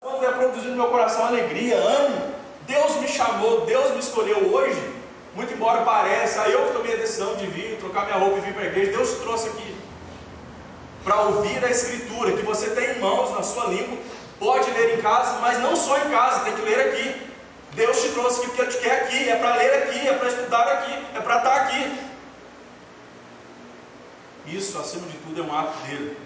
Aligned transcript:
quando 0.00 0.20
vai 0.20 0.32
produzir 0.34 0.68
no 0.68 0.76
meu 0.76 0.88
coração 0.88 1.26
alegria, 1.26 1.76
ânimo. 1.76 2.34
Deus 2.66 2.96
me 2.96 3.08
chamou, 3.08 3.66
Deus 3.66 3.90
me 3.92 3.98
escolheu 3.98 4.50
hoje, 4.54 4.80
muito 5.34 5.52
embora 5.52 5.82
pareça, 5.82 6.48
eu 6.48 6.68
que 6.68 6.72
tomei 6.72 6.94
a 6.94 6.96
decisão 6.96 7.36
de 7.36 7.46
vir, 7.46 7.76
trocar 7.78 8.06
minha 8.06 8.16
roupa 8.16 8.38
e 8.38 8.40
vir 8.40 8.54
para 8.54 8.62
a 8.62 8.66
igreja, 8.66 8.92
Deus 8.92 9.10
te 9.10 9.16
trouxe 9.16 9.48
aqui 9.48 9.76
para 11.04 11.20
ouvir 11.22 11.62
a 11.64 11.70
Escritura, 11.70 12.32
que 12.32 12.42
você 12.42 12.70
tem 12.70 12.96
em 12.96 13.00
mãos 13.00 13.30
na 13.32 13.42
sua 13.42 13.66
língua, 13.66 13.98
pode 14.38 14.70
ler 14.70 14.98
em 14.98 15.02
casa, 15.02 15.38
mas 15.40 15.58
não 15.58 15.76
só 15.76 15.98
em 15.98 16.10
casa, 16.10 16.44
tem 16.44 16.54
que 16.54 16.62
ler 16.62 16.88
aqui. 16.88 17.30
Deus 17.72 18.00
te 18.00 18.08
trouxe 18.10 18.40
aqui 18.40 18.50
porque 18.50 18.72
te 18.72 18.78
quer 18.78 19.02
aqui, 19.02 19.28
é 19.28 19.36
para 19.36 19.56
ler 19.56 19.82
aqui, 19.82 20.08
é 20.08 20.12
para 20.14 20.28
estudar 20.28 20.68
aqui, 20.68 21.06
é 21.14 21.20
para 21.20 21.36
estar 21.38 21.56
aqui. 21.56 22.00
Isso, 24.46 24.78
acima 24.78 25.06
de 25.06 25.16
tudo, 25.18 25.40
é 25.40 25.44
um 25.44 25.58
ato 25.58 25.78
dele. 25.86 26.16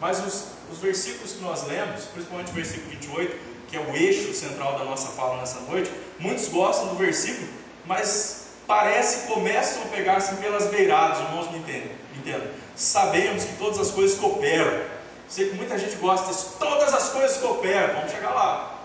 Mas 0.00 0.24
os, 0.24 0.55
os 0.70 0.78
versículos 0.78 1.32
que 1.32 1.42
nós 1.42 1.66
lemos, 1.66 2.04
principalmente 2.06 2.50
o 2.50 2.54
versículo 2.54 2.90
28, 2.90 3.36
que 3.68 3.76
é 3.76 3.80
o 3.80 3.96
eixo 3.96 4.32
central 4.34 4.78
da 4.78 4.84
nossa 4.84 5.08
fala 5.08 5.38
nessa 5.38 5.60
noite, 5.60 5.90
muitos 6.18 6.48
gostam 6.48 6.88
do 6.88 6.94
versículo, 6.94 7.48
mas 7.84 8.48
parece 8.66 9.22
que 9.22 9.34
começam 9.34 9.82
a 9.82 9.86
pegar 9.86 10.16
assim 10.16 10.36
pelas 10.36 10.66
beiradas, 10.66 11.18
irmãos 11.20 11.50
me 11.50 11.58
entendem, 11.58 11.90
entendam. 12.16 12.48
Sabemos 12.74 13.44
que 13.44 13.56
todas 13.56 13.78
as 13.78 13.90
coisas 13.90 14.18
cooperam. 14.18 14.84
Sei 15.28 15.48
que 15.48 15.56
muita 15.56 15.76
gente 15.78 15.96
gosta 15.96 16.28
disso, 16.28 16.56
todas 16.58 16.94
as 16.94 17.08
coisas 17.08 17.36
cooperam, 17.38 17.94
vamos 17.94 18.12
chegar 18.12 18.30
lá. 18.30 18.80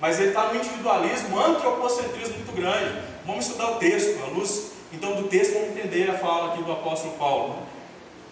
Mas 0.00 0.18
ele 0.20 0.28
está 0.28 0.48
no 0.48 0.56
individualismo, 0.56 1.38
antropocentrismo 1.40 2.34
muito 2.36 2.52
grande. 2.52 3.00
Vamos 3.24 3.46
estudar 3.46 3.72
o 3.72 3.76
texto, 3.76 4.22
a 4.22 4.26
luz 4.28 4.76
então 4.92 5.14
do 5.16 5.28
texto 5.28 5.54
vamos 5.54 5.70
entender 5.70 6.08
a 6.08 6.18
fala 6.18 6.52
aqui 6.52 6.62
do 6.62 6.72
apóstolo 6.72 7.14
Paulo. 7.14 7.56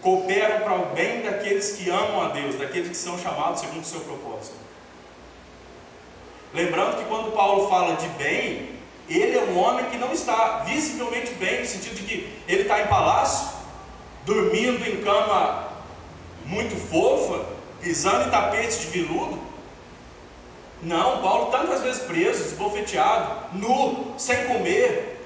Cooperam 0.04 0.60
para 0.60 0.74
o 0.74 0.86
bem 0.94 1.22
daqueles 1.22 1.72
que 1.72 1.88
amam 1.88 2.20
a 2.20 2.28
Deus, 2.28 2.56
daqueles 2.56 2.90
que 2.90 2.96
são 2.96 3.18
chamados 3.18 3.62
segundo 3.62 3.82
o 3.82 3.86
seu 3.86 4.00
propósito. 4.00 4.54
Lembrando 6.52 6.98
que 6.98 7.04
quando 7.06 7.32
Paulo 7.32 7.70
fala 7.70 7.96
de 7.96 8.06
bem, 8.22 8.68
ele 9.08 9.34
é 9.34 9.42
um 9.44 9.58
homem 9.58 9.86
que 9.86 9.96
não 9.96 10.12
está 10.12 10.58
visivelmente 10.66 11.32
bem, 11.36 11.60
no 11.60 11.66
sentido 11.66 11.94
de 11.94 12.02
que 12.02 12.38
ele 12.46 12.62
está 12.62 12.82
em 12.82 12.86
palácio, 12.86 13.48
dormindo 14.26 14.86
em 14.86 15.02
cama 15.02 15.68
muito 16.44 16.76
fofa, 16.90 17.46
pisando 17.80 18.28
em 18.28 18.30
tapetes 18.30 18.80
de 18.80 18.86
veludo. 18.88 19.40
Não, 20.82 21.22
Paulo 21.22 21.50
tantas 21.50 21.80
vezes 21.80 22.02
preso, 22.02 22.44
esbofeteado, 22.44 23.56
nu, 23.56 24.14
sem 24.18 24.44
comer, 24.48 25.18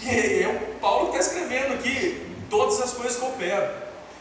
e 0.00 0.08
é 0.42 0.76
Paulo 0.80 1.08
está 1.08 1.18
escrevendo 1.18 1.74
aqui, 1.74 2.23
todas 2.54 2.80
as 2.80 2.92
coisas 2.92 3.16
cooperam. 3.16 3.68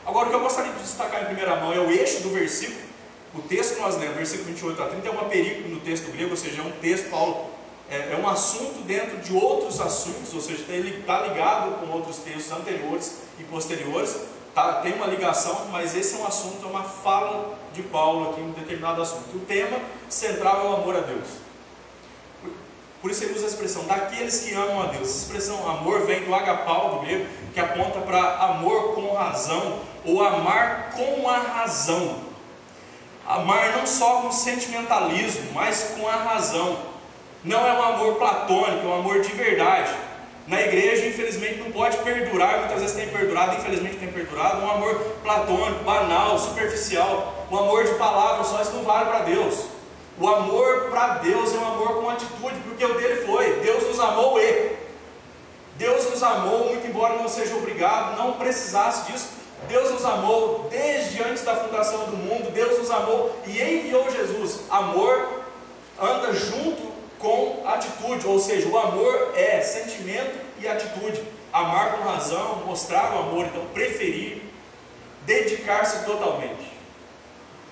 Agora, 0.03 0.25
o 0.25 0.29
que 0.31 0.35
eu 0.35 0.39
gostaria 0.39 0.71
de 0.71 0.79
destacar 0.79 1.21
em 1.21 1.25
primeira 1.25 1.55
mão 1.57 1.71
é 1.71 1.79
o 1.79 1.91
eixo 1.91 2.23
do 2.23 2.29
versículo. 2.31 2.81
O 3.35 3.41
texto 3.43 3.75
que 3.75 3.81
nós 3.81 3.95
lemos, 3.95 4.15
versículo 4.15 4.47
28 4.47 4.81
a 4.81 4.85
30, 4.87 5.07
é 5.07 5.11
uma 5.11 5.25
perícope 5.25 5.69
no 5.69 5.79
texto 5.81 6.11
grego, 6.11 6.31
ou 6.31 6.37
seja, 6.37 6.61
é 6.61 6.65
um 6.65 6.71
texto, 6.71 7.11
Paulo, 7.11 7.51
é, 7.91 8.13
é 8.13 8.19
um 8.19 8.27
assunto 8.27 8.81
dentro 8.85 9.17
de 9.19 9.33
outros 9.33 9.79
assuntos, 9.79 10.33
ou 10.33 10.41
seja, 10.41 10.63
ele 10.69 10.99
está 10.99 11.21
ligado 11.21 11.79
com 11.79 11.91
outros 11.93 12.17
textos 12.17 12.51
anteriores 12.51 13.17
e 13.39 13.43
posteriores, 13.43 14.17
tá, 14.55 14.81
tem 14.81 14.93
uma 14.93 15.05
ligação, 15.05 15.67
mas 15.71 15.95
esse 15.95 16.15
é 16.15 16.17
um 16.17 16.25
assunto, 16.25 16.65
é 16.65 16.69
uma 16.69 16.83
fala 16.83 17.55
de 17.71 17.83
Paulo 17.83 18.31
aqui 18.31 18.41
em 18.41 18.45
um 18.45 18.51
determinado 18.51 18.99
assunto. 18.99 19.35
O 19.35 19.41
tema 19.41 19.79
central 20.09 20.65
é 20.65 20.69
o 20.69 20.73
amor 20.73 20.95
a 20.95 21.01
Deus. 21.01 21.42
Por 23.03 23.11
isso 23.11 23.25
ele 23.25 23.33
usa 23.33 23.43
a 23.43 23.49
expressão 23.49 23.83
daqueles 23.83 24.39
que 24.39 24.53
amam 24.53 24.81
a 24.81 24.85
Deus. 24.85 25.09
Essa 25.09 25.25
expressão 25.25 25.69
amor 25.69 26.05
vem 26.05 26.23
do 26.23 26.33
agapau 26.33 26.91
do 26.91 26.99
grego, 27.01 27.25
que 27.53 27.59
aponta 27.59 27.99
para 27.99 28.37
amor 28.37 28.95
com 28.95 29.13
razão, 29.13 29.81
ou 30.05 30.23
amar 30.23 30.91
com 30.95 31.27
a 31.27 31.37
razão. 31.37 32.19
Amar 33.27 33.75
não 33.75 33.85
só 33.85 34.21
com 34.21 34.31
sentimentalismo, 34.31 35.51
mas 35.53 35.95
com 35.97 36.07
a 36.07 36.15
razão. 36.15 36.77
Não 37.43 37.67
é 37.67 37.73
um 37.73 37.83
amor 37.83 38.15
platônico, 38.15 38.87
é 38.87 38.89
um 38.89 38.99
amor 38.99 39.19
de 39.19 39.33
verdade. 39.33 39.93
Na 40.47 40.61
igreja, 40.61 41.05
infelizmente, 41.05 41.59
não 41.59 41.73
pode 41.73 41.97
perdurar, 41.97 42.59
muitas 42.59 42.79
vezes 42.79 42.95
tem 42.95 43.09
perdurado, 43.09 43.57
infelizmente 43.57 43.97
tem 43.97 44.13
perdurado, 44.13 44.65
um 44.65 44.71
amor 44.71 44.95
platônico, 45.21 45.83
banal, 45.83 46.39
superficial, 46.39 47.47
um 47.51 47.57
amor 47.57 47.83
de 47.83 47.95
palavras 47.95 48.47
só, 48.47 48.61
isso 48.61 48.71
não 48.71 48.83
vale 48.83 49.09
para 49.09 49.19
Deus. 49.23 49.72
O 50.19 50.27
amor 50.27 50.89
para 50.91 51.15
Deus 51.15 51.53
é 51.53 51.57
um 51.57 51.67
amor 51.67 52.01
com 52.01 52.09
atitude, 52.09 52.55
porque 52.67 52.85
o 52.85 52.93
dele 52.93 53.25
foi. 53.25 53.59
Deus 53.61 53.83
nos 53.87 53.99
amou 53.99 54.39
e. 54.39 54.75
Deus 55.77 56.09
nos 56.09 56.21
amou, 56.21 56.65
muito 56.65 56.85
embora 56.85 57.15
não 57.15 57.27
seja 57.27 57.55
obrigado, 57.55 58.17
não 58.17 58.33
precisasse 58.33 59.11
disso. 59.11 59.29
Deus 59.67 59.91
nos 59.91 60.05
amou 60.05 60.67
desde 60.69 61.23
antes 61.23 61.43
da 61.43 61.55
fundação 61.55 62.05
do 62.05 62.17
mundo. 62.17 62.51
Deus 62.51 62.77
nos 62.77 62.91
amou 62.91 63.35
e 63.47 63.61
enviou 63.61 64.09
Jesus. 64.11 64.61
Amor 64.69 65.43
anda 65.99 66.33
junto 66.33 66.91
com 67.17 67.63
atitude, 67.65 68.27
ou 68.27 68.37
seja, 68.37 68.67
o 68.67 68.77
amor 68.77 69.31
é 69.35 69.61
sentimento 69.61 70.37
e 70.59 70.67
atitude. 70.67 71.23
Amar 71.51 71.97
com 71.97 72.03
razão, 72.03 72.63
mostrar 72.65 73.15
o 73.15 73.19
amor, 73.19 73.45
então 73.45 73.65
preferir, 73.73 74.41
dedicar-se 75.25 76.03
totalmente. 76.03 76.71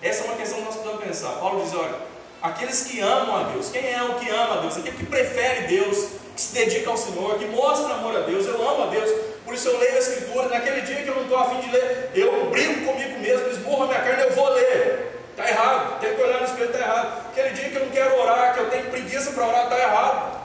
Essa 0.01 0.23
é 0.23 0.27
uma 0.27 0.37
questão 0.37 0.59
que 0.59 0.65
nós 0.65 0.75
precisamos 0.75 1.03
pensar. 1.03 1.39
Paulo 1.39 1.63
diz: 1.63 1.73
olha, 1.73 1.95
Aqueles 2.41 2.83
que 2.85 2.99
amam 2.99 3.37
a 3.37 3.43
Deus. 3.51 3.69
Quem 3.69 3.93
é 3.93 4.01
o 4.01 4.15
que 4.15 4.27
ama 4.29 4.55
a 4.55 4.61
Deus? 4.61 4.77
Aquele 4.77 4.97
que 4.97 5.05
prefere 5.05 5.67
Deus, 5.67 6.07
que 6.35 6.41
se 6.41 6.53
dedica 6.55 6.89
ao 6.89 6.97
Senhor, 6.97 7.37
que 7.37 7.45
mostra 7.45 7.93
amor 7.93 8.15
a 8.15 8.21
Deus. 8.21 8.47
Eu 8.47 8.67
amo 8.67 8.83
a 8.83 8.87
Deus, 8.87 9.11
por 9.45 9.53
isso 9.53 9.67
eu 9.67 9.77
leio 9.77 9.95
a 9.95 9.99
Escritura. 9.99 10.49
Naquele 10.49 10.81
dia 10.81 11.03
que 11.03 11.07
eu 11.07 11.15
não 11.15 11.23
estou 11.23 11.37
afim 11.37 11.59
de 11.59 11.71
ler, 11.71 12.09
eu 12.15 12.49
brigo 12.49 12.85
comigo 12.85 13.19
mesmo, 13.19 13.47
esmurro 13.47 13.83
a 13.83 13.87
minha 13.87 13.99
carne, 13.99 14.23
eu 14.23 14.31
vou 14.31 14.49
ler. 14.49 15.19
Está 15.31 15.47
errado, 15.47 15.99
tem 15.99 16.15
que 16.15 16.21
olhar 16.21 16.39
no 16.39 16.45
espelho, 16.45 16.65
está 16.65 16.79
errado. 16.79 17.25
Aquele 17.31 17.49
dia 17.51 17.69
que 17.69 17.75
eu 17.75 17.85
não 17.85 17.91
quero 17.91 18.19
orar, 18.19 18.53
que 18.55 18.59
eu 18.59 18.69
tenho 18.71 18.85
preguiça 18.85 19.31
para 19.31 19.47
orar, 19.47 19.63
está 19.65 19.79
errado. 19.79 20.41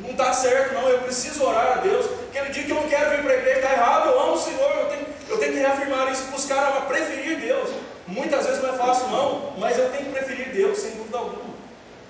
Não 0.00 0.10
está 0.10 0.32
certo, 0.34 0.74
não. 0.74 0.86
Eu 0.88 0.98
preciso 0.98 1.44
orar 1.44 1.78
a 1.78 1.80
Deus. 1.80 2.06
Aquele 2.28 2.50
dia 2.50 2.64
que 2.64 2.70
eu 2.70 2.76
não 2.76 2.88
quero 2.88 3.10
vir 3.10 3.22
para 3.22 3.32
a 3.32 3.36
igreja, 3.36 3.58
está 3.58 3.72
errado. 3.72 4.10
Eu 4.10 4.20
amo 4.20 4.32
o 4.34 4.38
Senhor, 4.38 4.70
eu 4.70 4.86
tenho, 4.86 5.06
eu 5.30 5.38
tenho 5.38 5.52
que 5.52 5.58
reafirmar 5.58 6.12
isso, 6.12 6.24
buscar 6.24 6.62
a 6.76 6.80
preferir 6.82 7.40
Deus. 7.40 7.70
Muitas 8.06 8.46
vezes 8.46 8.62
não 8.62 8.70
é 8.70 8.76
fácil, 8.76 9.08
não, 9.08 9.52
mas 9.58 9.78
eu 9.78 9.90
tenho 9.90 10.06
que 10.06 10.12
preferir 10.12 10.52
Deus, 10.52 10.78
sem 10.78 10.96
dúvida 10.96 11.18
alguma. 11.18 11.52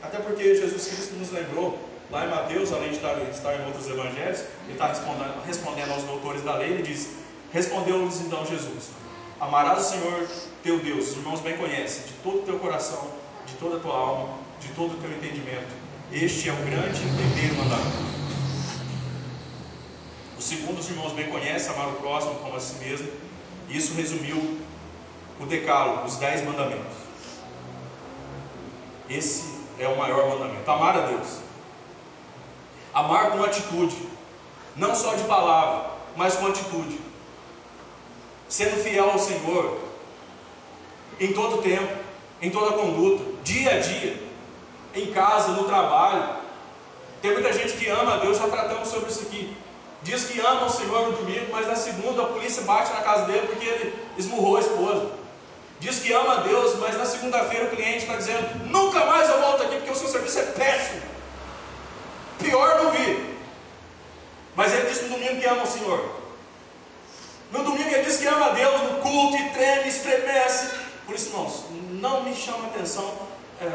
Até 0.02 0.18
porque 0.18 0.54
Jesus 0.54 0.86
Cristo 0.88 1.14
nos 1.14 1.30
lembrou, 1.30 1.78
lá 2.10 2.26
em 2.26 2.30
Mateus, 2.30 2.72
além 2.72 2.90
de 2.90 2.96
estar, 2.96 3.16
estar 3.30 3.54
em 3.54 3.66
outros 3.66 3.88
evangelhos, 3.88 4.40
ele 4.64 4.72
está 4.72 4.88
respondendo, 4.88 5.46
respondendo 5.46 5.92
aos 5.92 6.02
doutores 6.04 6.42
da 6.42 6.56
lei, 6.56 6.70
ele 6.70 6.82
diz: 6.82 7.08
Respondeu-lhes 7.52 8.20
então 8.20 8.44
Jesus: 8.44 8.90
Amarás 9.40 9.86
o 9.86 9.90
Senhor 9.90 10.28
teu 10.62 10.78
Deus, 10.78 11.10
os 11.10 11.16
irmãos 11.16 11.40
bem 11.40 11.56
conhecem, 11.56 12.04
de 12.06 12.12
todo 12.22 12.38
o 12.38 12.42
teu 12.42 12.58
coração, 12.58 13.08
de 13.46 13.54
toda 13.54 13.76
a 13.76 13.80
tua 13.80 13.94
alma, 13.94 14.38
de 14.60 14.68
todo 14.68 14.92
o 14.92 14.96
teu 14.96 15.10
entendimento. 15.10 15.82
Este 16.12 16.48
é 16.48 16.52
o 16.52 16.56
grande 16.56 17.00
primeiro 17.00 17.56
mandamento. 17.56 18.12
O 20.38 20.42
segundo, 20.42 20.78
os 20.80 20.90
irmãos 20.90 21.12
bem 21.12 21.28
conhecem, 21.28 21.72
amar 21.72 21.88
o 21.88 21.92
próximo 21.94 22.34
como 22.36 22.56
a 22.56 22.60
si 22.60 22.74
mesmo. 22.84 23.08
Isso 23.68 23.94
resumiu 23.94 24.58
o 25.42 25.46
decálogo, 25.46 26.06
os 26.06 26.16
dez 26.16 26.44
mandamentos. 26.44 26.96
Esse 29.10 29.44
é 29.78 29.88
o 29.88 29.96
maior 29.96 30.28
mandamento. 30.28 30.70
Amar 30.70 30.96
a 30.96 31.00
Deus. 31.06 31.38
Amar 32.94 33.32
com 33.32 33.42
atitude. 33.42 33.96
Não 34.76 34.94
só 34.94 35.14
de 35.14 35.24
palavra, 35.24 35.90
mas 36.16 36.36
com 36.36 36.46
atitude. 36.46 36.98
Sendo 38.48 38.82
fiel 38.82 39.10
ao 39.10 39.18
Senhor. 39.18 39.78
Em 41.18 41.32
todo 41.32 41.62
tempo, 41.62 41.92
em 42.40 42.50
toda 42.50 42.76
conduta, 42.76 43.22
dia 43.44 43.74
a 43.74 43.78
dia, 43.78 44.20
em 44.94 45.12
casa, 45.12 45.52
no 45.52 45.64
trabalho. 45.64 46.36
Tem 47.20 47.32
muita 47.32 47.52
gente 47.52 47.74
que 47.74 47.88
ama 47.88 48.14
a 48.14 48.16
Deus, 48.16 48.38
já 48.38 48.48
tratamos 48.48 48.88
sobre 48.88 49.10
isso 49.10 49.22
aqui. 49.22 49.56
Diz 50.02 50.24
que 50.24 50.40
ama 50.40 50.64
o 50.64 50.70
Senhor 50.70 51.10
no 51.10 51.18
domingo, 51.18 51.52
mas 51.52 51.68
na 51.68 51.76
segunda 51.76 52.22
a 52.22 52.26
polícia 52.26 52.62
bate 52.62 52.92
na 52.92 53.02
casa 53.02 53.26
dele 53.26 53.46
porque 53.46 53.64
ele 53.64 53.94
esmurrou 54.16 54.56
a 54.56 54.60
esposa 54.60 55.21
diz 55.82 55.98
que 55.98 56.12
ama 56.12 56.34
a 56.34 56.40
Deus, 56.42 56.78
mas 56.78 56.96
na 56.96 57.04
segunda-feira 57.04 57.66
o 57.66 57.70
cliente 57.70 57.98
está 57.98 58.16
dizendo: 58.16 58.66
nunca 58.70 59.04
mais 59.04 59.28
eu 59.28 59.40
volto 59.40 59.64
aqui 59.64 59.76
porque 59.76 59.90
o 59.90 59.96
seu 59.96 60.08
serviço 60.08 60.38
é 60.38 60.42
péssimo. 60.42 61.02
Pior 62.38 62.82
não 62.82 62.92
vi. 62.92 63.36
Mas 64.54 64.72
ele 64.72 64.88
diz 64.88 65.02
no 65.02 65.08
domingo 65.08 65.40
que 65.40 65.46
ama 65.46 65.64
o 65.64 65.66
Senhor. 65.66 66.22
No 67.50 67.64
domingo 67.64 67.90
ele 67.90 68.04
diz 68.04 68.16
que 68.18 68.26
ama 68.26 68.46
a 68.46 68.50
Deus 68.50 68.80
no 68.82 69.00
culto 69.00 69.36
e 69.36 69.50
treme, 69.50 69.88
estremece. 69.88 70.74
Por 71.04 71.16
isso, 71.16 71.30
irmãos, 71.30 71.64
não 71.90 72.22
me 72.22 72.34
chama 72.34 72.64
a 72.64 72.66
atenção 72.68 73.12
é, 73.60 73.68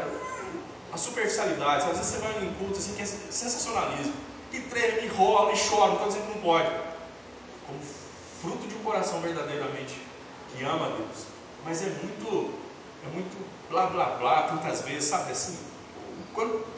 a 0.92 0.96
superficialidade. 0.96 1.82
Às 1.82 1.98
vezes 1.98 2.06
você 2.06 2.18
vai 2.18 2.42
em 2.42 2.54
culto 2.54 2.78
assim 2.78 2.94
que 2.94 3.02
é 3.02 3.06
sensacionalismo. 3.06 4.14
E 4.52 4.60
treme, 4.60 5.02
e 5.02 5.08
rola, 5.08 5.52
e 5.52 5.58
chora. 5.58 5.88
Não 5.88 5.94
estou 5.94 6.08
dizendo 6.08 6.26
que 6.26 6.34
não 6.36 6.42
pode. 6.42 6.70
Como 7.66 7.78
fruto 8.40 8.66
de 8.66 8.74
um 8.74 8.82
coração 8.82 9.20
verdadeiramente 9.20 10.00
que 10.56 10.64
ama 10.64 10.86
a 10.86 10.88
Deus 10.90 11.37
mas 11.68 11.82
é 11.82 11.90
muito, 12.02 12.50
é 13.06 13.14
muito 13.14 13.36
blá 13.68 13.86
blá 13.86 14.06
blá, 14.18 14.42
tantas 14.44 14.80
vezes, 14.82 15.04
sabe 15.04 15.32
assim? 15.32 15.58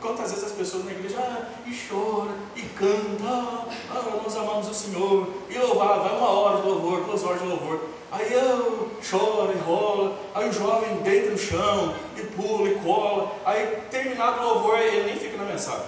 Quantas 0.01 0.31
vezes 0.31 0.47
as 0.47 0.53
pessoas 0.53 0.85
na 0.85 0.91
igreja 0.91 1.19
ah, 1.21 1.47
e 1.67 1.79
chora, 1.89 2.31
e 2.57 2.63
canta, 2.63 3.67
ah, 3.91 4.21
nós 4.23 4.37
amamos 4.37 4.69
o 4.69 4.75
Senhor, 4.75 5.29
e 5.49 5.59
louvar, 5.59 6.01
vai 6.01 6.17
uma 6.17 6.29
hora 6.29 6.61
de 6.61 6.69
louvor, 6.69 7.05
duas 7.05 7.23
horas 7.23 7.41
de 7.41 7.47
louvor. 7.47 7.81
Aí 8.11 8.33
eu 8.33 8.91
choro, 9.01 9.53
enrola, 9.53 10.19
aí 10.35 10.49
o 10.49 10.53
jovem 10.53 10.97
deita 11.03 11.31
no 11.31 11.39
chão, 11.39 11.95
e 12.17 12.23
pula, 12.23 12.69
e 12.69 12.75
cola. 12.81 13.33
Aí 13.45 13.83
terminado 13.91 14.41
o 14.41 14.55
louvor, 14.55 14.79
ele 14.79 15.07
nem 15.07 15.17
fica 15.17 15.37
na 15.37 15.45
mensagem. 15.45 15.87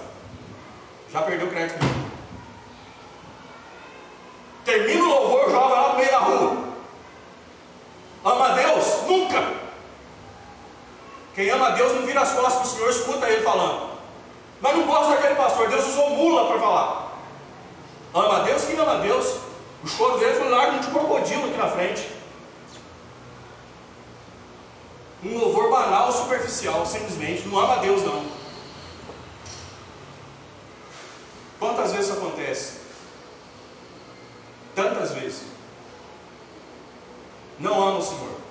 Já 1.11 1.23
perdeu 1.23 1.47
o 1.47 1.51
crédito 1.51 1.79
comigo. 1.79 2.11
Termina 4.63 5.03
o 5.03 5.07
louvor, 5.07 5.47
o 5.47 5.51
jovem 5.51 5.71
lá 5.71 5.89
no 5.89 5.95
meio 5.97 6.11
da 6.11 6.19
rua. 6.19 6.73
Ama 8.25 8.49
a 8.49 8.53
Deus? 8.53 9.03
Nunca! 9.05 9.53
Quem 11.35 11.49
ama 11.49 11.67
a 11.67 11.71
Deus 11.71 11.91
não 11.93 12.01
vira 12.13 12.21
as 12.21 12.33
costas 12.33 12.53
para 12.53 12.63
o 12.63 12.67
Senhor, 12.67 12.89
escuta 12.89 13.27
ele 13.27 13.43
falando. 13.43 13.89
Mas 14.61 14.77
não 14.77 14.85
gosta 14.85 15.15
daquele 15.15 15.35
pastor, 15.35 15.67
Deus 15.67 15.87
usou 15.87 16.11
mula 16.11 16.47
para 16.47 16.59
falar. 16.59 17.19
Ama 18.13 18.37
a 18.37 18.43
Deus? 18.43 18.63
Quem 18.63 18.77
ama 18.77 18.93
a 18.93 18.99
Deus? 18.99 19.39
O 19.83 19.87
choro 19.87 20.19
dele 20.19 20.35
foi 20.35 20.49
largo 20.49 20.79
de 20.79 20.87
crocodilo 20.87 21.47
aqui 21.47 21.57
na 21.57 21.67
frente. 21.67 22.07
Um 25.23 25.37
louvor 25.37 25.71
banal, 25.71 26.11
superficial, 26.11 26.85
simplesmente. 26.85 27.47
Não 27.47 27.59
ama 27.59 27.73
a 27.73 27.77
Deus, 27.77 28.03
não. 28.03 28.25
Quantas 31.59 31.91
vezes 31.91 32.09
isso 32.09 32.17
acontece? 32.17 32.79
Tantas 34.75 35.11
vezes. 35.13 35.43
Não 37.59 37.81
ama 37.81 37.97
o 37.97 38.01
Senhor. 38.01 38.43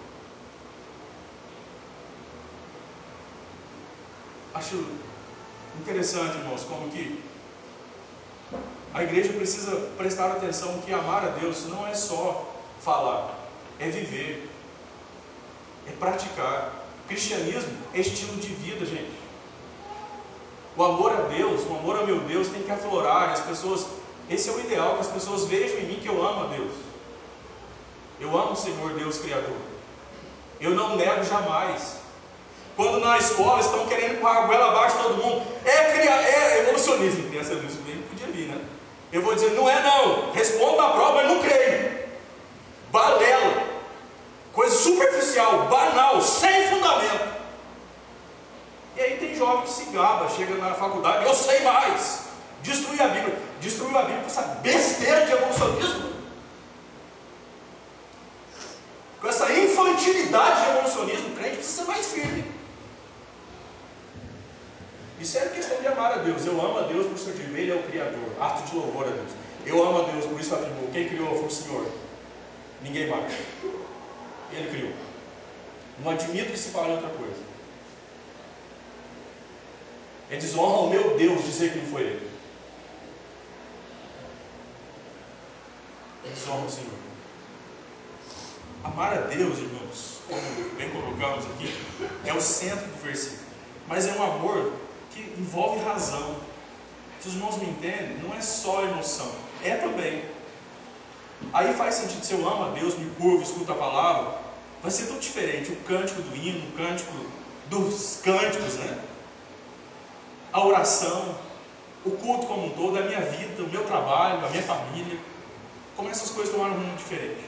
Acho 4.54 4.84
interessante, 6.02 6.36
irmãos, 6.36 6.64
como 6.64 6.90
que 6.90 7.22
a 8.92 9.04
igreja 9.04 9.32
precisa 9.34 9.76
prestar 9.96 10.32
atenção 10.32 10.80
que 10.84 10.92
amar 10.92 11.24
a 11.24 11.28
Deus 11.28 11.66
não 11.68 11.86
é 11.86 11.94
só 11.94 12.52
falar, 12.80 13.38
é 13.78 13.88
viver, 13.88 14.50
é 15.86 15.92
praticar. 15.92 16.72
O 17.04 17.08
cristianismo 17.08 17.70
é 17.94 18.00
estilo 18.00 18.36
de 18.36 18.48
vida, 18.48 18.84
gente. 18.84 19.12
O 20.76 20.82
amor 20.82 21.12
a 21.12 21.22
Deus, 21.22 21.62
o 21.70 21.76
amor 21.76 21.96
ao 21.96 22.06
meu 22.06 22.18
Deus 22.20 22.48
tem 22.48 22.62
que 22.62 22.72
aflorar, 22.72 23.30
as 23.30 23.40
pessoas, 23.40 23.86
esse 24.28 24.48
é 24.48 24.52
o 24.52 24.58
ideal, 24.58 24.94
que 24.94 25.02
as 25.02 25.06
pessoas 25.06 25.44
vejam 25.44 25.78
em 25.78 25.86
mim 25.86 26.00
que 26.00 26.08
eu 26.08 26.26
amo 26.26 26.44
a 26.44 26.46
Deus. 26.48 26.72
Eu 28.18 28.36
amo 28.36 28.52
o 28.52 28.56
Senhor 28.56 28.92
Deus 28.94 29.18
Criador. 29.18 29.56
Eu 30.60 30.72
não 30.72 30.96
nego 30.96 31.22
jamais. 31.22 32.01
Quando 32.76 33.00
na 33.00 33.18
escola 33.18 33.60
estão 33.60 33.86
querendo 33.86 34.20
pôr 34.20 34.28
a 34.28 34.46
goela 34.46 34.68
abaixo 34.68 34.96
todo 34.96 35.22
mundo, 35.22 35.46
é, 35.64 35.92
cria, 35.92 36.10
é 36.10 36.60
evolucionismo. 36.60 37.28
Criança 37.28 37.54
isso 37.54 37.82
bem 37.82 38.02
podia 38.02 38.26
vir, 38.28 38.48
né? 38.48 38.60
Eu 39.12 39.20
vou 39.20 39.34
dizer, 39.34 39.50
não 39.50 39.68
é 39.68 39.82
não. 39.82 40.32
Respondo 40.32 40.80
a 40.80 40.90
prova, 40.90 41.14
mas 41.16 41.28
não 41.28 41.42
creio. 41.42 42.08
Balela. 42.90 43.72
Coisa 44.52 44.74
superficial, 44.74 45.66
banal, 45.68 46.20
sem 46.20 46.68
fundamento. 46.68 47.32
E 48.96 49.00
aí 49.00 49.16
tem 49.16 49.34
jovem 49.34 49.62
que 49.62 49.70
se 49.70 49.84
gaba, 49.86 50.28
chega 50.30 50.54
na 50.56 50.74
faculdade, 50.74 51.24
eu 51.26 51.34
sei 51.34 51.60
mais. 51.60 52.24
Destruir 52.62 53.02
a 53.02 53.08
Bíblia. 53.08 53.38
Destruiu 53.60 53.98
a 53.98 54.02
Bíblia 54.02 54.20
com 54.20 54.26
essa 54.26 54.42
besteira 54.62 55.26
de 55.26 55.32
evolucionismo. 55.32 56.12
Com 59.20 59.28
essa 59.28 59.52
infantilidade 59.52 60.62
de 60.62 60.70
evolucionismo, 60.70 61.28
o 61.28 61.36
crente 61.36 61.56
precisa 61.56 61.82
ser 61.82 61.88
mais 61.88 62.06
firme. 62.12 62.44
Isso 65.32 65.38
é 65.38 65.48
questão 65.48 65.80
de 65.80 65.88
amar 65.88 66.12
a 66.12 66.16
Deus. 66.16 66.44
Eu 66.44 66.60
amo 66.60 66.78
a 66.78 66.82
Deus 66.82 67.06
por 67.06 67.32
de 67.32 67.58
Ele 67.58 67.72
é 67.72 67.74
o 67.74 67.82
Criador. 67.84 68.20
Ato 68.38 68.68
de 68.68 68.76
louvor 68.76 69.06
a 69.06 69.10
Deus. 69.12 69.30
Eu 69.64 69.82
amo 69.82 70.02
a 70.02 70.10
Deus, 70.10 70.26
por 70.26 70.38
isso 70.38 70.54
afirmou. 70.54 70.90
Quem 70.92 71.08
criou 71.08 71.34
foi 71.34 71.46
o 71.46 71.50
Senhor. 71.50 71.90
Ninguém 72.82 73.08
mais. 73.08 73.32
Ele 74.52 74.68
criou. 74.70 74.92
Não 76.00 76.10
admito 76.10 76.50
que 76.50 76.58
se 76.58 76.68
fale 76.68 76.92
outra 76.92 77.08
coisa. 77.08 77.40
É 80.28 80.36
desonra 80.36 80.76
ao 80.76 80.90
meu 80.90 81.16
Deus 81.16 81.42
dizer 81.46 81.72
que 81.72 81.78
não 81.78 81.86
foi 81.86 82.02
Ele. 82.02 82.30
É 86.26 86.28
desonra 86.28 86.60
ao 86.60 86.68
Senhor. 86.68 86.92
Amar 88.84 89.14
a 89.14 89.20
Deus, 89.22 89.58
irmãos, 89.60 90.18
como 90.28 90.74
bem 90.76 90.90
colocamos 90.90 91.46
aqui, 91.46 91.74
é 92.26 92.34
o 92.34 92.40
centro 92.42 92.84
do 92.84 93.02
versículo. 93.02 93.40
Mas 93.88 94.06
é 94.06 94.12
um 94.12 94.22
amor 94.22 94.81
que 95.12 95.20
envolve 95.38 95.84
razão. 95.84 96.36
Se 97.20 97.28
os 97.28 97.34
irmãos 97.34 97.56
me 97.56 97.68
entendem, 97.68 98.18
não 98.18 98.34
é 98.34 98.40
só 98.40 98.82
emoção, 98.82 99.30
é 99.62 99.76
também. 99.76 100.24
Aí 101.52 101.74
faz 101.74 101.96
sentido, 101.96 102.24
se 102.24 102.32
eu 102.32 102.48
amo 102.48 102.64
a 102.64 102.68
Deus, 102.70 102.96
me 102.96 103.10
curvo, 103.14 103.42
escuto 103.42 103.72
a 103.72 103.74
palavra, 103.74 104.38
vai 104.82 104.90
ser 104.90 105.06
tudo 105.06 105.20
diferente. 105.20 105.72
O 105.72 105.76
cântico 105.76 106.22
do 106.22 106.36
hino, 106.36 106.68
o 106.68 106.72
cântico 106.72 107.12
dos 107.68 108.20
cânticos, 108.22 108.74
né? 108.74 108.98
A 110.52 110.66
oração, 110.66 111.36
o 112.04 112.10
culto 112.10 112.46
como 112.46 112.66
um 112.66 112.70
todo, 112.70 112.98
a 112.98 113.02
minha 113.02 113.20
vida, 113.20 113.62
o 113.62 113.68
meu 113.68 113.84
trabalho, 113.84 114.44
a 114.44 114.50
minha 114.50 114.62
família. 114.62 115.18
Como 115.96 116.08
essas 116.08 116.30
coisas 116.30 116.52
tomaram 116.54 116.74
um 116.74 116.78
rumo 116.78 116.96
diferente. 116.96 117.44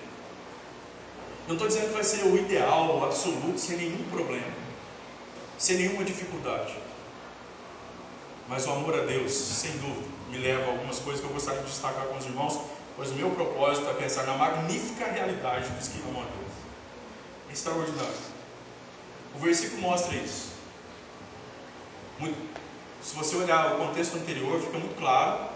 Não 1.46 1.54
estou 1.54 1.68
dizendo 1.68 1.88
que 1.88 1.94
vai 1.94 2.04
ser 2.04 2.24
o 2.24 2.36
ideal, 2.36 2.98
o 2.98 3.04
absoluto, 3.04 3.58
sem 3.58 3.76
nenhum 3.76 4.04
problema, 4.04 4.46
sem 5.58 5.76
nenhuma 5.76 6.04
dificuldade. 6.04 6.74
Mas 8.48 8.66
o 8.66 8.72
amor 8.72 8.94
a 8.94 9.04
Deus, 9.04 9.32
sem 9.32 9.72
dúvida, 9.78 10.06
me 10.30 10.38
leva 10.38 10.64
a 10.64 10.68
algumas 10.72 10.98
coisas 10.98 11.20
que 11.20 11.26
eu 11.26 11.32
gostaria 11.32 11.60
de 11.60 11.66
destacar 11.66 12.04
com 12.06 12.18
os 12.18 12.24
irmãos, 12.24 12.60
pois 12.96 13.10
o 13.10 13.14
meu 13.14 13.30
propósito 13.30 13.88
é 13.88 13.94
pensar 13.94 14.24
na 14.24 14.36
magnífica 14.36 15.06
realidade 15.06 15.68
dos 15.70 15.88
que 15.88 16.00
amam 16.08 16.22
a 16.22 16.24
Deus. 16.24 16.52
É 17.48 17.52
extraordinário. 17.52 18.34
O 19.34 19.38
versículo 19.38 19.82
mostra 19.82 20.14
isso. 20.16 20.52
Muito, 22.18 22.36
se 23.02 23.14
você 23.14 23.36
olhar 23.36 23.74
o 23.74 23.78
contexto 23.78 24.16
anterior, 24.16 24.60
fica 24.60 24.78
muito 24.78 24.96
claro. 24.98 25.48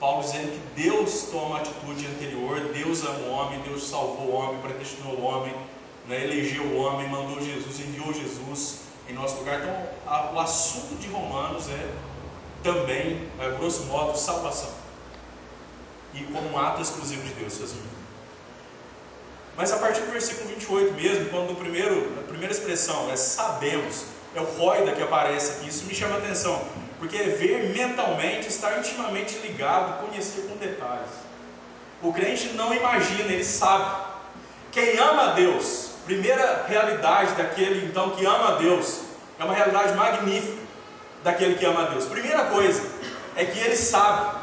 Paulo 0.00 0.22
dizendo 0.22 0.52
que 0.52 0.82
Deus 0.82 1.28
toma 1.30 1.56
a 1.56 1.60
atitude 1.60 2.06
anterior, 2.06 2.60
Deus 2.72 3.04
ama 3.04 3.18
o 3.18 3.30
homem, 3.30 3.60
Deus 3.62 3.88
salvou 3.88 4.28
o 4.28 4.32
homem, 4.32 4.60
predestinou 4.60 5.14
o 5.14 5.22
homem, 5.22 5.52
né, 6.06 6.22
elegeu 6.22 6.62
o 6.62 6.76
homem, 6.76 7.08
mandou 7.08 7.40
Jesus, 7.40 7.80
enviou 7.80 8.12
Jesus 8.12 8.82
em 9.08 9.14
nosso 9.14 9.38
lugar. 9.38 9.60
Então, 9.60 9.88
a, 10.06 10.30
o 10.32 10.38
assunto 10.38 10.94
de 11.00 11.08
Romanos 11.08 11.68
é 11.68 11.94
também, 12.62 13.28
é, 13.40 13.50
grosso 13.58 13.84
modo, 13.84 14.16
salvação. 14.16 14.70
E 16.14 16.22
como 16.24 16.50
um 16.50 16.58
ato 16.58 16.82
exclusivo 16.82 17.22
de 17.22 17.34
Deus. 17.34 17.58
Mas 19.56 19.72
a 19.72 19.76
partir 19.76 20.00
do 20.02 20.12
versículo 20.12 20.48
28 20.48 20.94
mesmo, 20.94 21.30
quando 21.30 21.52
o 21.52 21.56
primeiro, 21.56 22.12
a 22.18 22.28
primeira 22.28 22.52
expressão 22.52 23.10
é 23.10 23.16
sabemos, 23.16 24.04
é 24.34 24.40
o 24.40 24.44
roida 24.44 24.92
que 24.92 25.02
aparece 25.02 25.52
aqui, 25.52 25.68
isso 25.68 25.84
me 25.84 25.94
chama 25.94 26.16
a 26.16 26.18
atenção, 26.18 26.62
porque 26.98 27.16
é 27.16 27.24
ver 27.24 27.70
mentalmente, 27.74 28.48
estar 28.48 28.78
intimamente 28.78 29.36
ligado, 29.38 30.06
conhecer 30.06 30.42
com 30.42 30.56
detalhes. 30.56 31.10
O 32.02 32.12
crente 32.12 32.48
não 32.50 32.72
imagina, 32.72 33.32
ele 33.32 33.44
sabe. 33.44 34.06
Quem 34.70 34.98
ama 34.98 35.30
a 35.30 35.32
Deus, 35.32 35.90
primeira 36.04 36.64
realidade 36.68 37.34
daquele 37.34 37.86
então 37.86 38.10
que 38.10 38.24
ama 38.24 38.50
a 38.50 38.54
Deus, 38.56 39.00
é 39.38 39.44
uma 39.44 39.54
realidade 39.54 39.94
magnífica 39.94 40.67
daquele 41.22 41.54
que 41.56 41.64
ama 41.64 41.82
a 41.82 41.86
Deus. 41.86 42.06
Primeira 42.06 42.44
coisa 42.46 42.82
é 43.36 43.44
que 43.44 43.58
ele 43.58 43.76
sabe, 43.76 44.36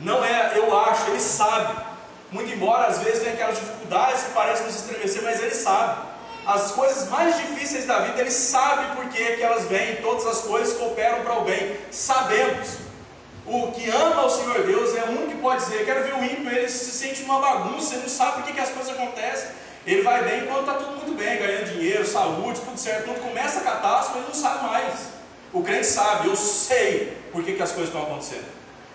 não 0.00 0.24
é 0.24 0.52
eu 0.54 0.78
acho, 0.78 1.10
ele 1.10 1.20
sabe. 1.20 1.84
Muito 2.30 2.52
embora 2.52 2.88
às 2.88 2.98
vezes 2.98 3.22
tenha 3.22 3.34
aquelas 3.34 3.58
dificuldades 3.58 4.24
que 4.24 4.30
parecem 4.32 4.66
nos 4.66 4.76
estremecer, 4.76 5.22
mas 5.22 5.42
ele 5.42 5.54
sabe. 5.54 6.06
As 6.46 6.70
coisas 6.72 7.08
mais 7.08 7.36
difíceis 7.36 7.86
da 7.86 8.00
vida, 8.00 8.20
ele 8.20 8.30
sabe 8.30 8.94
por 8.94 9.08
que 9.08 9.42
elas 9.42 9.64
vêm, 9.64 9.96
todas 9.96 10.26
as 10.26 10.42
coisas 10.42 10.76
cooperam 10.76 11.22
para 11.22 11.40
o 11.40 11.44
bem. 11.44 11.76
Sabemos. 11.90 12.86
O 13.46 13.70
que 13.72 13.88
ama 13.90 14.24
o 14.24 14.30
Senhor 14.30 14.64
Deus 14.64 14.96
é 14.96 15.04
único 15.04 15.28
que 15.28 15.36
pode 15.36 15.64
dizer, 15.64 15.84
quero 15.84 16.02
ver 16.02 16.14
o 16.14 16.24
ímpio, 16.24 16.50
ele 16.50 16.68
se 16.68 16.90
sente 16.90 17.22
numa 17.22 17.40
bagunça, 17.40 17.94
ele 17.94 18.02
não 18.02 18.08
sabe 18.08 18.32
por 18.32 18.44
que, 18.44 18.52
que 18.52 18.60
as 18.60 18.70
coisas 18.70 18.92
acontecem. 18.92 19.50
Ele 19.86 20.02
vai 20.02 20.24
bem 20.24 20.46
quando 20.46 20.60
está 20.60 20.74
tudo 20.74 20.96
muito 20.96 21.16
bem, 21.16 21.38
ganhando 21.38 21.72
dinheiro, 21.72 22.04
saúde, 22.04 22.60
tudo 22.60 22.76
certo. 22.76 23.04
Quando 23.04 23.22
começa 23.22 23.60
a 23.60 23.62
catástrofe, 23.62 24.18
ele 24.18 24.26
não 24.26 24.34
sabe 24.34 24.64
mais. 24.64 25.15
O 25.52 25.62
crente 25.62 25.86
sabe, 25.86 26.28
eu 26.28 26.36
sei 26.36 27.16
por 27.32 27.42
que, 27.42 27.54
que 27.54 27.62
as 27.62 27.72
coisas 27.72 27.92
estão 27.92 28.06
acontecendo. 28.06 28.46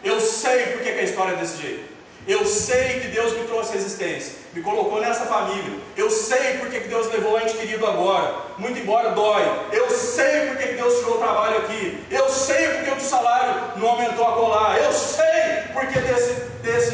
Eu 0.04 0.20
sei 0.20 0.68
por 0.68 0.82
que, 0.82 0.92
que 0.92 1.00
a 1.00 1.04
história 1.04 1.34
é 1.34 1.38
desse 1.38 1.62
jeito. 1.62 1.92
Eu 2.28 2.46
sei 2.46 3.00
que 3.00 3.08
Deus 3.08 3.34
me 3.34 3.46
trouxe 3.46 3.74
resistência, 3.74 4.34
me 4.54 4.62
colocou 4.62 5.02
nessa 5.02 5.26
família. 5.26 5.80
Eu 5.98 6.10
sei 6.12 6.58
por 6.60 6.70
que, 6.70 6.80
Deus 6.82 7.12
levou 7.12 7.34
o 7.34 7.40
ente 7.40 7.56
querido 7.56 7.86
agora, 7.86 8.36
muito 8.60 8.80
embora 8.80 9.12
dói. 9.12 9.44
Eu 9.72 9.90
sei 9.90 10.48
por 10.48 10.58
que, 10.58 10.74
Deus 10.74 11.00
tirou 11.00 11.16
o 11.16 11.18
trabalho 11.18 11.58
aqui. 11.58 12.04
Eu 12.12 12.30
sei 12.30 12.68
por 12.70 12.84
que 12.84 12.92
o 12.92 13.02
salário 13.02 13.78
não 13.78 13.90
aumentou 13.90 14.28
a 14.28 14.34
colar. 14.34 14.78
Eu 14.78 14.94
sei 14.94 15.64
por 15.74 15.88
que 15.88 16.00
desse, 16.00 16.34
desse 16.62 16.94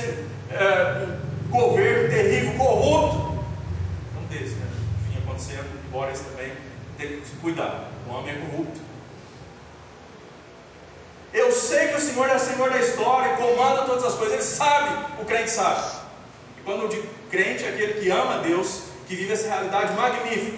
é, 0.51 1.07
governo 1.49 2.09
terrível, 2.09 2.57
corrupto, 2.57 3.43
desse, 4.29 4.55
né? 4.55 4.67
vinha 5.09 5.19
acontecendo, 5.19 5.67
embora 5.87 6.11
isso 6.11 6.23
também 6.23 6.53
tenha 6.97 7.21
que 7.21 7.35
cuidar. 7.41 7.89
O 8.07 8.13
homem 8.13 8.33
é 8.33 8.37
corrupto. 8.37 8.86
Eu 11.33 11.51
sei 11.51 11.89
que 11.89 11.95
o 11.95 11.99
Senhor 11.99 12.29
é 12.29 12.35
o 12.35 12.39
Senhor 12.39 12.69
da 12.69 12.79
história, 12.79 13.35
comanda 13.35 13.83
todas 13.83 14.05
as 14.05 14.15
coisas, 14.15 14.33
Ele 14.33 14.43
sabe, 14.43 15.21
o 15.21 15.25
crente 15.25 15.51
sabe. 15.51 15.99
quando 16.63 16.83
eu 16.83 16.87
digo 16.87 17.07
crente, 17.29 17.65
é 17.65 17.69
aquele 17.69 18.01
que 18.01 18.09
ama 18.09 18.39
Deus, 18.39 18.83
que 19.07 19.15
vive 19.15 19.33
essa 19.33 19.47
realidade 19.47 19.93
magnífica. 19.93 20.57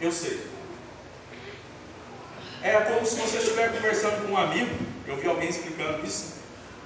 Eu 0.00 0.12
sei. 0.12 0.40
É 2.62 2.72
como 2.72 3.06
se 3.06 3.16
você 3.16 3.38
estiver 3.38 3.72
conversando 3.72 4.26
com 4.26 4.32
um 4.32 4.36
amigo, 4.36 4.70
eu 5.06 5.16
vi 5.16 5.28
alguém 5.28 5.48
explicando 5.48 6.04
isso, 6.04 6.34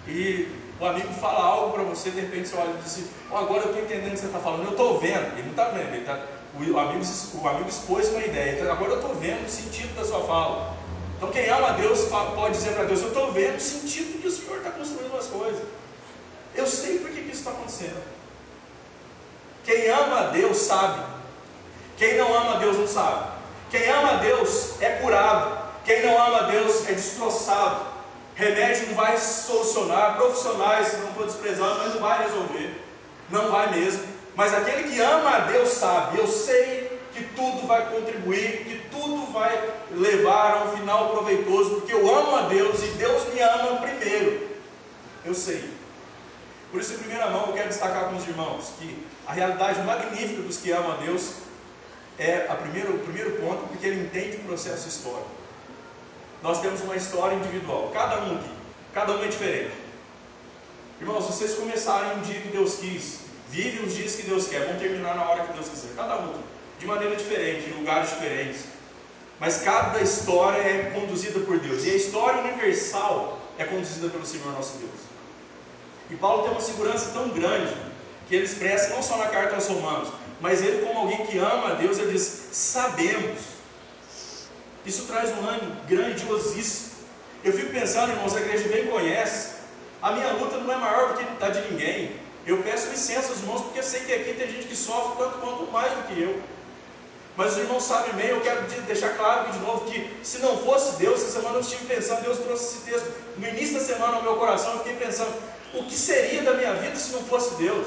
e 0.06 0.48
o 0.78 0.86
amigo 0.86 1.12
fala 1.14 1.44
algo 1.44 1.72
para 1.72 1.82
você, 1.82 2.10
de 2.10 2.20
repente 2.20 2.48
você 2.48 2.56
olha 2.56 2.70
e 2.70 2.82
diz 2.82 3.04
oh, 3.30 3.36
agora 3.36 3.62
eu 3.62 3.70
estou 3.70 3.82
entendendo 3.82 4.08
o 4.08 4.14
que 4.14 4.18
você 4.18 4.26
está 4.26 4.38
falando, 4.38 4.64
eu 4.64 4.70
estou 4.72 5.00
vendo, 5.00 5.32
ele 5.32 5.42
não 5.42 5.50
está 5.50 5.66
vendo, 5.66 5.94
ele 5.94 6.04
tá, 6.04 6.26
o, 6.54 6.78
amigo, 6.78 7.04
o 7.42 7.48
amigo 7.48 7.68
expôs 7.68 8.08
uma 8.08 8.22
ideia, 8.24 8.52
então, 8.52 8.70
agora 8.70 8.92
eu 8.92 8.96
estou 9.00 9.14
vendo 9.14 9.46
o 9.46 9.48
sentido 9.48 9.94
da 9.94 10.04
sua 10.04 10.20
fala. 10.24 10.81
Então 11.22 11.30
quem 11.30 11.48
ama 11.50 11.68
a 11.68 11.72
Deus 11.74 12.00
pode 12.34 12.56
dizer 12.56 12.72
para 12.72 12.82
Deus, 12.82 13.00
eu 13.00 13.08
estou 13.08 13.30
vendo 13.30 13.56
o 13.56 13.60
sentido 13.60 14.20
que 14.20 14.26
o 14.26 14.30
Senhor 14.30 14.56
está 14.56 14.72
construindo 14.72 15.16
as 15.16 15.28
coisas. 15.28 15.62
Eu 16.52 16.66
sei 16.66 16.98
por 16.98 17.12
que, 17.12 17.20
isso 17.20 17.34
está 17.34 17.52
acontecendo. 17.52 18.02
Quem 19.62 19.88
ama 19.88 20.18
a 20.18 20.26
Deus 20.30 20.56
sabe. 20.56 21.00
Quem 21.96 22.16
não 22.16 22.34
ama 22.36 22.56
a 22.56 22.58
Deus 22.58 22.76
não 22.76 22.88
sabe. 22.88 23.30
Quem 23.70 23.88
ama 23.88 24.14
a 24.14 24.16
Deus 24.16 24.82
é 24.82 24.96
curado. 24.96 25.58
Quem 25.84 26.04
não 26.04 26.20
ama 26.20 26.38
a 26.38 26.42
Deus 26.50 26.88
é 26.88 26.92
destroçado. 26.92 27.86
Remédio 28.34 28.88
não 28.88 28.96
vai 28.96 29.16
solucionar. 29.16 30.16
Profissionais, 30.16 30.92
não 30.98 31.10
estou 31.10 31.26
desprezando, 31.26 31.78
mas 31.84 31.94
não 31.94 32.00
vai 32.00 32.24
resolver. 32.24 32.82
Não 33.30 33.48
vai 33.48 33.70
mesmo. 33.70 34.02
Mas 34.34 34.52
aquele 34.52 34.90
que 34.90 35.00
ama 35.00 35.36
a 35.36 35.38
Deus 35.42 35.68
sabe. 35.68 36.18
Eu 36.18 36.26
sei 36.26 36.91
que 37.12 37.24
tudo 37.34 37.66
vai 37.66 37.90
contribuir, 37.90 38.64
que 38.64 38.88
tudo 38.90 39.32
vai 39.32 39.72
levar 39.92 40.52
a 40.52 40.64
um 40.64 40.76
final 40.76 41.10
proveitoso, 41.10 41.76
porque 41.76 41.92
eu 41.92 42.14
amo 42.14 42.36
a 42.36 42.42
Deus 42.42 42.82
e 42.82 42.86
Deus 42.98 43.32
me 43.32 43.40
ama 43.40 43.80
primeiro. 43.80 44.48
Eu 45.24 45.34
sei. 45.34 45.70
Por 46.70 46.80
isso, 46.80 46.94
em 46.94 46.98
primeira 46.98 47.28
mão, 47.28 47.48
eu 47.48 47.52
quero 47.52 47.68
destacar 47.68 48.08
com 48.08 48.16
os 48.16 48.26
irmãos 48.26 48.72
que 48.78 49.06
a 49.26 49.32
realidade 49.32 49.82
magnífica 49.82 50.42
dos 50.42 50.56
que 50.56 50.72
amam 50.72 50.92
a 50.92 50.96
Deus 50.96 51.34
é 52.18 52.46
a 52.48 52.54
primeiro, 52.54 52.96
o 52.96 52.98
primeiro 53.00 53.32
ponto, 53.32 53.68
porque 53.68 53.86
ele 53.86 54.04
entende 54.04 54.38
o 54.38 54.44
processo 54.44 54.88
histórico. 54.88 55.30
Nós 56.42 56.60
temos 56.60 56.80
uma 56.80 56.96
história 56.96 57.36
individual, 57.36 57.90
cada 57.92 58.20
um 58.22 58.36
aqui, 58.36 58.50
cada 58.94 59.12
um 59.12 59.22
é 59.22 59.28
diferente. 59.28 59.74
Irmãos, 61.00 61.26
vocês 61.26 61.54
começarem 61.54 62.18
um 62.18 62.22
dia 62.22 62.40
que 62.40 62.48
Deus 62.48 62.76
quis, 62.76 63.20
vive 63.50 63.84
os 63.84 63.94
dias 63.94 64.16
que 64.16 64.22
Deus 64.22 64.48
quer, 64.48 64.66
vão 64.66 64.78
terminar 64.78 65.14
na 65.14 65.24
hora 65.28 65.44
que 65.44 65.52
Deus 65.52 65.68
quiser, 65.68 65.94
cada 65.94 66.16
um 66.16 66.30
aqui, 66.30 66.42
de 66.82 66.88
maneira 66.88 67.14
diferente, 67.14 67.70
em 67.70 67.74
lugares 67.74 68.10
diferentes. 68.10 68.64
Mas 69.38 69.62
cada 69.62 70.00
história 70.00 70.60
é 70.60 70.90
conduzida 70.94 71.40
por 71.40 71.58
Deus, 71.58 71.84
e 71.84 71.90
a 71.90 71.94
história 71.94 72.40
universal 72.42 73.40
é 73.56 73.64
conduzida 73.64 74.08
pelo 74.08 74.26
Senhor 74.26 74.52
nosso 74.52 74.78
Deus. 74.78 75.00
E 76.10 76.16
Paulo 76.16 76.42
tem 76.42 76.52
uma 76.52 76.60
segurança 76.60 77.10
tão 77.12 77.28
grande 77.30 77.74
que 78.28 78.34
ele 78.34 78.44
expressa 78.44 78.94
não 78.94 79.02
só 79.02 79.16
na 79.16 79.28
carta 79.28 79.54
aos 79.54 79.66
Romanos, 79.68 80.08
mas 80.40 80.60
ele, 80.60 80.84
como 80.84 80.98
alguém 80.98 81.24
que 81.26 81.38
ama 81.38 81.68
a 81.70 81.74
Deus, 81.74 81.98
ele 81.98 82.12
diz: 82.12 82.48
sabemos. 82.52 83.40
Isso 84.84 85.04
traz 85.04 85.30
um 85.30 85.48
ânimo 85.48 85.76
grandiosíssimo. 85.88 86.92
Eu 87.44 87.52
fico 87.52 87.70
pensando, 87.72 88.10
irmãos, 88.10 88.34
a 88.34 88.40
igreja 88.40 88.68
bem 88.68 88.86
conhece. 88.88 89.52
A 90.02 90.10
minha 90.12 90.32
luta 90.32 90.58
não 90.58 90.72
é 90.72 90.76
maior 90.76 91.14
do 91.14 91.18
que 91.18 91.44
a 91.44 91.48
de 91.48 91.70
ninguém. 91.70 92.16
Eu 92.44 92.60
peço 92.64 92.90
licença 92.90 93.28
aos 93.28 93.38
irmãos, 93.38 93.62
porque 93.62 93.78
eu 93.78 93.84
sei 93.84 94.00
que 94.00 94.12
aqui 94.12 94.34
tem 94.34 94.50
gente 94.50 94.66
que 94.66 94.74
sofre 94.74 95.16
tanto 95.22 95.38
quanto 95.38 95.70
mais 95.70 95.92
do 95.92 96.02
que 96.08 96.20
eu. 96.20 96.42
Mas 97.36 97.52
os 97.52 97.58
irmãos 97.58 97.82
sabem 97.84 98.12
bem, 98.14 98.28
eu 98.28 98.40
quero 98.42 98.62
deixar 98.86 99.16
claro 99.16 99.50
de 99.50 99.58
novo 99.60 99.90
que 99.90 100.20
se 100.22 100.38
não 100.38 100.58
fosse 100.58 100.96
Deus, 100.96 101.22
essa 101.22 101.40
semana 101.40 101.56
eu 101.56 101.60
estive 101.62 101.86
pensando, 101.86 102.22
Deus 102.22 102.38
trouxe 102.38 102.64
esse 102.64 102.90
texto 102.90 103.10
no 103.38 103.48
início 103.48 103.78
da 103.78 103.84
semana 103.84 104.16
ao 104.16 104.22
meu 104.22 104.36
coração, 104.36 104.72
eu 104.72 104.78
fiquei 104.78 104.96
pensando, 104.96 105.32
o 105.72 105.84
que 105.84 105.94
seria 105.94 106.42
da 106.42 106.52
minha 106.52 106.74
vida 106.74 106.94
se 106.96 107.12
não 107.12 107.22
fosse 107.24 107.54
Deus? 107.54 107.86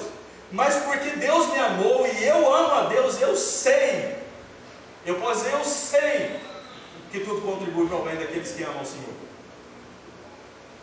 Mas 0.52 0.76
porque 0.78 1.12
Deus 1.12 1.48
me 1.52 1.60
amou 1.60 2.08
e 2.08 2.24
eu 2.24 2.54
amo 2.54 2.74
a 2.74 2.84
Deus, 2.86 3.22
eu 3.22 3.36
sei, 3.36 4.16
eu 5.06 5.16
posso 5.16 5.44
dizer, 5.44 5.54
eu 5.54 5.64
sei 5.64 6.40
que 7.12 7.20
tudo 7.20 7.42
contribui 7.42 7.88
para 7.88 7.98
o 7.98 8.02
bem 8.02 8.16
daqueles 8.16 8.52
que 8.52 8.64
amam 8.64 8.82
o 8.82 8.86
Senhor. 8.86 9.14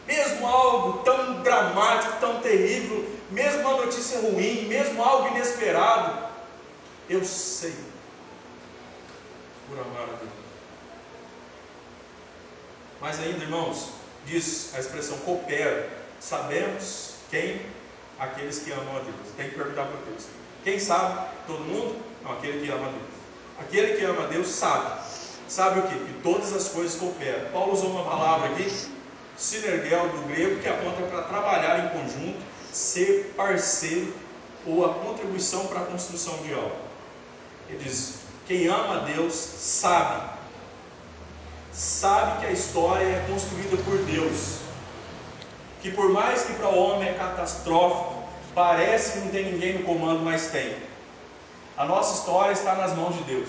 Mesmo 0.06 0.46
algo 0.46 1.02
tão 1.02 1.42
dramático, 1.42 2.14
tão 2.20 2.40
terrível, 2.40 3.08
mesmo 3.30 3.60
uma 3.60 3.84
notícia 3.84 4.20
ruim, 4.20 4.66
mesmo 4.66 5.02
algo 5.02 5.28
inesperado, 5.28 6.30
eu 7.08 7.24
sei, 7.24 7.74
por 9.68 9.78
amar 9.78 10.02
a 10.02 10.16
Deus. 10.16 10.30
Mas 13.00 13.18
ainda, 13.20 13.42
irmãos, 13.44 13.90
diz 14.26 14.74
a 14.74 14.80
expressão 14.80 15.18
coopera 15.18 16.02
Sabemos 16.22 17.14
quem? 17.30 17.60
Aqueles 18.16 18.60
que 18.60 18.70
amam 18.70 18.96
a 18.96 19.00
Deus. 19.00 19.16
Tem 19.36 19.50
que 19.50 19.56
perguntar 19.56 19.86
para 19.86 20.00
Deus. 20.08 20.26
Quem 20.62 20.78
sabe? 20.78 21.26
Todo 21.48 21.64
mundo? 21.64 22.00
Não, 22.22 22.34
aquele 22.34 22.64
que 22.64 22.70
ama 22.70 22.86
a 22.86 22.90
Deus. 22.90 23.02
Aquele 23.58 23.96
que 23.96 24.04
ama 24.04 24.22
a 24.22 24.26
Deus 24.28 24.46
sabe. 24.46 25.02
Sabe 25.48 25.80
o 25.80 25.82
que? 25.82 25.96
Que 25.96 26.22
todas 26.22 26.52
as 26.52 26.68
coisas 26.68 26.94
cooperam. 26.94 27.50
Paulo 27.50 27.72
usou 27.72 27.90
uma 27.90 28.04
palavra 28.04 28.50
aqui, 28.50 28.70
sinergel 29.36 30.10
do 30.10 30.28
grego, 30.28 30.62
que 30.62 30.68
aponta 30.68 31.02
para 31.02 31.22
trabalhar 31.22 31.86
em 31.86 31.98
conjunto, 31.98 32.40
ser 32.72 33.34
parceiro 33.36 34.14
ou 34.64 34.86
a 34.86 34.94
contribuição 34.94 35.66
para 35.66 35.80
a 35.80 35.86
construção 35.86 36.36
de 36.44 36.54
algo. 36.54 36.76
Ele 37.68 37.82
diz: 37.82 38.20
quem 38.46 38.66
ama 38.66 38.96
a 38.96 38.98
Deus 39.00 39.34
sabe, 39.34 40.30
sabe 41.72 42.40
que 42.40 42.46
a 42.46 42.52
história 42.52 43.04
é 43.04 43.26
construída 43.28 43.76
por 43.78 43.98
Deus 43.98 44.62
que 45.82 45.90
por 45.90 46.08
mais 46.10 46.44
que 46.44 46.52
para 46.54 46.68
o 46.68 46.78
homem 46.78 47.08
é 47.08 47.12
catastrófico, 47.14 48.22
parece 48.54 49.12
que 49.12 49.18
não 49.18 49.28
tem 49.28 49.52
ninguém 49.52 49.78
no 49.78 49.84
comando, 49.84 50.20
mas 50.22 50.46
tem. 50.46 50.76
A 51.76 51.84
nossa 51.84 52.20
história 52.20 52.52
está 52.52 52.76
nas 52.76 52.96
mãos 52.96 53.16
de 53.16 53.24
Deus. 53.24 53.48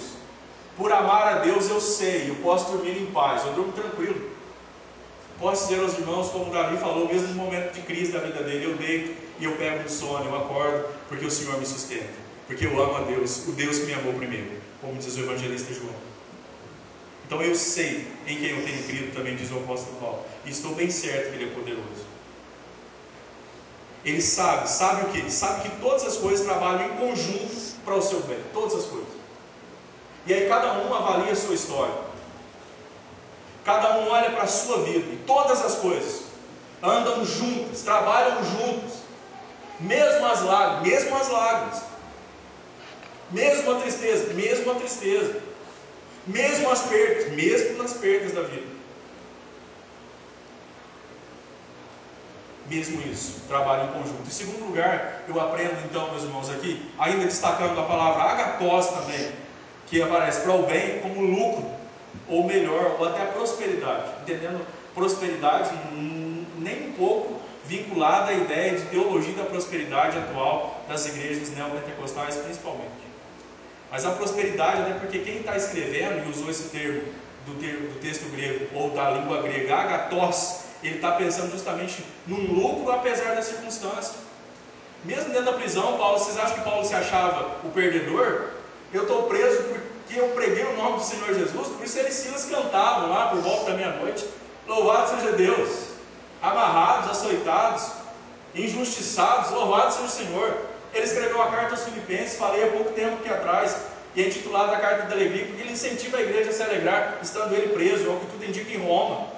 Por 0.76 0.92
amar 0.92 1.28
a 1.28 1.40
Deus 1.40 1.70
eu 1.70 1.80
sei, 1.80 2.32
eu 2.32 2.36
posso 2.38 2.72
dormir 2.72 3.00
em 3.00 3.06
paz, 3.06 3.46
eu 3.46 3.54
durmo 3.54 3.72
tranquilo. 3.72 4.32
Posso 5.40 5.68
dizer 5.68 5.84
aos 5.84 5.94
irmãos, 5.94 6.30
como 6.30 6.52
Davi 6.52 6.78
falou, 6.78 7.08
mesmo 7.08 7.28
no 7.28 7.36
momento 7.36 7.74
de 7.74 7.82
crise 7.82 8.12
da 8.12 8.20
vida 8.20 8.42
dele, 8.42 8.66
eu 8.66 8.76
deito 8.78 9.14
e 9.40 9.46
eu 9.46 9.56
pego 9.56 9.84
no 9.84 9.90
sono, 9.90 10.26
eu 10.26 10.36
acordo, 10.36 10.88
porque 11.08 11.26
o 11.26 11.32
Senhor 11.32 11.60
me 11.60 11.66
sustenta. 11.66 12.24
Porque 12.48 12.66
eu 12.66 12.82
amo 12.82 12.98
a 12.98 13.02
Deus, 13.02 13.48
o 13.48 13.52
Deus 13.52 13.78
que 13.78 13.86
me 13.86 13.94
amou 13.94 14.14
primeiro, 14.14 14.50
como 14.84 15.00
diz 15.00 15.16
o 15.16 15.22
evangelista 15.22 15.74
João. 15.74 15.96
Então 17.26 17.42
eu 17.42 17.56
sei 17.56 18.06
em 18.28 18.38
quem 18.38 18.50
eu 18.50 18.66
tenho 18.66 18.84
crido, 18.84 19.16
também 19.16 19.36
diz 19.36 19.50
o 19.50 19.58
apóstolo 19.58 19.96
Paulo, 20.00 20.26
e 20.46 20.50
estou 20.50 20.76
bem 20.76 20.92
certo 20.92 21.30
que 21.30 21.38
Ele 21.38 21.52
é 21.52 21.56
poderoso. 21.56 22.14
Ele 24.04 24.22
sabe, 24.22 24.70
sabe 24.70 25.06
o 25.06 25.10
que? 25.10 25.20
Ele 25.20 25.32
sabe 25.32 25.62
que 25.62 25.78
todas 25.78 26.04
as 26.04 26.18
coisas 26.18 26.46
trabalham 26.46 26.94
em 26.94 26.98
conjunto 26.98 27.78
para 27.86 27.96
o 27.96 28.02
seu 28.02 28.20
bem, 28.24 28.38
todas 28.54 28.76
as 28.76 28.86
coisas. 28.86 29.08
E 30.28 30.34
aí 30.34 30.50
cada 30.50 30.74
um 30.74 30.94
avalia 30.94 31.32
a 31.32 31.36
sua 31.36 31.56
história. 31.56 31.96
Cada 33.64 34.00
um 34.00 34.10
olha 34.10 34.32
para 34.32 34.44
a 34.44 34.48
sua 34.48 34.84
vida 34.84 35.14
e 35.14 35.24
todas 35.26 35.64
as 35.64 35.76
coisas 35.76 36.24
andam 36.82 37.24
juntas, 37.24 37.82
trabalham 37.82 38.44
juntas. 38.44 39.04
Mesmo 39.80 40.26
as 40.26 40.42
lágrimas, 40.42 40.84
mesmo 40.84 41.16
as 41.16 41.30
lágrimas. 41.30 41.93
Mesmo 43.32 43.72
a 43.72 43.80
tristeza, 43.80 44.34
mesmo 44.34 44.72
a 44.72 44.76
tristeza. 44.76 45.42
Mesmo 46.26 46.70
as 46.70 46.82
perdas, 46.84 47.32
mesmo 47.34 47.82
nas 47.82 47.94
perdas 47.94 48.34
da 48.34 48.42
vida. 48.44 48.74
mesmo 52.74 53.02
isso, 53.12 53.42
trabalho 53.48 53.90
em 53.90 53.94
conjunto. 53.94 54.24
Em 54.26 54.32
segundo 54.32 54.66
lugar, 54.66 55.24
eu 55.28 55.40
aprendo 55.40 55.76
então, 55.86 56.10
meus 56.12 56.24
irmãos, 56.24 56.50
aqui, 56.50 56.90
ainda 56.98 57.26
destacando 57.26 57.80
a 57.80 57.84
palavra 57.84 58.24
agatós 58.24 58.90
também, 58.90 59.32
que 59.88 60.02
aparece 60.02 60.42
para 60.42 60.54
o 60.54 60.64
bem 60.64 61.00
como 61.00 61.22
lucro, 61.22 61.70
ou 62.28 62.46
melhor, 62.46 62.98
ou 63.00 63.08
até 63.08 63.26
prosperidade, 63.26 64.12
entendendo 64.22 64.66
prosperidade 64.96 65.72
nem 66.58 66.90
um 66.90 66.94
pouco 66.94 67.42
vinculada 67.66 68.32
à 68.32 68.34
ideia 68.34 68.78
de 68.78 68.86
teologia 68.86 69.34
da 69.34 69.44
prosperidade 69.44 70.18
atual 70.18 70.84
das 70.88 71.06
igrejas 71.06 71.50
neopentecostais, 71.52 72.36
principalmente. 72.38 73.13
Mas 73.94 74.08
a 74.08 74.10
prosperidade, 74.10 74.82
até 74.82 74.94
porque 74.96 75.20
quem 75.20 75.38
está 75.38 75.56
escrevendo 75.56 76.26
e 76.26 76.32
usou 76.32 76.50
esse 76.50 76.70
termo 76.70 77.04
do, 77.46 77.54
termo 77.60 77.90
do 77.90 78.00
texto 78.00 78.28
grego 78.32 78.68
ou 78.74 78.90
da 78.90 79.12
língua 79.12 79.44
grega, 79.44 79.76
agatós, 79.76 80.64
ele 80.82 80.96
está 80.96 81.12
pensando 81.12 81.52
justamente 81.52 82.04
num 82.26 82.54
lucro 82.54 82.92
apesar 82.92 83.36
da 83.36 83.44
circunstância. 83.44 84.16
Mesmo 85.06 85.30
dentro 85.30 85.46
da 85.46 85.54
prisão, 85.54 85.96
Paulo, 85.96 86.18
vocês 86.18 86.36
acham 86.40 86.56
que 86.56 86.64
Paulo 86.64 86.84
se 86.84 86.96
achava 86.96 87.60
o 87.64 87.70
perdedor? 87.70 88.48
Eu 88.92 89.04
estou 89.04 89.24
preso 89.28 89.62
porque 89.66 90.20
eu 90.20 90.30
preguei 90.30 90.66
o 90.66 90.76
nome 90.76 90.98
do 90.98 91.04
Senhor 91.04 91.32
Jesus, 91.32 91.68
por 91.68 91.86
isso 91.86 92.00
eles 92.00 92.16
Silas 92.16 92.46
cantavam 92.46 93.12
lá 93.12 93.28
por 93.28 93.42
volta 93.42 93.70
da 93.70 93.78
meia-noite. 93.78 94.28
Louvado 94.68 95.12
seja 95.12 95.34
Deus! 95.34 95.70
Amarrados, 96.42 97.12
açoitados, 97.12 97.92
injustiçados, 98.56 99.52
louvado 99.52 99.94
seja 99.94 100.06
o 100.06 100.10
Senhor. 100.10 100.73
Ele 100.94 101.04
escreveu 101.04 101.42
a 101.42 101.48
carta 101.48 101.72
aos 101.72 101.84
Filipenses, 101.84 102.38
falei 102.38 102.64
há 102.64 102.68
pouco 102.68 102.92
tempo 102.92 103.16
aqui 103.16 103.30
atrás, 103.30 103.76
e 104.16 104.22
é 104.22 104.28
intitulada 104.28 104.74
a 104.74 104.80
carta 104.80 105.08
da 105.08 105.16
alegria, 105.16 105.46
porque 105.48 105.62
ele 105.62 105.74
incentiva 105.74 106.18
a 106.18 106.22
igreja 106.22 106.52
a 106.52 106.54
se 106.54 106.62
alegrar, 106.62 107.18
estando 107.22 107.54
ele 107.54 107.74
preso, 107.74 108.10
ao 108.10 108.18
que 108.18 108.28
tudo 108.28 108.46
indica 108.46 108.72
em 108.72 108.86
Roma. 108.86 109.34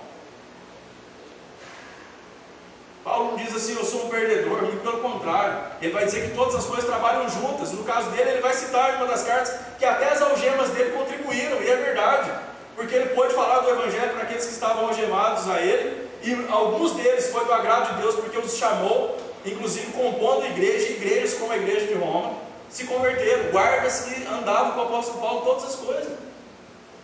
Paulo 3.06 3.38
diz 3.38 3.56
assim, 3.56 3.76
eu 3.78 3.86
sou 3.86 4.08
um 4.08 4.10
perdedor, 4.10 4.64
muito 4.64 4.82
pelo 4.82 5.00
contrário. 5.00 5.60
Ele 5.80 5.94
vai 5.94 6.06
dizer 6.06 6.28
que 6.28 6.36
todas 6.36 6.56
as 6.56 6.66
coisas 6.66 6.86
trabalham 6.86 7.30
juntas. 7.30 7.72
No 7.72 7.84
caso 7.84 8.10
dele, 8.10 8.32
ele 8.32 8.42
vai 8.42 8.52
citar 8.52 8.94
em 8.94 8.96
uma 8.98 9.06
das 9.06 9.24
cartas 9.24 9.56
que 9.78 9.86
até 9.86 10.10
as 10.10 10.22
algemas 10.24 10.72
dele 10.72 10.90
contribuíram, 10.90 11.62
e 11.62 11.70
é 11.70 11.76
verdade. 11.76 12.32
Porque 12.76 12.96
ele 12.96 13.10
pôde 13.10 13.34
falar 13.34 13.60
do 13.60 13.70
Evangelho 13.70 14.10
para 14.10 14.24
aqueles 14.24 14.46
que 14.46 14.54
estavam 14.54 14.88
algemados 14.88 15.48
a 15.48 15.62
ele, 15.62 16.10
e 16.24 16.48
alguns 16.50 16.94
deles 16.94 17.30
foi 17.32 17.46
do 17.46 17.54
agrado 17.54 17.94
de 17.94 18.02
Deus, 18.02 18.16
porque 18.16 18.40
os 18.40 18.58
chamou, 18.58 19.18
inclusive 19.46 19.92
compondo 19.92 20.46
igreja, 20.46 20.90
igrejas 20.90 21.36
como 21.36 21.52
a 21.52 21.58
igreja 21.58 21.88
de 21.88 21.94
Roma, 21.94 22.34
se 22.70 22.86
converteram. 22.86 23.52
Guardas 23.52 24.02
que 24.02 24.28
andavam 24.28 24.72
com 24.74 24.80
o 24.80 24.84
apóstolo 24.84 25.20
Paulo 25.20 25.42
todas 25.42 25.66
as 25.66 25.76
coisas. 25.76 26.14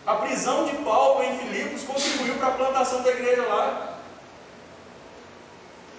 A 0.06 0.16
prisão 0.16 0.66
de 0.66 0.76
Paulo 0.78 1.24
em 1.24 1.38
Filipos 1.38 1.84
contribuiu 1.84 2.36
para 2.36 2.48
a 2.48 2.52
plantação 2.52 3.02
da 3.04 3.12
igreja 3.12 3.44
lá. 3.44 4.00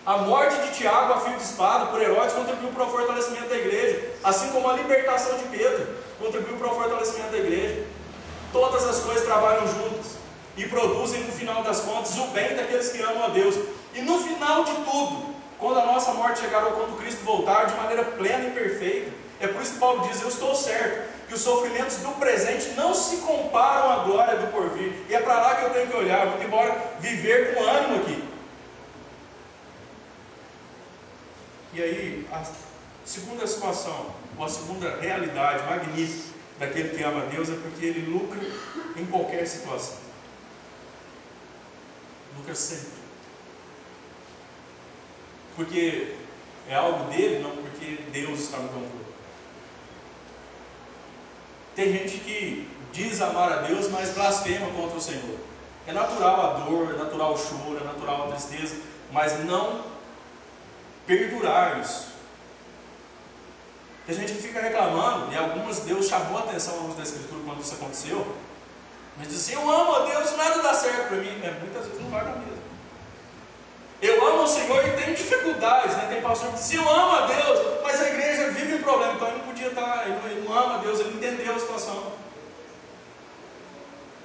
A 0.05 0.19
morte 0.19 0.61
de 0.61 0.75
Tiago 0.75 1.13
a 1.13 1.21
fio 1.21 1.37
de 1.37 1.43
espada 1.45 1.87
por 1.87 2.03
Herodes 2.03 2.35
contribuiu 2.35 2.73
para 2.73 2.85
o 2.85 2.91
fortalecimento 2.91 3.49
da 3.49 3.57
igreja, 3.57 4.11
assim 4.25 4.49
como 4.51 4.69
a 4.69 4.73
libertação 4.73 5.39
de 5.39 5.45
Pedro 5.45 5.87
contribuiu 6.19 6.57
para 6.57 6.73
o 6.73 6.75
fortalecimento 6.75 7.31
da 7.31 7.39
igreja. 7.39 7.85
Todas 8.53 8.85
as 8.85 8.99
coisas 8.99 9.25
trabalham 9.25 9.67
juntas 9.69 10.17
e 10.57 10.67
produzem, 10.67 11.23
no 11.23 11.33
final 11.33 11.63
das 11.63 11.81
contas, 11.81 12.19
o 12.19 12.27
bem 12.29 12.57
daqueles 12.57 12.91
que 12.91 13.01
amam 13.01 13.25
a 13.25 13.29
Deus. 13.29 13.55
E 13.95 14.03
no 14.03 14.19
final 14.19 14.65
de 14.65 14.75
tudo, 14.75 15.32
quando 15.63 15.79
a 15.79 15.87
nossa 15.87 16.13
morte 16.13 16.41
chegar 16.41 16.65
ou 16.65 16.73
quando 16.73 16.99
Cristo 16.99 17.25
voltar 17.25 17.67
de 17.67 17.77
maneira 17.77 18.05
plena 18.05 18.49
e 18.49 18.51
perfeita, 18.51 19.13
é 19.41 19.47
por 19.47 19.63
isso 19.63 19.75
que 19.75 19.79
Paulo 19.79 20.09
diz: 20.09 20.21
Eu 20.21 20.29
estou 20.29 20.55
certo 20.57 21.09
que 21.29 21.35
os 21.35 21.41
sofrimentos 21.41 21.99
do 21.99 22.11
presente 22.19 22.71
não 22.71 22.93
se 22.93 23.19
comparam 23.19 23.93
à 23.93 24.05
glória 24.05 24.37
do 24.39 24.49
porvir. 24.49 24.93
E 25.09 25.15
é 25.15 25.21
para 25.21 25.41
lá 25.41 25.55
que 25.55 25.65
eu 25.67 25.71
tenho 25.71 25.87
que 25.87 25.97
olhar, 25.97 26.27
muito 26.27 26.45
embora 26.45 26.77
viver 26.99 27.55
com 27.55 27.63
ânimo 27.63 28.03
aqui. 28.03 28.29
E 31.75 31.83
aí, 31.83 32.29
a 32.33 32.43
segunda 33.05 33.47
situação, 33.47 34.13
ou 34.37 34.45
a 34.45 34.49
segunda 34.49 34.99
realidade 35.01 35.65
magnífica 35.65 36.33
daquele 36.59 36.91
que 36.91 37.03
ama 37.05 37.23
a 37.23 37.27
Deus 37.27 37.49
é 37.49 37.55
porque 37.55 37.87
ele 37.87 38.11
lucra 38.11 38.41
em 38.97 39.07
qualquer 39.07 39.47
situação. 39.47 39.97
Lucra 42.37 42.55
sempre. 42.55 43.02
Porque 45.57 46.15
é 46.69 46.75
algo 46.75 47.11
dele, 47.11 47.43
não 47.43 47.51
porque 47.51 47.99
Deus 48.11 48.41
está 48.41 48.59
no 48.59 48.69
controle. 48.69 49.03
Tem 51.75 51.93
gente 51.93 52.19
que 52.19 52.69
diz 52.93 53.21
amar 53.21 53.53
a 53.53 53.57
Deus, 53.63 53.89
mas 53.89 54.11
blasfema 54.11 54.67
contra 54.73 54.99
o 54.99 55.01
Senhor. 55.01 55.39
É 55.87 55.93
natural 55.93 56.41
a 56.41 56.61
dor, 56.61 56.95
é 56.95 56.99
natural 56.99 57.35
o 57.35 57.39
choro, 57.39 57.79
é 57.81 57.85
natural 57.85 58.29
a 58.29 58.33
tristeza, 58.33 58.77
mas 59.11 59.45
não 59.45 59.85
perdurar 61.07 61.81
isso. 61.81 62.13
Tem 64.07 64.17
gente 64.17 64.33
que 64.33 64.43
fica 64.43 64.61
reclamando, 64.61 65.33
e 65.33 65.37
algumas 65.37 65.81
Deus 65.81 66.09
chamou 66.09 66.39
a 66.39 66.43
atenção 66.43 66.77
luz 66.87 66.97
da 66.97 67.03
Escritura 67.03 67.41
quando 67.45 67.61
isso 67.61 67.75
aconteceu, 67.75 68.37
mas 69.17 69.29
diz 69.29 69.39
assim: 69.39 69.55
Eu 69.55 69.71
amo 69.71 69.95
a 69.95 69.99
Deus, 70.07 70.37
nada 70.37 70.63
dá 70.63 70.75
certo 70.75 71.09
para 71.09 71.19
mim. 71.19 71.41
É, 71.43 71.57
muitas 71.61 71.87
vezes 71.87 72.03
não 72.03 72.11
vai 72.11 72.25
dar 72.25 72.37
mesmo. 72.37 72.52
Amo 74.43 74.51
o 74.51 74.55
Senhor 74.55 74.89
e 74.89 74.91
tenho 75.01 75.15
dificuldades, 75.15 75.97
né? 75.97 76.09
Tem 76.11 76.21
pastor 76.21 76.49
que 76.49 76.57
diz: 76.57 76.73
Eu 76.73 76.89
amo 76.91 77.13
a 77.15 77.27
Deus, 77.27 77.81
mas 77.85 78.03
a 78.03 78.09
igreja 78.09 78.51
vive 78.51 78.75
um 78.75 78.83
problema, 78.83 79.15
então 79.15 79.29
ele 79.29 79.39
não 79.39 79.45
podia 79.45 79.69
estar, 79.69 80.05
ele 80.05 80.19
não, 80.19 80.31
ele 80.31 80.49
não 80.49 80.59
ama 80.59 80.75
a 80.75 80.79
Deus, 80.79 80.99
ele 80.99 81.15
entendeu 81.15 81.55
a 81.55 81.61
situação. 81.61 82.13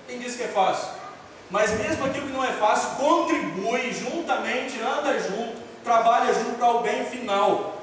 Quem 0.08 0.18
diz 0.18 0.36
que 0.36 0.44
é 0.44 0.48
fácil? 0.48 0.90
Mas 1.52 1.70
mesmo 1.78 2.04
aquilo 2.04 2.26
que 2.26 2.34
não 2.34 2.44
é 2.44 2.52
fácil, 2.54 2.96
contribui 2.96 3.94
juntamente, 3.94 4.82
anda 4.82 5.20
junto, 5.20 5.62
trabalha 5.84 6.34
junto 6.34 6.58
para 6.58 6.72
o 6.72 6.82
bem 6.82 7.06
final. 7.06 7.78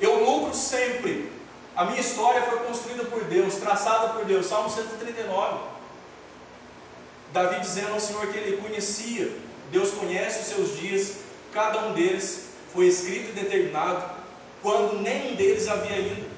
Eu 0.00 0.24
lucro 0.24 0.52
sempre. 0.52 1.32
A 1.76 1.84
minha 1.84 2.00
história 2.00 2.42
foi 2.42 2.58
construída 2.66 3.04
por 3.04 3.22
Deus, 3.24 3.54
traçada 3.54 4.08
por 4.08 4.24
Deus. 4.24 4.46
Salmo 4.46 4.70
139. 4.70 5.58
Davi 7.32 7.60
dizendo 7.60 7.92
ao 7.92 8.00
Senhor 8.00 8.26
que 8.26 8.38
ele 8.38 8.56
conhecia, 8.56 9.30
Deus 9.70 9.92
conhece 9.92 10.40
os 10.40 10.46
seus 10.46 10.78
dias, 10.78 11.23
cada 11.54 11.86
um 11.86 11.94
deles 11.94 12.48
foi 12.72 12.88
escrito 12.88 13.30
e 13.30 13.32
determinado, 13.32 14.04
quando 14.60 15.00
nenhum 15.00 15.36
deles 15.36 15.68
havia 15.68 15.98
ido. 15.98 16.28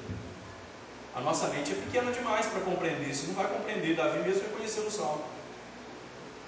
A 1.15 1.19
nossa 1.19 1.47
mente 1.47 1.71
é 1.71 1.75
pequena 1.75 2.11
demais 2.11 2.45
para 2.45 2.61
compreender 2.61 3.09
isso, 3.09 3.25
não 3.27 3.33
vai 3.33 3.47
compreender. 3.47 3.95
Davi 3.95 4.19
mesmo 4.19 4.43
reconheceu 4.43 4.83
no 4.83 4.91
Salmo. 4.91 5.23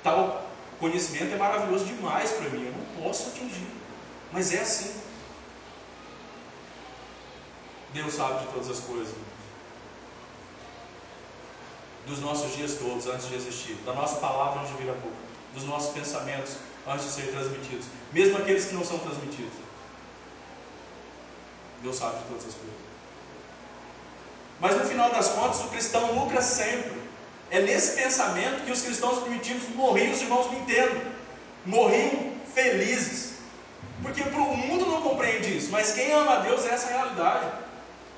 Tal 0.04 0.48
conhecimento 0.80 1.34
é 1.34 1.38
maravilhoso 1.38 1.86
demais 1.86 2.32
para 2.32 2.50
mim, 2.50 2.68
eu 2.68 2.72
não 2.72 3.04
posso 3.04 3.30
atingir, 3.30 3.68
mas 4.32 4.54
é 4.54 4.60
assim. 4.60 4.94
Deus 7.94 8.14
sabe 8.14 8.46
de 8.46 8.54
todas 8.54 8.70
as 8.70 8.80
coisas. 8.82 9.14
Dos 12.06 12.20
nossos 12.20 12.56
dias 12.56 12.76
todos, 12.76 13.08
antes 13.08 13.28
de 13.28 13.36
existir. 13.36 13.74
Da 13.86 13.94
nossa 13.94 14.20
palavra 14.20 14.62
antes 14.62 14.72
de 14.76 14.84
vir 14.84 14.90
a 14.90 14.94
boca. 14.94 15.16
Dos 15.54 15.64
nossos 15.64 15.94
pensamentos 15.94 16.58
antes 16.90 17.06
de 17.06 17.12
serem 17.12 17.32
transmitidos. 17.32 17.86
Mesmo 18.12 18.38
aqueles 18.38 18.66
que 18.66 18.74
não 18.74 18.84
são 18.84 18.98
transmitidos. 19.00 19.54
Deus 21.82 21.96
sabe 21.96 22.18
de 22.18 22.24
todas 22.26 22.46
as 22.48 22.54
coisas. 22.54 22.80
Mas 24.60 24.78
no 24.78 24.86
final 24.86 25.10
das 25.12 25.30
contas, 25.30 25.62
o 25.62 25.70
cristão 25.70 26.14
lucra 26.14 26.42
sempre. 26.42 27.00
É 27.52 27.62
nesse 27.62 27.96
pensamento 27.96 28.66
que 28.66 28.72
os 28.72 28.82
cristãos 28.82 29.20
primitivos 29.20 29.70
morriam, 29.76 30.12
os 30.12 30.22
irmãos 30.22 30.52
me 30.52 30.60
entendam. 30.60 31.02
Morriam 31.66 32.34
felizes. 32.54 33.40
Porque 34.02 34.22
o 34.22 34.58
mundo 34.58 34.86
não 34.86 35.02
compreende 35.02 35.58
isso, 35.58 35.72
mas 35.72 35.92
quem 35.94 36.12
ama 36.12 36.36
a 36.36 36.40
Deus 36.40 36.66
é 36.66 36.70
essa 36.70 36.88
realidade. 36.88 37.52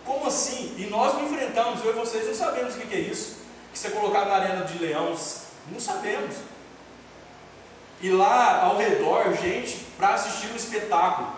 Como 0.05 0.27
assim? 0.27 0.75
E 0.77 0.87
nós 0.89 1.13
não 1.13 1.25
enfrentamos, 1.25 1.83
eu 1.83 1.91
e 1.91 1.93
vocês 1.93 2.27
não 2.27 2.35
sabemos 2.35 2.75
o 2.75 2.79
que 2.79 2.95
é 2.95 2.99
isso. 2.99 3.37
Que 3.71 3.79
ser 3.79 3.91
colocado 3.91 4.27
na 4.27 4.35
arena 4.35 4.65
de 4.65 4.77
leões, 4.79 5.43
não 5.71 5.79
sabemos. 5.79 6.35
E 8.01 8.09
lá 8.09 8.63
ao 8.63 8.77
redor, 8.77 9.33
gente, 9.35 9.85
para 9.97 10.15
assistir 10.15 10.47
o 10.51 10.55
espetáculo, 10.55 11.31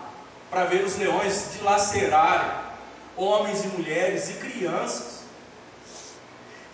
para 0.49 0.65
ver 0.65 0.83
os 0.83 0.95
leões 0.97 1.49
dilacerarem 1.53 2.63
homens 3.17 3.63
e 3.63 3.67
mulheres 3.67 4.29
e 4.29 4.33
crianças. 4.33 5.23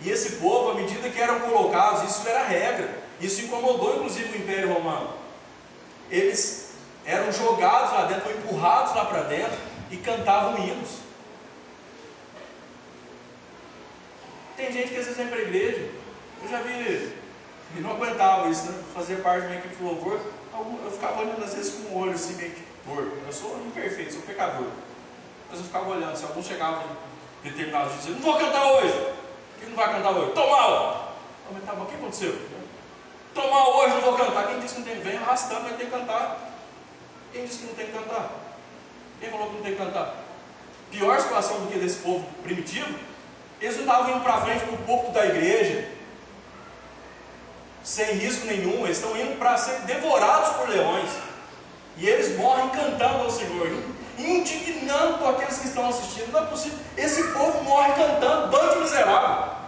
E 0.00 0.10
esse 0.10 0.36
povo, 0.36 0.70
à 0.70 0.74
medida 0.74 1.10
que 1.10 1.20
eram 1.20 1.40
colocados, 1.40 2.10
isso 2.10 2.26
era 2.26 2.44
regra, 2.44 3.02
isso 3.20 3.42
incomodou 3.42 3.96
inclusive 3.96 4.38
o 4.38 4.40
Império 4.40 4.72
Romano. 4.72 5.12
Eles 6.10 6.70
eram 7.04 7.30
jogados 7.32 7.92
lá 7.92 8.04
dentro, 8.04 8.30
empurrados 8.30 8.94
lá 8.94 9.04
para 9.04 9.22
dentro 9.22 9.58
e 9.90 9.96
cantavam 9.96 10.58
hinos. 10.58 11.00
Tem 14.56 14.72
gente 14.72 14.90
que 14.90 14.96
às 14.96 15.04
vezes 15.04 15.16
vem 15.16 15.28
para 15.28 15.38
a 15.38 15.42
igreja, 15.42 15.88
eu 16.42 16.48
já 16.48 16.60
vi, 16.60 17.12
e 17.76 17.80
não 17.80 17.92
aguentava 17.92 18.48
isso, 18.48 18.64
né? 18.64 18.82
fazer 18.94 19.16
parte 19.16 19.42
de 19.42 19.46
uma 19.46 19.56
equipe 19.56 19.76
de 19.76 19.82
louvor, 19.82 20.20
eu 20.84 20.90
ficava 20.90 21.20
olhando 21.20 21.44
às 21.44 21.54
vezes 21.54 21.74
com 21.74 21.94
o 21.94 21.98
olho 22.00 22.12
assim 22.12 22.34
meio 22.34 22.50
que 22.50 22.62
torto. 22.84 23.12
Eu 23.26 23.32
sou 23.32 23.56
imperfeito, 23.66 24.14
sou 24.14 24.22
pecador. 24.22 24.66
Mas 25.48 25.58
eu 25.58 25.64
ficava 25.64 25.90
olhando, 25.90 26.16
se 26.16 26.24
alguns 26.24 26.46
chegavam 26.46 26.82
em 27.44 27.48
determinados 27.48 28.02
dias, 28.02 28.16
não 28.16 28.22
vou 28.22 28.38
cantar 28.38 28.72
hoje. 28.72 29.12
Quem 29.58 29.68
não 29.68 29.76
vai 29.76 29.92
cantar 29.92 30.10
hoje? 30.10 30.32
Tô 30.32 30.50
mal! 30.50 31.16
Eu 31.46 31.54
falei, 31.54 31.66
tá 31.66 31.82
o 31.82 31.86
que 31.86 31.94
aconteceu? 31.94 32.38
Tô 33.34 33.40
hoje, 33.42 33.94
não 33.94 34.00
vou 34.02 34.14
cantar. 34.14 34.48
Quem 34.48 34.60
disse 34.60 34.74
que 34.74 34.80
não 34.80 34.88
tem? 34.88 35.00
Vem 35.00 35.16
arrastando, 35.16 35.62
vai 35.62 35.74
ter 35.74 35.84
que 35.84 35.90
cantar. 35.90 36.50
Quem 37.32 37.44
disse 37.44 37.58
que 37.58 37.66
não 37.66 37.74
tem 37.74 37.86
que 37.86 37.92
cantar? 37.92 38.30
Quem 39.20 39.30
falou 39.30 39.48
que 39.48 39.54
não 39.54 39.62
tem 39.62 39.72
que 39.72 39.78
cantar? 39.78 40.14
Pior 40.90 41.20
situação 41.20 41.60
do 41.60 41.70
que 41.70 41.78
desse 41.78 41.98
povo 41.98 42.26
primitivo 42.42 42.92
eles 43.60 43.76
não 43.76 43.82
estavam 43.82 44.10
indo 44.10 44.20
para 44.22 44.40
frente 44.40 44.64
para 44.64 44.74
o 44.74 44.78
púlpito 44.78 45.12
da 45.12 45.26
igreja, 45.26 45.86
sem 47.82 48.14
risco 48.14 48.46
nenhum, 48.46 48.84
eles 48.84 48.98
estão 48.98 49.16
indo 49.16 49.38
para 49.38 49.56
ser 49.56 49.80
devorados 49.80 50.56
por 50.56 50.68
leões. 50.68 51.10
E 51.96 52.08
eles 52.08 52.36
morrem 52.36 52.68
cantando 52.70 53.24
ao 53.24 53.30
Senhor, 53.30 53.68
indignando 54.18 55.28
aqueles 55.28 55.58
que 55.58 55.68
estão 55.68 55.88
assistindo. 55.88 56.32
Não 56.32 56.42
é 56.42 56.46
possível. 56.46 56.78
Esse 56.96 57.22
povo 57.28 57.62
morre 57.64 57.92
cantando, 57.92 58.48
bando 58.48 58.80
miserável. 58.80 59.60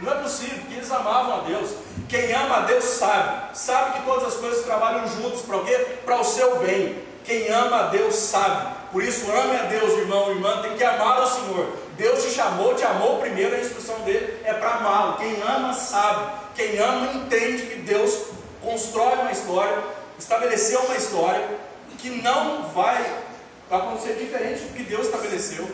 Não 0.00 0.12
é 0.12 0.16
possível, 0.16 0.58
porque 0.58 0.74
eles 0.74 0.90
amavam 0.92 1.40
a 1.40 1.40
Deus. 1.40 1.70
Quem 2.08 2.32
ama 2.32 2.58
a 2.58 2.60
Deus 2.60 2.84
sabe, 2.84 3.56
sabe 3.56 3.98
que 3.98 4.04
todas 4.04 4.28
as 4.28 4.34
coisas 4.34 4.64
trabalham 4.64 5.08
juntos 5.08 5.42
para 5.42 5.56
o 5.56 5.64
quê? 5.64 5.76
Para 6.04 6.20
o 6.20 6.24
seu 6.24 6.58
bem. 6.60 7.02
Quem 7.24 7.48
ama 7.48 7.80
a 7.80 7.82
Deus 7.88 8.14
sabe. 8.14 8.74
Por 8.92 9.02
isso, 9.02 9.30
ame 9.30 9.56
a 9.56 9.64
Deus, 9.64 9.92
irmão, 9.98 10.30
irmã, 10.30 10.62
tem 10.62 10.76
que 10.76 10.84
amar 10.84 11.22
o 11.22 11.26
Senhor. 11.26 11.66
Deus 11.96 12.24
te 12.24 12.30
chamou, 12.30 12.74
te 12.74 12.84
amou 12.84 13.18
primeiro, 13.18 13.54
a 13.54 13.60
instrução 13.60 13.98
dele 14.00 14.40
é 14.44 14.54
para 14.54 14.76
amá-lo. 14.76 15.18
Quem 15.18 15.42
ama 15.42 15.74
sabe, 15.74 16.32
quem 16.58 16.76
ama 16.80 17.12
entende 17.12 17.66
que 17.66 17.76
Deus 17.82 18.30
constrói 18.60 19.14
uma 19.20 19.30
história, 19.30 19.80
estabeleceu 20.18 20.80
uma 20.80 20.96
história 20.96 21.56
que 21.98 22.10
não 22.10 22.68
vai 22.70 23.22
acontecer 23.70 24.14
diferente 24.14 24.64
do 24.64 24.74
que 24.74 24.82
Deus 24.82 25.06
estabeleceu. 25.06 25.70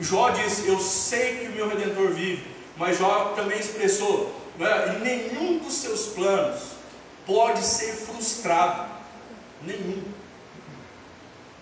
Jó 0.00 0.30
disse: 0.30 0.68
Eu 0.68 0.78
sei 0.78 1.38
que 1.38 1.48
o 1.48 1.50
meu 1.56 1.68
redentor 1.68 2.12
vive, 2.12 2.46
mas 2.76 2.98
Jó 2.98 3.32
também 3.34 3.58
expressou: 3.58 4.32
né, 4.56 5.00
nenhum 5.02 5.58
dos 5.58 5.74
seus 5.74 6.06
planos 6.06 6.60
pode 7.26 7.60
ser 7.60 7.94
frustrado. 7.94 8.88
Nenhum. 9.62 10.04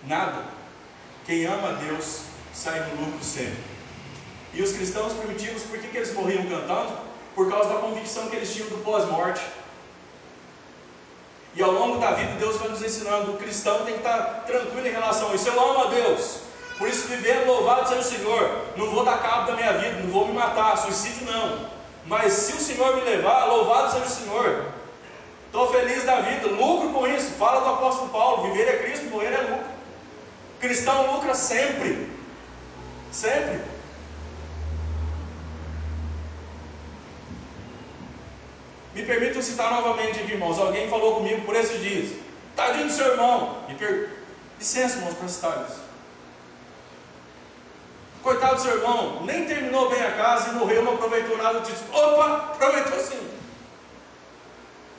Nada. 0.06 0.44
Quem 1.24 1.46
ama 1.46 1.70
a 1.70 1.72
Deus 1.72 2.24
sai 2.52 2.78
no 2.80 3.06
lucro 3.06 3.24
sempre. 3.24 3.56
E 4.52 4.62
os 4.62 4.72
cristãos 4.72 5.14
primitivos, 5.14 5.62
por 5.62 5.78
que, 5.78 5.88
que 5.88 5.96
eles 5.96 6.12
morriam 6.12 6.46
cantando? 6.46 7.05
Por 7.36 7.48
causa 7.48 7.68
da 7.68 7.76
convicção 7.76 8.28
que 8.28 8.34
eles 8.34 8.52
tinham 8.52 8.68
do 8.70 8.82
pós-morte. 8.82 9.42
E 11.54 11.62
ao 11.62 11.70
longo 11.70 11.98
da 11.98 12.10
vida, 12.12 12.32
Deus 12.38 12.56
vai 12.56 12.68
nos 12.68 12.82
ensinando: 12.82 13.32
o 13.32 13.36
cristão 13.36 13.84
tem 13.84 13.94
que 13.94 14.00
estar 14.00 14.44
tranquilo 14.46 14.88
em 14.88 14.90
relação 14.90 15.30
a 15.30 15.34
isso. 15.34 15.48
Eu 15.48 15.60
amo 15.60 15.84
a 15.84 15.86
Deus, 15.86 16.40
por 16.78 16.88
isso, 16.88 17.08
vivendo, 17.08 17.46
louvado 17.46 17.88
seja 17.88 18.00
o 18.00 18.04
Senhor. 18.04 18.64
Não 18.76 18.90
vou 18.90 19.04
dar 19.04 19.22
cabo 19.22 19.46
da 19.46 19.56
minha 19.56 19.72
vida, 19.74 20.02
não 20.02 20.10
vou 20.10 20.26
me 20.26 20.34
matar, 20.34 20.76
suicídio 20.76 21.26
não. 21.26 21.68
Mas 22.06 22.32
se 22.32 22.52
o 22.52 22.60
Senhor 22.60 22.96
me 22.96 23.02
levar, 23.02 23.46
louvado 23.46 23.92
seja 23.92 24.04
o 24.04 24.08
Senhor. 24.08 24.64
Estou 25.46 25.72
feliz 25.72 26.04
da 26.04 26.20
vida, 26.20 26.48
lucro 26.48 26.90
com 26.90 27.06
isso. 27.06 27.32
Fala 27.32 27.60
do 27.60 27.70
apóstolo 27.70 28.10
Paulo: 28.10 28.50
viver 28.50 28.68
é 28.68 28.82
Cristo, 28.82 29.06
morrer 29.06 29.32
é 29.32 29.40
lucro. 29.40 29.76
Cristão 30.60 31.14
lucra 31.14 31.34
sempre. 31.34 32.10
Sempre. 33.10 33.75
Me 38.96 39.02
permitam 39.04 39.42
citar 39.42 39.70
novamente 39.70 40.20
aqui, 40.20 40.32
irmãos. 40.32 40.58
Alguém 40.58 40.88
falou 40.88 41.16
comigo 41.16 41.42
por 41.42 41.54
esses 41.54 41.82
dias. 41.82 42.18
Tadinho 42.56 42.86
do 42.86 42.92
seu 42.92 43.08
irmão. 43.08 43.62
Me 43.68 43.74
per... 43.74 44.08
Licença, 44.58 44.96
irmãos, 44.96 45.14
para 45.14 45.28
citar 45.28 45.66
isso. 45.68 45.80
Coitado 48.22 48.54
do 48.54 48.62
seu 48.62 48.78
irmão, 48.78 49.22
nem 49.26 49.44
terminou 49.44 49.90
bem 49.90 50.02
a 50.02 50.12
casa 50.12 50.48
e 50.48 50.54
morreu, 50.54 50.82
não 50.82 50.94
aproveitou 50.94 51.36
nada. 51.36 51.60
Disse, 51.60 51.84
opa, 51.92 52.52
aproveitou 52.54 52.98
sim. 52.98 53.20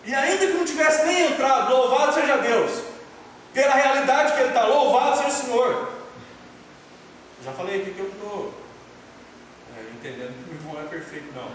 E 0.06 0.14
ainda 0.14 0.46
que 0.46 0.54
não 0.54 0.64
tivesse 0.64 1.04
nem 1.04 1.32
entrado, 1.32 1.76
louvado 1.76 2.14
seja 2.14 2.38
Deus, 2.38 2.84
pela 3.52 3.74
realidade 3.74 4.34
que 4.34 4.40
ele 4.40 4.50
está, 4.50 4.64
louvado 4.68 5.18
seja 5.18 5.30
o 5.30 5.32
Senhor. 5.32 5.92
Já 7.44 7.52
falei 7.54 7.82
aqui 7.82 7.96
que 7.96 8.00
eu 8.00 8.10
estou 8.10 8.54
é, 9.76 9.82
entendendo 9.96 10.46
que 10.46 10.52
o 10.52 10.54
irmão 10.54 10.82
é 10.84 10.88
perfeito, 10.88 11.34
não. 11.34 11.50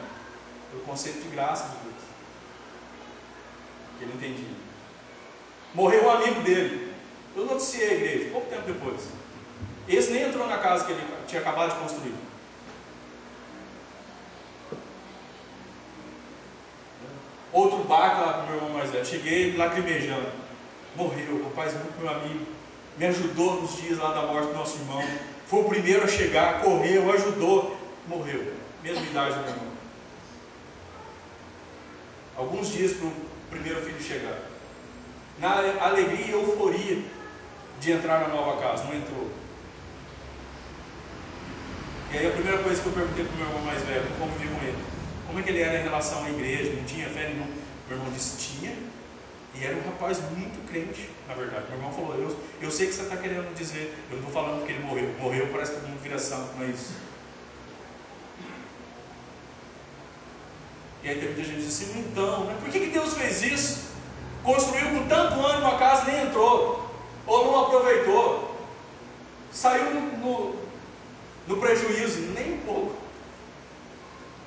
Pelo 0.72 0.82
conceito 0.82 1.22
de 1.22 1.28
graça 1.28 1.68
de 1.68 1.76
Deus. 1.88 2.11
Que 4.02 4.08
ele 4.08 4.14
entendia. 4.14 4.56
Morreu 5.74 6.04
um 6.06 6.10
amigo 6.10 6.40
dele. 6.42 6.92
Eu 7.36 7.46
noticiei 7.46 7.88
a 7.88 7.94
igreja, 7.94 8.30
pouco 8.30 8.50
tempo 8.50 8.66
depois. 8.66 9.00
Esse 9.88 10.10
nem 10.10 10.24
entrou 10.24 10.46
na 10.48 10.58
casa 10.58 10.84
que 10.84 10.92
ele 10.92 11.02
tinha 11.28 11.40
acabado 11.40 11.72
de 11.72 11.80
construir. 11.80 12.14
Outro 17.52 17.84
barco 17.84 18.22
lá 18.22 18.32
para 18.32 18.42
o 18.42 18.46
meu 18.46 18.56
irmão 18.56 18.70
mais 18.70 18.90
velho. 18.90 19.06
Cheguei 19.06 19.56
lacrimejando. 19.56 20.32
Morreu, 20.96 21.44
rapaz, 21.44 21.72
muito 21.74 22.00
meu 22.00 22.10
amigo. 22.10 22.46
Me 22.98 23.06
ajudou 23.06 23.62
nos 23.62 23.76
dias 23.76 23.98
lá 23.98 24.12
da 24.12 24.26
morte 24.26 24.48
do 24.48 24.54
nosso 24.54 24.78
irmão. 24.78 25.02
Foi 25.46 25.60
o 25.60 25.68
primeiro 25.68 26.04
a 26.04 26.08
chegar, 26.08 26.60
correu, 26.60 27.12
ajudou. 27.12 27.76
Morreu. 28.08 28.52
Mesma 28.82 29.04
idade 29.04 29.34
do 29.36 29.40
meu 29.42 29.50
irmão. 29.50 29.72
Alguns 32.36 32.68
dias 32.68 32.92
o 32.92 33.31
primeiro 33.52 33.80
filho 33.82 34.02
chegar. 34.02 34.38
Na 35.38 35.84
alegria 35.86 36.26
e 36.26 36.30
euforia 36.32 37.02
de 37.80 37.92
entrar 37.92 38.20
na 38.20 38.28
nova 38.28 38.60
casa. 38.60 38.84
Não 38.84 38.94
entrou. 38.94 39.30
E 42.12 42.18
aí 42.18 42.26
a 42.26 42.32
primeira 42.32 42.58
coisa 42.62 42.82
que 42.82 42.86
eu 42.86 42.92
perguntei 42.92 43.24
para 43.24 43.34
o 43.34 43.36
meu 43.36 43.46
irmão 43.46 43.62
mais 43.62 43.82
velho, 43.84 44.04
como 44.18 44.32
vi 44.38 44.48
com 44.48 44.62
ele 44.66 44.92
como 45.32 45.40
é 45.40 45.44
que 45.44 45.48
ele 45.48 45.62
era 45.62 45.80
em 45.80 45.82
relação 45.82 46.22
à 46.26 46.28
igreja, 46.28 46.74
não 46.74 46.84
tinha 46.84 47.08
fé 47.08 47.28
nenhuma. 47.28 47.46
Meu 47.88 47.96
irmão 47.96 48.12
disse, 48.12 48.36
tinha, 48.36 48.76
e 49.54 49.64
era 49.64 49.74
um 49.74 49.82
rapaz 49.82 50.20
muito 50.36 50.62
crente, 50.70 51.08
na 51.26 51.32
verdade. 51.32 51.64
Meu 51.68 51.78
irmão 51.78 51.90
falou, 51.90 52.14
eu, 52.16 52.36
eu 52.60 52.70
sei 52.70 52.86
que 52.86 52.92
você 52.92 53.00
está 53.00 53.16
querendo 53.16 53.54
dizer, 53.54 53.94
eu 54.10 54.18
não 54.18 54.28
estou 54.28 54.42
falando 54.42 54.66
que 54.66 54.72
ele 54.72 54.84
morreu, 54.84 55.08
morreu 55.18 55.48
parece 55.50 55.72
que 55.72 55.80
todo 55.80 55.88
mundo 55.88 56.02
vira 56.02 56.18
santo, 56.18 56.54
não 56.58 56.66
é 56.66 56.68
isso. 56.68 56.92
E 61.02 61.08
aí 61.08 61.18
tem 61.18 61.28
muita 61.28 61.42
gente 61.42 61.56
que 61.56 61.62
diz 61.62 61.82
assim, 61.82 61.98
então, 61.98 62.44
né, 62.44 62.56
por 62.60 62.70
que, 62.70 62.78
que 62.78 62.90
Deus 62.90 63.14
fez 63.14 63.42
isso? 63.42 63.92
Construiu 64.44 64.90
com 64.90 65.08
tanto 65.08 65.44
ânimo 65.44 65.66
a 65.66 65.78
casa 65.78 66.10
nem 66.10 66.22
entrou, 66.22 66.88
ou 67.26 67.44
não 67.44 67.64
aproveitou, 67.64 68.56
saiu 69.52 69.94
no, 69.94 70.00
no, 70.18 70.56
no 71.48 71.56
prejuízo, 71.58 72.20
nem 72.32 72.54
um 72.54 72.58
pouco. 72.58 72.96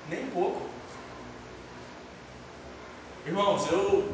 Nem 0.10 0.24
um 0.24 0.30
pouco. 0.30 0.62
Irmãos, 3.26 3.68
eu, 3.72 4.14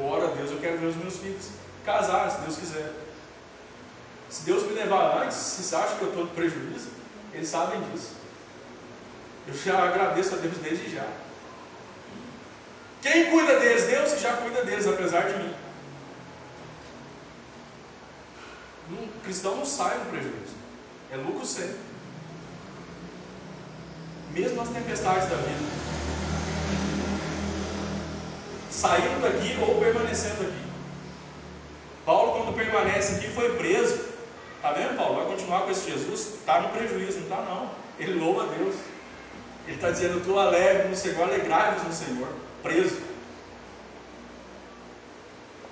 oro 0.00 0.26
a 0.26 0.30
Deus, 0.34 0.50
eu 0.50 0.58
quero 0.58 0.78
ver 0.78 0.86
os 0.86 0.96
meus 0.96 1.16
filhos 1.18 1.50
casar, 1.84 2.30
se 2.30 2.40
Deus 2.40 2.56
quiser. 2.56 2.92
Se 4.28 4.44
Deus 4.44 4.64
me 4.64 4.72
levar 4.72 5.22
antes, 5.22 5.36
vocês 5.36 5.74
acham 5.74 5.98
que 5.98 6.02
eu 6.02 6.08
estou 6.08 6.24
no 6.24 6.30
prejuízo? 6.30 6.88
Eles 7.32 7.48
sabem 7.48 7.80
disso. 7.90 8.12
Eu 9.46 9.54
já 9.54 9.84
agradeço 9.84 10.34
a 10.34 10.38
Deus 10.38 10.56
desde 10.58 10.94
já. 10.94 11.06
Quem 13.02 13.30
cuida 13.30 13.58
deles? 13.58 13.84
Deus 13.84 14.12
que 14.14 14.20
já 14.20 14.36
cuida 14.36 14.64
deles, 14.64 14.86
apesar 14.86 15.28
de 15.28 15.42
mim. 15.42 15.54
Um 18.90 19.20
cristão 19.22 19.56
não 19.56 19.66
sai 19.66 19.98
no 19.98 20.06
prejuízo. 20.06 20.54
É 21.10 21.16
lucro 21.16 21.44
sempre. 21.44 21.76
Mesmo 24.32 24.56
nas 24.56 24.68
tempestades 24.70 25.28
da 25.28 25.36
vida 25.36 25.82
saindo 28.72 29.20
daqui 29.22 29.56
ou 29.60 29.78
permanecendo 29.78 30.42
aqui. 30.42 30.62
Paulo, 32.04 32.32
quando 32.32 32.56
permanece 32.56 33.14
aqui, 33.16 33.28
foi 33.28 33.56
preso. 33.56 34.12
Está 34.56 34.72
vendo, 34.72 34.96
Paulo? 34.96 35.16
Vai 35.16 35.26
continuar 35.26 35.60
com 35.62 35.70
esse 35.70 35.88
Jesus? 35.88 36.34
Está 36.34 36.60
no 36.60 36.70
prejuízo, 36.70 37.18
não 37.18 37.22
está 37.22 37.36
não. 37.42 37.70
Ele 37.98 38.18
louva 38.18 38.44
a 38.44 38.46
Deus. 38.46 38.74
Ele 39.66 39.76
está 39.76 39.90
dizendo, 39.90 40.18
estou 40.18 40.38
alegre 40.38 40.88
no 40.88 40.96
Senhor, 40.96 41.22
alegrai-vos 41.22 41.84
no 41.84 41.92
Senhor. 41.92 42.28
Preso. 42.62 43.00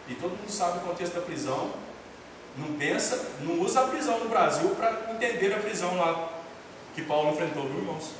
E 0.09 0.14
todo 0.14 0.31
mundo 0.31 0.50
sabe 0.50 0.79
o 0.79 0.81
contexto 0.83 1.14
da 1.14 1.20
prisão. 1.20 1.72
Não 2.57 2.76
pensa, 2.76 3.31
não 3.40 3.61
usa 3.61 3.81
a 3.81 3.88
prisão 3.88 4.18
no 4.18 4.29
Brasil 4.29 4.70
para 4.70 5.12
entender 5.12 5.55
a 5.55 5.59
prisão 5.59 5.96
lá 5.96 6.40
que 6.94 7.03
Paulo 7.03 7.31
enfrentou, 7.31 7.64
viu, 7.64 7.79
irmãos? 7.79 8.11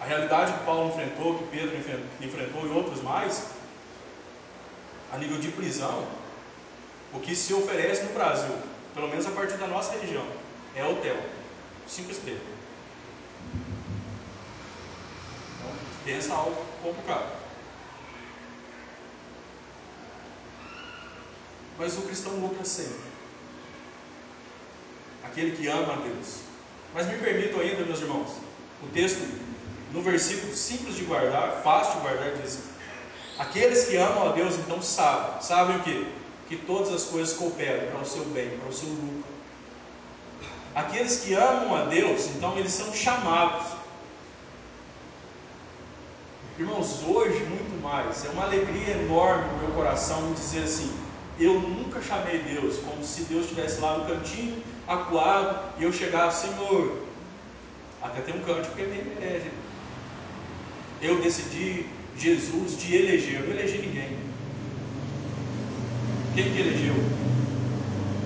A 0.00 0.04
realidade 0.04 0.52
que 0.52 0.64
Paulo 0.64 0.88
enfrentou, 0.88 1.38
que 1.38 1.44
Pedro 1.48 1.76
enfrentou 2.20 2.66
e 2.66 2.70
outros 2.70 3.02
mais, 3.02 3.48
a 5.12 5.18
nível 5.18 5.38
de 5.38 5.48
prisão, 5.48 6.06
o 7.12 7.20
que 7.20 7.34
se 7.34 7.52
oferece 7.52 8.04
no 8.04 8.12
Brasil, 8.12 8.54
pelo 8.94 9.08
menos 9.08 9.26
a 9.26 9.30
partir 9.30 9.56
da 9.56 9.66
nossa 9.66 9.92
religião, 9.92 10.24
é 10.74 10.84
hotel, 10.84 11.16
cinco 11.86 12.10
estrelas. 12.10 12.57
Pensa 16.08 16.32
algo 16.32 16.56
complicado. 16.82 17.28
Mas 21.78 21.98
o 21.98 22.02
cristão 22.02 22.32
lucra 22.36 22.64
sempre. 22.64 23.08
Aquele 25.22 25.54
que 25.54 25.68
ama 25.68 25.92
a 25.92 25.96
Deus. 25.96 26.40
Mas 26.94 27.06
me 27.06 27.18
permitam 27.18 27.60
ainda, 27.60 27.84
meus 27.84 28.00
irmãos, 28.00 28.30
o 28.82 28.86
texto 28.88 29.20
no 29.92 30.00
versículo 30.00 30.54
simples 30.54 30.96
de 30.96 31.04
guardar, 31.04 31.60
fácil 31.62 31.96
de 31.96 32.00
guardar, 32.00 32.32
diz: 32.38 32.58
Aqueles 33.38 33.84
que 33.84 33.96
amam 33.96 34.30
a 34.30 34.32
Deus 34.32 34.54
então 34.54 34.80
sabem, 34.80 35.42
sabem 35.42 35.76
o 35.76 35.82
que? 35.82 36.10
Que 36.48 36.56
todas 36.56 36.90
as 36.90 37.04
coisas 37.04 37.36
cooperam 37.36 37.90
para 37.90 38.00
o 38.00 38.06
seu 38.06 38.24
bem, 38.24 38.58
para 38.58 38.70
o 38.70 38.72
seu 38.72 38.88
lucro. 38.88 39.24
Aqueles 40.74 41.20
que 41.20 41.34
amam 41.34 41.76
a 41.76 41.84
Deus, 41.84 42.26
então 42.28 42.56
eles 42.56 42.72
são 42.72 42.94
chamados. 42.94 43.77
Irmãos, 46.58 47.04
hoje 47.06 47.44
muito 47.44 47.80
mais, 47.80 48.24
é 48.24 48.30
uma 48.30 48.42
alegria 48.42 48.96
enorme 48.96 49.44
no 49.52 49.58
meu 49.58 49.70
coração 49.76 50.32
dizer 50.32 50.64
assim: 50.64 50.90
eu 51.38 51.60
nunca 51.60 52.02
chamei 52.02 52.40
Deus, 52.40 52.78
como 52.78 53.04
se 53.04 53.22
Deus 53.24 53.44
estivesse 53.44 53.80
lá 53.80 53.98
no 53.98 54.06
cantinho, 54.06 54.60
acuado, 54.88 55.72
e 55.78 55.84
eu 55.84 55.92
chegasse, 55.92 56.48
Senhor, 56.48 56.98
até 58.02 58.22
tem 58.22 58.34
um 58.34 58.42
cântico 58.42 58.74
que 58.74 58.82
é 58.82 58.86
meio 58.86 59.06
herege, 59.22 59.52
eu 61.00 61.20
decidi 61.20 61.86
Jesus 62.16 62.76
te 62.76 62.92
eleger. 62.92 63.40
Eu 63.40 63.46
não 63.46 63.54
elegi 63.54 63.78
ninguém. 63.78 64.18
Quem 66.34 66.52
que 66.52 66.60
elegeu? 66.60 66.94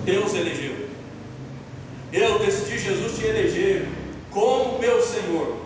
Deus 0.06 0.32
elegeu. 0.32 0.88
Eu 2.10 2.38
decidi 2.38 2.78
Jesus 2.78 3.18
te 3.18 3.26
eleger 3.26 3.86
como 4.30 4.78
meu 4.78 5.02
Senhor. 5.02 5.58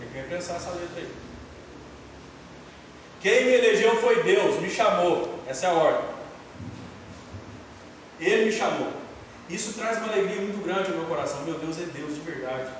Quem 0.00 0.08
quer 0.12 0.28
pensar 0.28 0.56
essa 0.56 0.70
letra 0.70 0.96
aí? 0.96 1.27
Quem 3.20 3.44
me 3.44 3.52
elegeu 3.52 3.96
foi 3.96 4.22
Deus, 4.22 4.60
me 4.60 4.70
chamou. 4.70 5.38
Essa 5.48 5.66
é 5.66 5.70
a 5.70 5.72
ordem. 5.72 6.04
Ele 8.20 8.46
me 8.46 8.52
chamou. 8.52 8.92
Isso 9.48 9.72
traz 9.72 9.98
uma 9.98 10.12
alegria 10.12 10.40
muito 10.40 10.62
grande 10.62 10.90
ao 10.90 10.96
meu 10.98 11.06
coração. 11.06 11.42
Meu 11.44 11.54
Deus 11.58 11.78
é 11.78 11.84
Deus 11.84 12.14
de 12.14 12.20
verdade. 12.20 12.70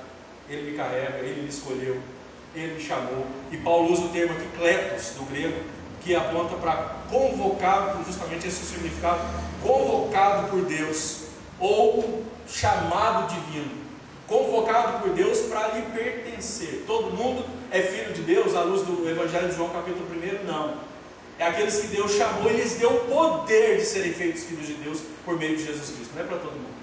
Ele 0.49 0.71
me 0.71 0.77
carrega, 0.77 1.17
Ele 1.19 1.41
me 1.41 1.49
escolheu 1.49 2.01
ele 2.55 2.75
me 2.75 2.81
chamou. 2.81 3.25
E 3.51 3.57
Paulo 3.57 3.91
usa 3.91 4.03
o 4.03 4.09
termo 4.09 4.33
aqui, 4.33 4.47
clepos, 4.57 5.11
do 5.11 5.23
grego, 5.29 5.61
que 6.01 6.15
aponta 6.15 6.55
para 6.55 6.95
convocado, 7.09 8.03
justamente 8.05 8.47
esse 8.47 8.65
significado, 8.65 9.19
convocado 9.61 10.49
por 10.49 10.61
Deus, 10.61 11.25
ou 11.59 12.23
chamado 12.47 13.33
divino. 13.33 13.71
Convocado 14.27 14.99
por 14.99 15.13
Deus 15.13 15.39
para 15.41 15.69
lhe 15.69 15.81
pertencer. 15.93 16.83
Todo 16.85 17.15
mundo 17.15 17.45
é 17.71 17.81
filho 17.81 18.13
de 18.13 18.21
Deus, 18.23 18.55
à 18.55 18.61
luz 18.61 18.81
do 18.81 19.07
Evangelho 19.07 19.49
de 19.49 19.55
João, 19.55 19.69
capítulo 19.69 20.05
1? 20.11 20.45
Não. 20.45 20.75
É 21.37 21.45
aqueles 21.45 21.79
que 21.79 21.87
Deus 21.87 22.11
chamou 22.11 22.49
e 22.49 22.55
lhes 22.55 22.73
deu 22.75 22.89
o 22.89 22.99
poder 23.05 23.77
de 23.77 23.85
serem 23.85 24.11
feitos 24.11 24.43
filhos 24.43 24.67
de 24.67 24.73
Deus 24.73 25.01
por 25.23 25.37
meio 25.37 25.55
de 25.55 25.65
Jesus 25.65 25.91
Cristo. 25.91 26.13
Não 26.15 26.23
é 26.23 26.25
para 26.25 26.37
todo 26.37 26.51
mundo. 26.51 26.79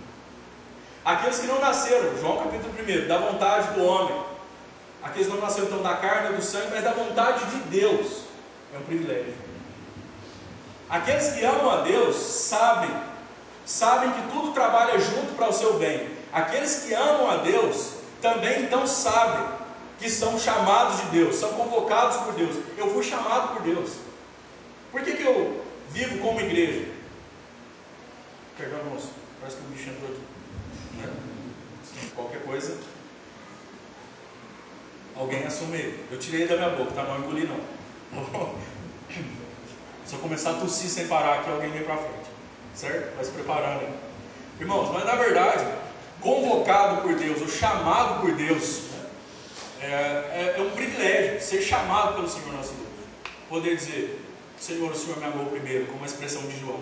Aqueles 1.05 1.38
que 1.38 1.46
não 1.46 1.61
nasceram, 1.61 2.18
João 2.18 2.38
capítulo 2.38 2.72
1, 3.05 3.07
da 3.07 3.18
vontade 3.18 3.75
do 3.75 3.85
homem. 3.85 4.18
Aqueles 5.03 5.27
que 5.29 5.35
não 5.35 5.40
nasceram 5.40 5.66
então 5.66 5.83
da 5.83 5.94
carne 5.96 6.37
do 6.37 6.42
sangue, 6.42 6.68
mas 6.70 6.85
da 6.85 6.92
vontade 6.92 7.44
de 7.46 7.57
Deus. 7.68 8.22
É 8.75 8.79
um 8.79 8.83
privilégio. 8.83 9.35
Aqueles 10.88 11.33
que 11.33 11.44
amam 11.44 11.70
a 11.70 11.83
Deus 11.83 12.16
sabem, 12.16 12.90
sabem 13.64 14.11
que 14.12 14.22
tudo 14.33 14.53
trabalha 14.53 14.99
junto 14.99 15.35
para 15.37 15.49
o 15.49 15.53
seu 15.53 15.75
bem. 15.75 16.09
Aqueles 16.33 16.85
que 16.85 16.94
amam 16.94 17.31
a 17.31 17.37
Deus 17.38 17.90
também 18.22 18.62
então 18.62 18.87
sabem 18.87 19.56
que 19.99 20.11
são 20.11 20.39
chamados 20.39 21.01
de 21.01 21.07
Deus, 21.07 21.37
são 21.37 21.53
convocados 21.55 22.17
por 22.19 22.35
Deus. 22.35 22.57
Eu 22.77 22.93
fui 22.93 23.03
chamado 23.03 23.55
por 23.55 23.63
Deus. 23.63 23.93
Por 24.93 25.03
que, 25.03 25.17
que 25.17 25.23
eu 25.23 25.65
vivo 25.91 26.19
como 26.19 26.41
igreja? 26.41 26.89
Perdão, 28.59 28.85
moço, 28.85 29.11
parece 29.41 29.57
que 29.57 29.65
o 29.65 29.67
bicho 29.67 29.91
entrou 29.91 30.11
aqui. 30.11 30.37
Qualquer 32.15 32.43
coisa, 32.43 32.79
alguém 35.15 35.45
assume 35.45 35.79
ele. 35.79 36.05
Eu 36.11 36.19
tirei 36.19 36.47
da 36.47 36.57
minha 36.57 36.71
boca, 36.71 36.93
tá? 36.93 37.03
Não 37.03 37.19
engoli 37.19 37.47
não. 37.47 37.61
Se 40.07 40.15
eu 40.15 40.21
começar 40.21 40.51
a 40.53 40.55
tossir 40.55 40.89
sem 40.89 41.09
parar 41.09 41.41
aqui, 41.41 41.51
alguém 41.51 41.71
vem 41.71 41.83
para 41.83 41.97
frente. 41.97 42.31
Certo? 42.75 43.17
Vai 43.17 43.25
se 43.25 43.31
preparando. 43.33 43.89
Irmãos, 44.61 44.91
mas 44.93 45.05
na 45.05 45.17
verdade, 45.17 45.67
convocado 46.21 47.03
por 47.03 47.15
Deus, 47.15 47.41
ou 47.41 47.49
chamado 47.49 48.21
por 48.21 48.33
Deus? 48.33 48.86
É, 49.81 49.87
é, 49.87 50.55
é 50.57 50.61
um 50.61 50.71
privilégio 50.71 51.41
ser 51.41 51.62
chamado 51.62 52.15
pelo 52.15 52.29
Senhor 52.29 52.53
nosso 52.53 52.73
Deus. 52.73 52.89
Poder 53.49 53.77
dizer, 53.77 54.21
Senhor, 54.59 54.91
o 54.91 54.97
Senhor 54.97 55.19
me 55.19 55.25
amou 55.25 55.47
primeiro, 55.47 55.87
como 55.87 56.03
a 56.03 56.07
expressão 56.07 56.43
de 56.43 56.59
João. 56.59 56.81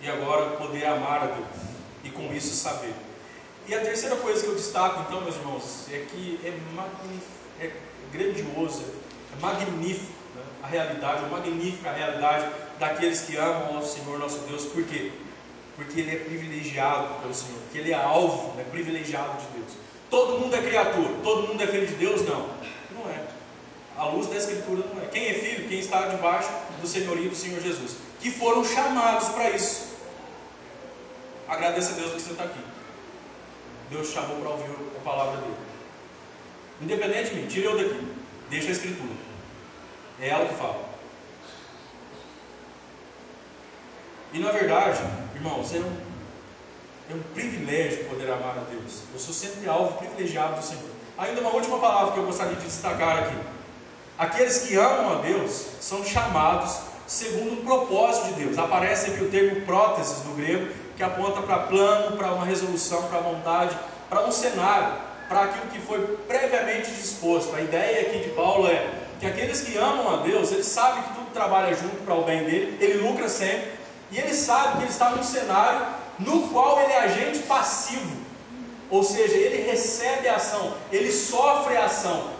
E 0.00 0.08
agora 0.08 0.56
poder 0.56 0.86
amar 0.86 1.22
a 1.22 1.26
Deus 1.26 1.68
e 2.04 2.10
com 2.10 2.32
isso 2.32 2.54
saber. 2.54 2.94
E 3.66 3.74
a 3.74 3.80
terceira 3.80 4.16
coisa 4.16 4.42
que 4.42 4.48
eu 4.48 4.54
destaco, 4.54 5.04
então, 5.06 5.20
meus 5.20 5.36
irmãos, 5.36 5.86
é 5.92 6.06
que 6.10 6.40
é, 6.42 7.64
é 7.64 7.72
grandioso, 8.12 8.82
é 9.36 9.40
magnífico 9.40 10.12
né? 10.34 10.42
a 10.62 10.66
realidade, 10.66 11.24
é 11.24 11.28
magnífica 11.28 11.90
a 11.90 11.92
realidade 11.92 12.50
daqueles 12.78 13.20
que 13.22 13.36
amam 13.36 13.76
ao 13.76 13.82
Senhor 13.82 14.18
nosso 14.18 14.38
Deus, 14.48 14.64
por 14.66 14.82
quê? 14.84 15.12
Porque 15.76 16.00
ele 16.00 16.12
é 16.12 16.18
privilegiado 16.18 17.20
pelo 17.20 17.34
Senhor, 17.34 17.58
porque 17.64 17.78
ele 17.78 17.92
é 17.92 17.94
alvo, 17.94 18.58
é 18.58 18.64
privilegiado 18.64 19.38
de 19.38 19.58
Deus. 19.58 19.72
Todo 20.10 20.38
mundo 20.40 20.54
é 20.54 20.62
criatura, 20.62 21.10
todo 21.22 21.48
mundo 21.48 21.62
é 21.62 21.66
filho 21.66 21.86
de 21.86 21.94
Deus? 21.94 22.22
Não, 22.22 22.48
não 22.92 23.10
é. 23.10 23.26
A 23.96 24.04
luz 24.06 24.26
da 24.28 24.36
Escritura 24.36 24.82
não 24.94 25.02
é. 25.02 25.06
Quem 25.06 25.28
é 25.28 25.34
filho? 25.34 25.68
Quem 25.68 25.80
está 25.80 26.08
debaixo 26.08 26.50
do 26.80 26.86
senhorio 26.86 27.28
do 27.28 27.36
Senhor 27.36 27.60
Jesus, 27.60 27.96
que 28.20 28.30
foram 28.30 28.64
chamados 28.64 29.28
para 29.28 29.50
isso. 29.50 29.96
Agradeça 31.48 31.92
a 31.92 31.94
Deus 31.94 32.12
que 32.12 32.20
você 32.20 32.30
está 32.32 32.44
aqui. 32.44 32.60
Deus 33.90 34.08
chamou 34.08 34.36
para 34.40 34.50
ouvir 34.50 34.70
a 34.96 35.00
palavra 35.00 35.40
dele. 35.40 35.56
Independente 36.80 37.30
de 37.30 37.36
mim, 37.36 37.46
tire 37.46 37.64
eu 37.64 37.76
daqui. 37.76 38.06
Deixa 38.50 38.68
a 38.68 38.72
escritura. 38.72 39.14
É 40.20 40.28
ela 40.28 40.46
que 40.46 40.54
fala. 40.54 40.88
E 44.32 44.38
na 44.38 44.52
verdade, 44.52 45.00
irmãos, 45.34 45.74
é 45.74 45.78
um, 45.78 46.07
é 47.10 47.14
um 47.14 47.22
privilégio 47.34 48.04
poder 48.04 48.30
amar 48.30 48.58
a 48.58 48.70
Deus. 48.70 49.02
Eu 49.12 49.18
sou 49.18 49.32
sempre 49.32 49.68
alvo 49.68 49.96
privilegiado 49.96 50.56
do 50.56 50.62
Senhor. 50.62 50.90
Ainda 51.16 51.40
uma 51.40 51.54
última 51.54 51.78
palavra 51.78 52.12
que 52.12 52.18
eu 52.18 52.26
gostaria 52.26 52.54
de 52.54 52.64
destacar 52.64 53.18
aqui. 53.18 53.36
Aqueles 54.18 54.58
que 54.58 54.76
amam 54.76 55.18
a 55.18 55.22
Deus 55.22 55.66
são 55.80 56.04
chamados 56.04 56.80
segundo 57.06 57.60
o 57.60 57.64
propósito 57.64 58.34
de 58.34 58.44
Deus. 58.44 58.58
Aparece 58.58 59.10
aqui 59.10 59.24
o 59.24 59.30
termo 59.30 59.62
próteses 59.62 60.22
no 60.24 60.34
grego, 60.34 60.70
que 60.96 61.02
aponta 61.02 61.40
para 61.40 61.60
plano, 61.60 62.16
para 62.16 62.32
uma 62.32 62.44
resolução, 62.44 63.02
para 63.04 63.20
vontade, 63.20 63.76
para 64.10 64.26
um 64.26 64.30
cenário, 64.30 64.94
para 65.28 65.44
aquilo 65.44 65.66
que 65.72 65.80
foi 65.80 66.04
previamente 66.28 66.90
disposto. 66.90 67.56
A 67.56 67.62
ideia 67.62 68.02
aqui 68.02 68.18
de 68.18 68.30
Paulo 68.30 68.68
é 68.68 68.86
que 69.18 69.26
aqueles 69.26 69.62
que 69.62 69.78
amam 69.78 70.12
a 70.12 70.16
Deus, 70.22 70.52
ele 70.52 70.62
sabe 70.62 71.02
que 71.02 71.14
tudo 71.14 71.32
trabalha 71.32 71.74
junto 71.74 71.96
para 72.04 72.14
o 72.14 72.24
bem 72.24 72.44
dele, 72.44 72.76
ele 72.80 72.98
lucra 72.98 73.28
sempre, 73.28 73.72
e 74.10 74.18
ele 74.18 74.34
sabe 74.34 74.76
que 74.76 74.82
ele 74.84 74.90
está 74.90 75.10
num 75.10 75.22
cenário 75.22 75.97
no 76.18 76.48
qual 76.48 76.80
ele 76.80 76.92
é 76.92 76.98
agente 77.00 77.40
passivo, 77.40 78.16
ou 78.90 79.02
seja, 79.02 79.34
ele 79.34 79.70
recebe 79.70 80.28
a 80.28 80.36
ação, 80.36 80.74
ele 80.90 81.12
sofre 81.12 81.76
a 81.76 81.84
ação. 81.84 82.30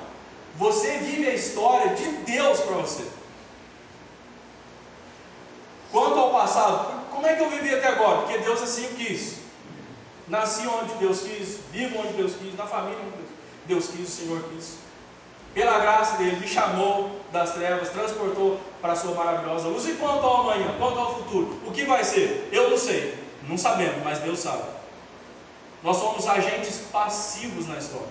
Você 0.57 0.99
vive 0.99 1.29
a 1.29 1.35
história 1.35 1.95
de 1.95 2.05
Deus 2.05 2.61
para 2.61 2.77
você. 2.77 3.05
Quanto 5.93 6.19
ao 6.19 6.31
passado, 6.31 7.05
como 7.11 7.27
é 7.27 7.35
que 7.35 7.43
eu 7.43 7.51
vivi 7.51 7.75
até 7.75 7.89
agora? 7.89 8.23
Porque 8.23 8.39
Deus 8.39 8.63
assim 8.63 8.89
quis. 8.97 9.37
Nasci 10.27 10.67
onde 10.67 10.95
Deus 10.95 11.21
quis, 11.21 11.59
vivo 11.73 12.01
onde 12.01 12.13
Deus 12.15 12.33
quis, 12.35 12.55
na 12.57 12.67
família 12.67 12.99
onde 12.99 13.25
Deus 13.67 13.89
quis, 13.89 14.09
o 14.09 14.11
Senhor 14.11 14.43
quis. 14.53 14.77
Pela 15.55 15.79
graça 15.79 16.17
dele, 16.19 16.37
me 16.37 16.47
chamou 16.47 17.11
das 17.33 17.53
trevas, 17.55 17.89
transportou 17.91 18.61
para 18.83 18.93
a 18.93 18.97
sua 18.97 19.15
maravilhosa 19.15 19.69
luz. 19.69 19.87
E 19.87 19.93
quanto 19.93 20.25
ao 20.25 20.43
amanhã, 20.43 20.75
quanto 20.79 20.99
ao 20.99 21.15
futuro, 21.15 21.59
o 21.67 21.71
que 21.71 21.85
vai 21.85 22.05
ser? 22.05 22.49
Eu 22.53 22.71
não 22.71 22.77
sei, 22.79 23.17
não 23.49 23.57
sabemos, 23.57 24.03
mas 24.05 24.19
Deus 24.19 24.39
sabe. 24.41 24.63
Nós 25.83 25.97
somos 25.97 26.27
agentes 26.27 26.83
passivos 26.93 27.67
na 27.67 27.79
história. 27.79 28.09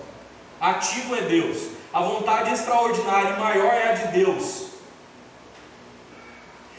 Ativo 0.60 1.14
é 1.14 1.22
Deus. 1.22 1.68
A 1.92 2.02
vontade 2.02 2.52
extraordinária 2.52 3.30
e 3.30 3.40
maior 3.40 3.72
é 3.72 3.90
a 3.90 3.94
de 3.94 4.08
Deus. 4.08 4.68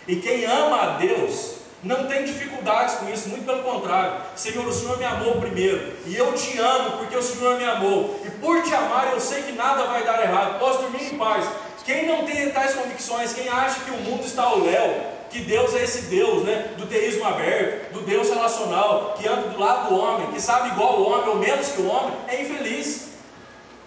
E 0.08 0.15
quem 0.17 0.45
ama 0.45 0.82
a 0.82 0.88
Deus 0.98 1.60
não 1.84 2.08
tem 2.08 2.26
dificuldades 2.26 2.95
com 2.95 3.10
isso, 3.10 3.30
muito 3.30 3.45
pelo 3.45 3.63
contrário. 3.63 4.22
Senhor, 4.36 4.65
o 4.67 4.74
Senhor 4.74 4.98
me 4.98 5.06
amou 5.06 5.39
primeiro, 5.39 5.95
e 6.06 6.15
eu 6.15 6.34
te 6.34 6.58
amo 6.58 6.98
porque 6.98 7.15
o 7.15 7.24
Senhor 7.24 7.58
me 7.58 7.63
amou, 7.63 8.19
e 8.26 8.30
por 8.32 8.62
te 8.63 8.74
amar 8.74 9.13
eu 9.13 9.19
sei 9.22 9.43
que 9.43 9.54
nada 9.54 9.86
vai 9.86 10.04
dar 10.04 10.22
errado, 10.22 10.60
posso 10.60 10.80
dormir 10.80 11.13
em 11.13 11.17
paz. 11.17 11.48
Quem 11.86 12.06
não 12.06 12.26
tem 12.26 12.52
tais 12.52 12.74
convicções, 12.74 13.34
quem 13.34 13.48
acha 13.48 13.80
que 13.80 13.91
o 13.91 13.98
mundo 13.98 14.26
está 14.26 14.43
ao 14.43 14.60
léu, 14.60 15.18
que 15.29 15.39
Deus 15.41 15.73
é 15.75 15.83
esse 15.83 16.03
Deus 16.03 16.43
né, 16.43 16.73
do 16.77 16.87
teísmo 16.87 17.25
aberto, 17.25 17.93
do 17.93 18.01
Deus 18.01 18.29
relacional, 18.29 19.15
que 19.17 19.27
anda 19.27 19.49
do 19.49 19.59
lado 19.59 19.89
do 19.89 19.99
homem, 19.99 20.27
que 20.31 20.41
sabe 20.41 20.69
igual 20.69 20.99
o 20.99 21.09
homem 21.09 21.29
ou 21.29 21.35
menos 21.35 21.67
que 21.69 21.81
o 21.81 21.87
homem, 21.87 22.13
é 22.27 22.41
infeliz. 22.41 23.09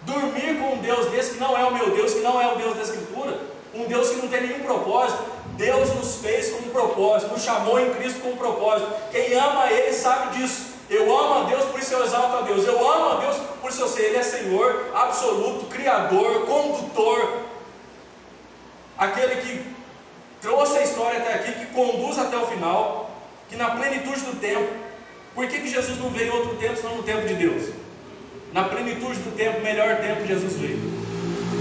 Dormir 0.03 0.59
com 0.59 0.75
um 0.75 0.79
Deus 0.79 1.07
desse 1.07 1.35
que 1.35 1.41
não 1.41 1.57
é 1.57 1.65
o 1.65 1.75
meu 1.75 1.91
Deus, 1.91 2.15
que 2.15 2.21
não 2.21 2.41
é 2.41 2.53
o 2.53 2.57
Deus 2.57 2.75
da 2.77 2.83
Escritura, 2.83 3.39
um 3.75 3.85
Deus 3.85 4.11
que 4.11 4.17
não 4.17 4.29
tem 4.29 4.43
nenhum 4.43 4.61
propósito, 4.61 5.23
Deus 5.57 5.95
nos 5.95 6.17
fez 6.17 6.51
com 6.51 6.69
um 6.69 6.71
propósito, 6.71 7.33
nos 7.33 7.43
chamou 7.43 7.79
em 7.79 7.93
Cristo 7.95 8.21
com 8.21 8.31
um 8.31 8.37
propósito. 8.37 8.91
Quem 9.11 9.35
ama 9.35 9.71
Ele 9.71 9.93
sabe 9.93 10.37
disso. 10.37 10.73
Eu 10.91 11.05
amo 11.17 11.43
a 11.43 11.45
Deus, 11.45 11.65
por 11.67 11.81
isso 11.81 11.95
eu 11.95 12.05
exalto 12.05 12.37
a 12.37 12.41
Deus. 12.43 12.67
Eu 12.67 12.79
amo 12.79 13.11
a 13.13 13.15
Deus, 13.21 13.37
por 13.61 13.71
isso 13.71 13.83
eu 13.83 13.89
sei, 13.89 14.07
Ele 14.07 14.19
é 14.19 14.23
Senhor, 14.23 14.91
absoluto, 14.95 15.67
Criador, 15.67 16.47
condutor, 16.47 17.43
aquele 18.99 19.37
que 19.37 19.72
trouxe 20.43 20.77
a 20.77 20.83
história 20.83 21.21
até 21.21 21.35
aqui, 21.35 21.53
que 21.53 21.67
conduz 21.67 22.19
até 22.19 22.37
o 22.37 22.47
final, 22.47 23.11
que 23.49 23.57
na 23.57 23.71
plenitude 23.71 24.21
do 24.23 24.41
tempo. 24.41 24.69
Por 25.35 25.47
que, 25.47 25.61
que 25.61 25.69
Jesus 25.69 25.99
não 25.99 26.11
veio 26.11 26.29
em 26.29 26.37
outro 26.37 26.57
tempo, 26.57 26.77
senão 26.77 26.97
no 26.97 27.03
tempo 27.05 27.27
de 27.27 27.35
Deus? 27.35 27.71
Na 28.53 28.65
plenitude 28.65 29.19
do 29.21 29.35
tempo, 29.35 29.61
melhor 29.61 29.97
tempo, 29.97 30.27
Jesus 30.27 30.55
veio. 30.57 30.79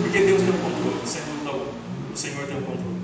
Porque 0.02 0.20
Deus 0.20 0.42
tem 0.42 0.50
o 0.50 0.54
controle, 0.54 1.08
sem 1.08 1.22
dúvida 1.22 1.50
alguma. 1.52 1.72
O 2.14 2.18
Senhor 2.18 2.48
tem 2.48 2.58
o 2.58 2.62
controle. 2.62 3.02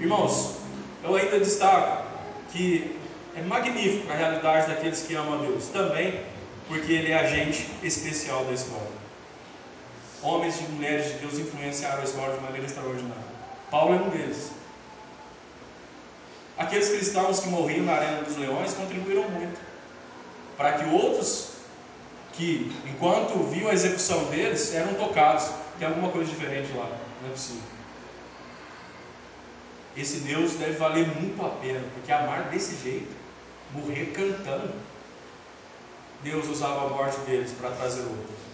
Irmãos, 0.00 0.56
eu 1.04 1.14
ainda 1.14 1.38
destaco 1.38 2.06
que 2.50 2.96
é 3.36 3.42
magnífico 3.42 4.10
a 4.10 4.16
realidade 4.16 4.68
daqueles 4.68 5.02
que 5.02 5.14
amam 5.14 5.34
a 5.34 5.42
Deus, 5.42 5.68
também 5.68 6.20
porque 6.66 6.92
Ele 6.92 7.12
é 7.12 7.18
agente 7.18 7.68
especial 7.82 8.44
da 8.46 8.52
história. 8.52 9.04
Homens 10.22 10.58
e 10.60 10.72
mulheres 10.72 11.12
de 11.12 11.18
Deus 11.18 11.38
influenciaram 11.38 12.00
a 12.00 12.04
história 12.04 12.34
de 12.34 12.40
maneira 12.40 12.66
extraordinária. 12.66 13.22
Paulo 13.70 13.94
é 13.94 13.98
um 13.98 14.08
deles. 14.08 14.50
Aqueles 16.56 16.88
cristãos 16.88 17.40
que 17.40 17.48
morriam 17.48 17.84
na 17.84 17.94
arena 17.94 18.22
dos 18.22 18.36
leões 18.36 18.74
contribuíram 18.74 19.28
muito 19.28 19.60
para 20.56 20.74
que 20.74 20.84
outros 20.84 21.54
que, 22.32 22.72
enquanto 22.86 23.38
viam 23.50 23.68
a 23.68 23.72
execução 23.72 24.24
deles, 24.26 24.72
eram 24.74 24.94
tocados. 24.94 25.50
Tem 25.78 25.88
alguma 25.88 26.10
coisa 26.10 26.30
diferente 26.30 26.72
lá, 26.76 26.88
não 27.22 27.28
é 27.28 27.32
possível. 27.32 27.62
Esse 29.96 30.20
Deus 30.20 30.52
deve 30.54 30.72
valer 30.72 31.06
muito 31.20 31.44
a 31.44 31.50
pena, 31.50 31.80
porque 31.94 32.12
amar 32.12 32.44
desse 32.50 32.76
jeito, 32.82 33.14
morrer 33.72 34.06
cantando, 34.06 34.72
Deus 36.22 36.48
usava 36.48 36.86
a 36.86 36.88
morte 36.90 37.18
deles 37.20 37.52
para 37.52 37.70
trazer 37.70 38.00
outros. 38.02 38.44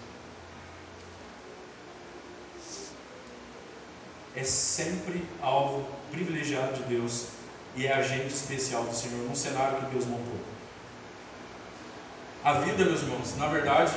é 4.35 4.45
sempre 4.45 5.25
alvo 5.43 5.87
privilegiado 6.11 6.75
de 6.75 6.83
Deus 6.85 7.27
e 7.77 7.87
é 7.87 7.93
agente 7.93 8.35
especial 8.35 8.85
do 8.85 8.95
Senhor 8.95 9.19
num 9.27 9.35
cenário 9.35 9.79
que 9.79 9.87
Deus 9.93 10.07
montou. 10.07 10.39
A 12.43 12.55
vida, 12.55 12.85
meus 12.85 13.03
irmãos, 13.03 13.37
na 13.37 13.47
verdade, 13.49 13.93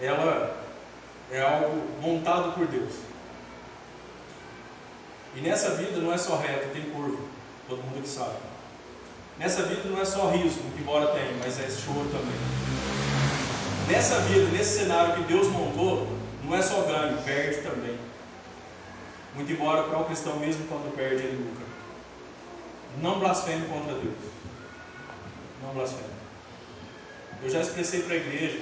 ela 0.00 0.56
é 1.30 1.40
algo 1.40 1.82
montado 2.00 2.52
por 2.52 2.66
Deus. 2.66 2.92
E 5.36 5.40
nessa 5.40 5.74
vida 5.74 5.98
não 5.98 6.12
é 6.12 6.16
só 6.18 6.36
reto, 6.36 6.72
tem 6.72 6.82
curva, 6.90 7.22
todo 7.68 7.82
mundo 7.82 8.02
que 8.02 8.08
sabe. 8.08 8.36
Nessa 9.38 9.62
vida 9.64 9.82
não 9.88 10.00
é 10.00 10.04
só 10.04 10.30
riso, 10.30 10.60
embora 10.78 11.08
tenha, 11.08 11.32
mas 11.40 11.58
é 11.58 11.68
choro 11.68 12.08
também. 12.10 12.38
Nessa 13.88 14.20
vida, 14.20 14.48
nesse 14.50 14.78
cenário 14.80 15.14
que 15.14 15.24
Deus 15.24 15.48
montou, 15.48 16.06
não 16.44 16.56
é 16.56 16.62
só 16.62 16.82
ganho, 16.82 17.20
perde 17.22 17.62
também. 17.62 17.98
Muito 19.34 19.52
embora 19.52 19.82
para 19.82 19.98
o 19.98 20.04
cristão, 20.04 20.36
mesmo 20.36 20.66
quando 20.68 20.94
perde, 20.94 21.24
ele 21.24 21.48
lucra. 21.48 21.73
Não 23.00 23.18
blasfeme 23.18 23.66
contra 23.66 23.94
Deus. 23.94 24.14
Não 25.62 25.74
blasfeme. 25.74 26.14
Eu 27.42 27.50
já 27.50 27.60
expressei 27.60 28.02
para 28.02 28.14
a 28.14 28.16
igreja, 28.16 28.58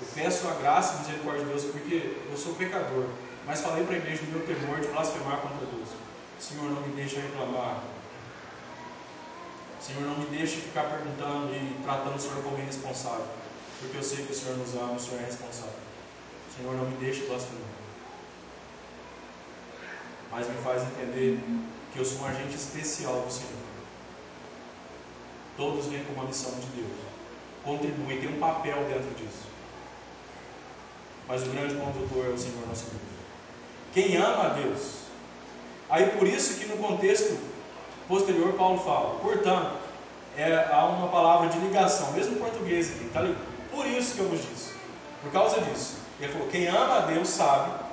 eu 0.00 0.06
peço 0.14 0.48
a 0.48 0.54
graça 0.54 0.96
e 0.96 0.98
misericórdia 1.00 1.44
de 1.44 1.50
Deus, 1.50 1.64
porque 1.64 2.16
eu 2.30 2.36
sou 2.36 2.54
pecador. 2.54 3.06
Mas 3.46 3.60
falei 3.60 3.84
para 3.84 3.94
a 3.94 3.98
igreja 3.98 4.22
do 4.22 4.32
meu 4.32 4.46
temor 4.46 4.80
de 4.80 4.88
blasfemar 4.88 5.38
contra 5.38 5.66
Deus. 5.66 5.88
Senhor, 6.40 6.70
não 6.70 6.82
me 6.82 6.94
deixe 6.94 7.16
reclamar. 7.16 7.82
Senhor, 9.80 10.02
não 10.02 10.18
me 10.18 10.26
deixe 10.26 10.56
ficar 10.56 10.84
perguntando 10.84 11.54
e 11.54 11.80
tratando 11.84 12.16
o 12.16 12.20
Senhor 12.20 12.42
como 12.42 12.58
irresponsável. 12.58 13.26
Porque 13.80 13.98
eu 13.98 14.02
sei 14.02 14.24
que 14.24 14.32
o 14.32 14.34
Senhor 14.34 14.56
nos 14.56 14.74
ama, 14.74 14.94
o 14.94 15.00
Senhor 15.00 15.20
é 15.20 15.26
responsável. 15.26 15.78
Senhor, 16.56 16.74
não 16.74 16.86
me 16.86 16.96
deixe 16.96 17.26
blasfemar 17.26 17.76
mas 20.36 20.48
me 20.48 20.54
faz 20.62 20.82
entender 20.82 21.40
que 21.92 21.98
eu 21.98 22.04
sou 22.04 22.20
um 22.20 22.26
agente 22.26 22.56
especial 22.56 23.22
do 23.22 23.32
Senhor. 23.32 23.65
Todos 25.56 25.86
vêm 25.86 26.04
com 26.04 26.12
uma 26.14 26.24
missão 26.24 26.52
de 26.52 26.66
Deus. 26.66 26.92
Contribuem, 27.64 28.20
tem 28.20 28.28
um 28.28 28.38
papel 28.38 28.76
dentro 28.84 29.14
disso. 29.14 29.46
Mas 31.26 31.42
o 31.42 31.50
grande 31.50 31.74
condutor 31.74 32.26
é 32.26 32.28
o 32.28 32.38
Senhor 32.38 32.66
nosso 32.68 32.84
Deus. 32.84 33.02
Quem 33.92 34.16
ama 34.16 34.44
a 34.44 34.48
Deus. 34.50 34.96
Aí 35.88 36.06
por 36.10 36.26
isso 36.26 36.58
que 36.58 36.66
no 36.66 36.76
contexto 36.76 37.38
posterior 38.06 38.52
Paulo 38.54 38.78
fala, 38.78 39.18
portanto, 39.20 39.76
é, 40.36 40.68
há 40.70 40.84
uma 40.84 41.08
palavra 41.08 41.48
de 41.48 41.58
ligação, 41.58 42.12
mesmo 42.12 42.36
em 42.36 42.38
português 42.38 42.90
aqui, 42.90 43.06
está 43.06 43.20
ali. 43.20 43.36
Por 43.70 43.86
isso 43.86 44.14
que 44.14 44.20
eu 44.20 44.28
vos 44.28 44.40
disse. 44.40 44.74
Por 45.22 45.32
causa 45.32 45.60
disso. 45.62 45.96
Ele 46.20 46.32
falou, 46.32 46.48
quem 46.48 46.68
ama 46.68 46.96
a 46.96 47.00
Deus 47.00 47.28
sabe 47.28 47.86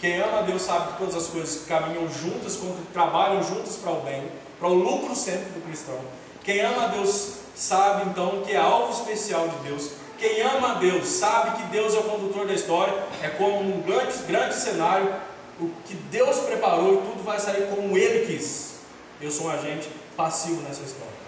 quem 0.00 0.18
ama 0.18 0.38
a 0.38 0.42
Deus 0.42 0.62
sabe 0.62 0.92
que 0.92 0.98
todas 0.98 1.14
as 1.14 1.26
coisas 1.26 1.66
caminham 1.66 2.08
juntas, 2.08 2.58
trabalham 2.90 3.42
juntas 3.42 3.76
para 3.76 3.92
o 3.92 4.00
bem, 4.00 4.30
para 4.58 4.68
o 4.68 4.74
lucro 4.74 5.14
sempre 5.14 5.50
do 5.50 5.62
cristão. 5.66 6.00
Quem 6.44 6.60
ama 6.60 6.84
a 6.84 6.88
Deus 6.88 7.34
sabe 7.54 8.08
então 8.08 8.42
que 8.42 8.52
é 8.52 8.56
alvo 8.56 8.92
especial 8.92 9.48
de 9.48 9.68
Deus. 9.68 9.92
Quem 10.18 10.40
ama 10.42 10.72
a 10.72 10.74
Deus 10.74 11.06
sabe 11.06 11.62
que 11.62 11.68
Deus 11.68 11.94
é 11.94 11.98
o 11.98 12.04
condutor 12.04 12.46
da 12.46 12.54
história, 12.54 12.92
é 13.22 13.28
como 13.28 13.60
um 13.60 13.80
grande, 13.82 14.16
grande 14.26 14.54
cenário, 14.54 15.14
o 15.58 15.70
que 15.86 15.94
Deus 15.94 16.38
preparou 16.40 16.94
e 16.94 16.96
tudo 16.98 17.22
vai 17.22 17.38
sair 17.38 17.68
como 17.68 17.96
Ele 17.96 18.26
quis. 18.26 18.80
Eu 19.20 19.30
sou 19.30 19.46
um 19.46 19.50
agente 19.50 19.88
passivo 20.16 20.62
nessa 20.62 20.82
história. 20.82 21.20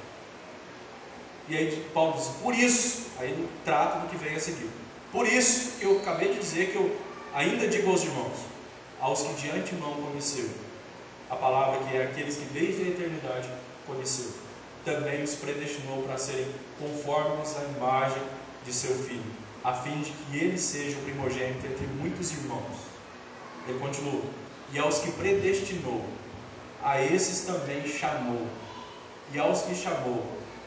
E 1.48 1.56
aí 1.56 1.86
Paulo 1.92 2.14
diz, 2.14 2.28
por 2.42 2.54
isso, 2.54 3.06
aí 3.18 3.30
ele 3.30 3.48
trata 3.64 3.98
do 4.00 4.08
que 4.08 4.16
vem 4.16 4.34
a 4.34 4.40
seguir. 4.40 4.70
Por 5.10 5.26
isso 5.26 5.72
que 5.78 5.84
eu 5.84 5.98
acabei 5.98 6.32
de 6.32 6.38
dizer 6.38 6.70
que 6.70 6.76
eu 6.76 6.96
ainda 7.34 7.68
digo 7.68 7.90
aos 7.90 8.02
irmãos, 8.02 8.38
aos 9.00 9.22
que 9.22 9.34
de 9.34 9.50
antemão 9.50 9.94
conheceu. 9.94 10.48
A 11.28 11.36
palavra 11.36 11.80
que 11.80 11.96
é 11.96 12.04
aqueles 12.04 12.36
que 12.36 12.44
desde 12.46 12.82
a 12.82 12.88
eternidade 12.88 13.50
conheceu. 13.86 14.30
Também 14.84 15.22
os 15.22 15.36
predestinou 15.36 16.02
para 16.02 16.18
serem 16.18 16.46
conformes 16.78 17.56
à 17.56 17.62
imagem 17.76 18.22
de 18.64 18.72
seu 18.72 18.94
filho, 18.96 19.22
a 19.62 19.72
fim 19.72 20.00
de 20.00 20.10
que 20.10 20.38
ele 20.38 20.58
seja 20.58 20.98
o 20.98 21.02
primogênito 21.02 21.66
entre 21.66 21.86
muitos 21.86 22.32
irmãos. 22.32 22.78
Ele 23.68 23.78
continua: 23.78 24.22
E 24.72 24.78
aos 24.78 24.98
que 24.98 25.12
predestinou, 25.12 26.04
a 26.82 27.00
esses 27.00 27.42
também 27.42 27.86
chamou. 27.86 28.46
E 29.32 29.38
aos 29.38 29.62
que 29.62 29.74
chamou, 29.74 30.24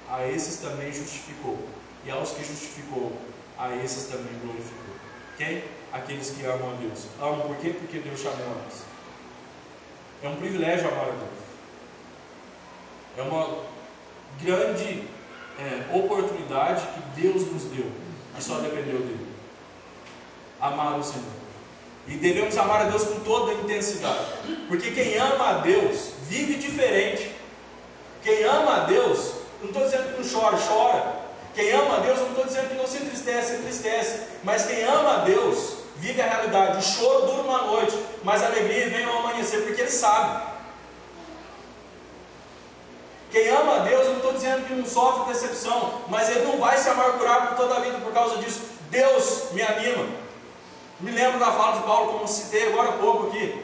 a 0.10 0.26
esses 0.26 0.58
também 0.58 0.94
justificou. 0.94 1.60
E 2.06 2.12
aos 2.12 2.32
que 2.32 2.46
justificou, 2.46 3.12
a 3.58 3.76
esses 3.76 4.06
também 4.06 4.34
glorificou. 4.42 4.96
Quem? 5.38 5.64
Aqueles 5.92 6.30
que 6.32 6.46
amam 6.46 6.72
a 6.72 6.76
Deus. 6.76 7.06
Amam 7.20 7.42
por 7.48 7.58
quê? 7.58 7.76
Porque 7.78 8.00
Deus 8.00 8.22
chamou 8.22 8.46
a 8.46 8.64
nós. 8.64 8.84
É 10.24 10.30
um 10.30 10.36
privilégio 10.38 10.88
amar 10.88 11.10
a 11.10 11.12
Deus. 11.12 11.46
É 13.18 13.22
uma 13.22 13.75
grande 14.42 15.04
é, 15.60 15.96
oportunidade 15.96 16.82
que 16.88 17.22
Deus 17.22 17.52
nos 17.52 17.64
deu. 17.64 17.90
E 18.38 18.44
só 18.44 18.56
dependeu 18.56 19.00
dele. 19.00 19.28
Amar 20.60 21.00
o 21.00 21.04
Senhor. 21.04 21.24
E 22.08 22.16
devemos 22.16 22.58
amar 22.58 22.82
a 22.82 22.90
Deus 22.90 23.04
com 23.04 23.20
toda 23.22 23.52
a 23.52 23.56
intensidade. 23.56 24.26
Porque 24.68 24.92
quem 24.92 25.18
ama 25.18 25.50
a 25.50 25.54
Deus 25.60 26.12
vive 26.28 26.56
diferente. 26.56 27.32
Quem 28.22 28.44
ama 28.44 28.76
a 28.76 28.80
Deus, 28.82 29.34
não 29.62 29.70
estou 29.70 29.84
dizendo 29.84 30.14
que 30.14 30.22
não 30.22 30.42
chora, 30.42 30.58
chora. 30.58 31.16
Quem 31.54 31.72
ama 31.72 31.98
a 31.98 32.00
Deus, 32.00 32.20
eu 32.20 32.26
não 32.26 32.32
estou 32.32 32.46
dizendo 32.46 32.70
que 32.70 32.76
não 32.76 32.88
se 32.88 32.98
entristece, 32.98 33.48
se 33.48 33.56
entristece, 33.60 34.20
mas 34.44 34.66
quem 34.66 34.84
ama 34.84 35.16
a 35.16 35.18
Deus 35.20 35.78
vive 35.98 36.22
a 36.22 36.28
realidade. 36.28 36.78
O 36.78 36.82
choro 36.82 37.28
dura 37.28 37.42
uma 37.44 37.62
noite, 37.64 37.98
mas 38.24 38.44
a 38.44 38.48
alegria 38.48 38.90
vem 38.90 39.06
ao 39.06 39.20
amanhecer, 39.20 39.62
porque 39.62 39.82
ele 39.82 39.90
sabe. 39.90 40.55
Quem 43.36 43.50
ama 43.50 43.76
a 43.76 43.80
Deus, 43.80 44.06
eu 44.06 44.12
não 44.12 44.16
estou 44.20 44.32
dizendo 44.32 44.66
que 44.66 44.74
não 44.74 44.86
sofre 44.86 45.34
decepção, 45.34 46.04
mas 46.08 46.30
ele 46.30 46.46
não 46.46 46.58
vai 46.58 46.78
se 46.78 46.88
amargurar 46.88 47.50
por 47.50 47.58
toda 47.58 47.76
a 47.76 47.80
vida 47.82 47.98
por 47.98 48.14
causa 48.14 48.38
disso. 48.38 48.62
Deus 48.90 49.52
me 49.52 49.62
anima. 49.62 50.08
Me 51.02 51.12
lembro 51.12 51.38
da 51.38 51.52
fala 51.52 51.80
de 51.80 51.84
Paulo, 51.84 52.14
como 52.14 52.26
citei 52.30 52.70
agora 52.70 52.92
há 52.92 52.94
pouco 52.94 53.28
aqui. 53.28 53.62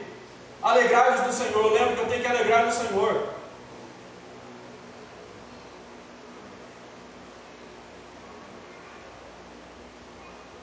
Alegrai-vos 0.62 1.22
do 1.22 1.32
Senhor. 1.32 1.66
Eu 1.66 1.74
lembro 1.74 1.96
que 1.96 2.02
eu 2.02 2.08
tenho 2.10 2.22
que 2.22 2.28
alegrar 2.28 2.66
no 2.66 2.74
Senhor. 2.74 3.30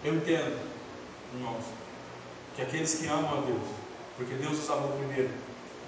Eu 0.04 0.16
entendo, 0.16 0.60
irmãos, 1.32 1.64
que 2.54 2.60
aqueles 2.60 2.94
que 2.94 3.06
amam 3.06 3.38
a 3.38 3.40
Deus, 3.40 3.68
porque 4.18 4.34
Deus 4.34 4.58
os 4.58 4.68
amou 4.68 4.98
primeiro, 4.98 5.30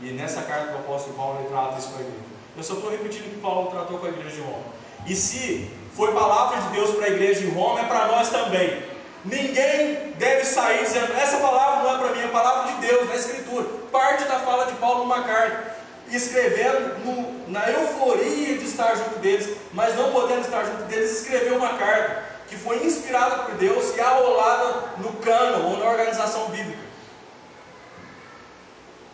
e 0.01 0.11
nessa 0.13 0.41
carta 0.41 0.73
do 0.73 0.79
apóstolo 0.79 1.17
Paulo 1.17 1.41
ele 1.41 1.49
trata 1.51 1.79
isso 1.79 1.91
com 1.91 1.99
a 1.99 2.01
igreja. 2.01 2.40
Eu 2.57 2.63
só 2.63 2.75
estou 2.75 2.91
repetindo 2.91 3.27
o 3.27 3.31
que 3.31 3.41
Paulo 3.41 3.71
tratou 3.71 3.99
com 3.99 4.07
a 4.07 4.11
igreja 4.11 4.37
de 4.37 4.41
Roma. 4.41 4.65
E 5.07 5.15
se 5.15 5.71
foi 5.95 6.13
palavra 6.13 6.61
de 6.61 6.69
Deus 6.69 6.95
para 6.97 7.07
a 7.07 7.11
igreja 7.11 7.41
de 7.41 7.51
Roma, 7.51 7.81
é 7.81 7.85
para 7.85 8.07
nós 8.07 8.29
também. 8.29 8.83
Ninguém 9.25 10.13
deve 10.19 10.45
sair 10.45 10.83
dizendo, 10.85 11.13
essa 11.15 11.39
palavra 11.39 11.83
não 11.83 11.95
é 11.95 11.99
para 11.99 12.17
mim, 12.17 12.23
é 12.23 12.29
palavra 12.29 12.73
de 12.73 12.81
Deus, 12.87 13.09
na 13.09 13.15
Escritura. 13.17 13.67
Parte 13.93 14.25
da 14.25 14.41
fala 14.41 14.67
de 14.67 14.73
Paulo 14.75 15.01
numa 15.01 15.23
carta, 15.23 15.77
escrevendo 16.11 17.05
no, 17.05 17.49
na 17.49 17.71
euforia 17.71 18.59
de 18.59 18.65
estar 18.65 18.95
junto 18.95 19.19
deles, 19.19 19.57
mas 19.73 19.95
não 19.95 20.13
podendo 20.13 20.41
estar 20.41 20.65
junto 20.65 20.85
deles, 20.85 21.21
escreveu 21.21 21.57
uma 21.57 21.75
carta 21.75 22.25
que 22.49 22.57
foi 22.57 22.85
inspirada 22.85 23.45
por 23.45 23.55
Deus 23.57 23.95
e 23.97 24.01
arrolada 24.01 24.95
no 24.99 25.13
cânon 25.15 25.71
ou 25.71 25.79
na 25.79 25.91
organização 25.91 26.49
bíblica. 26.49 26.83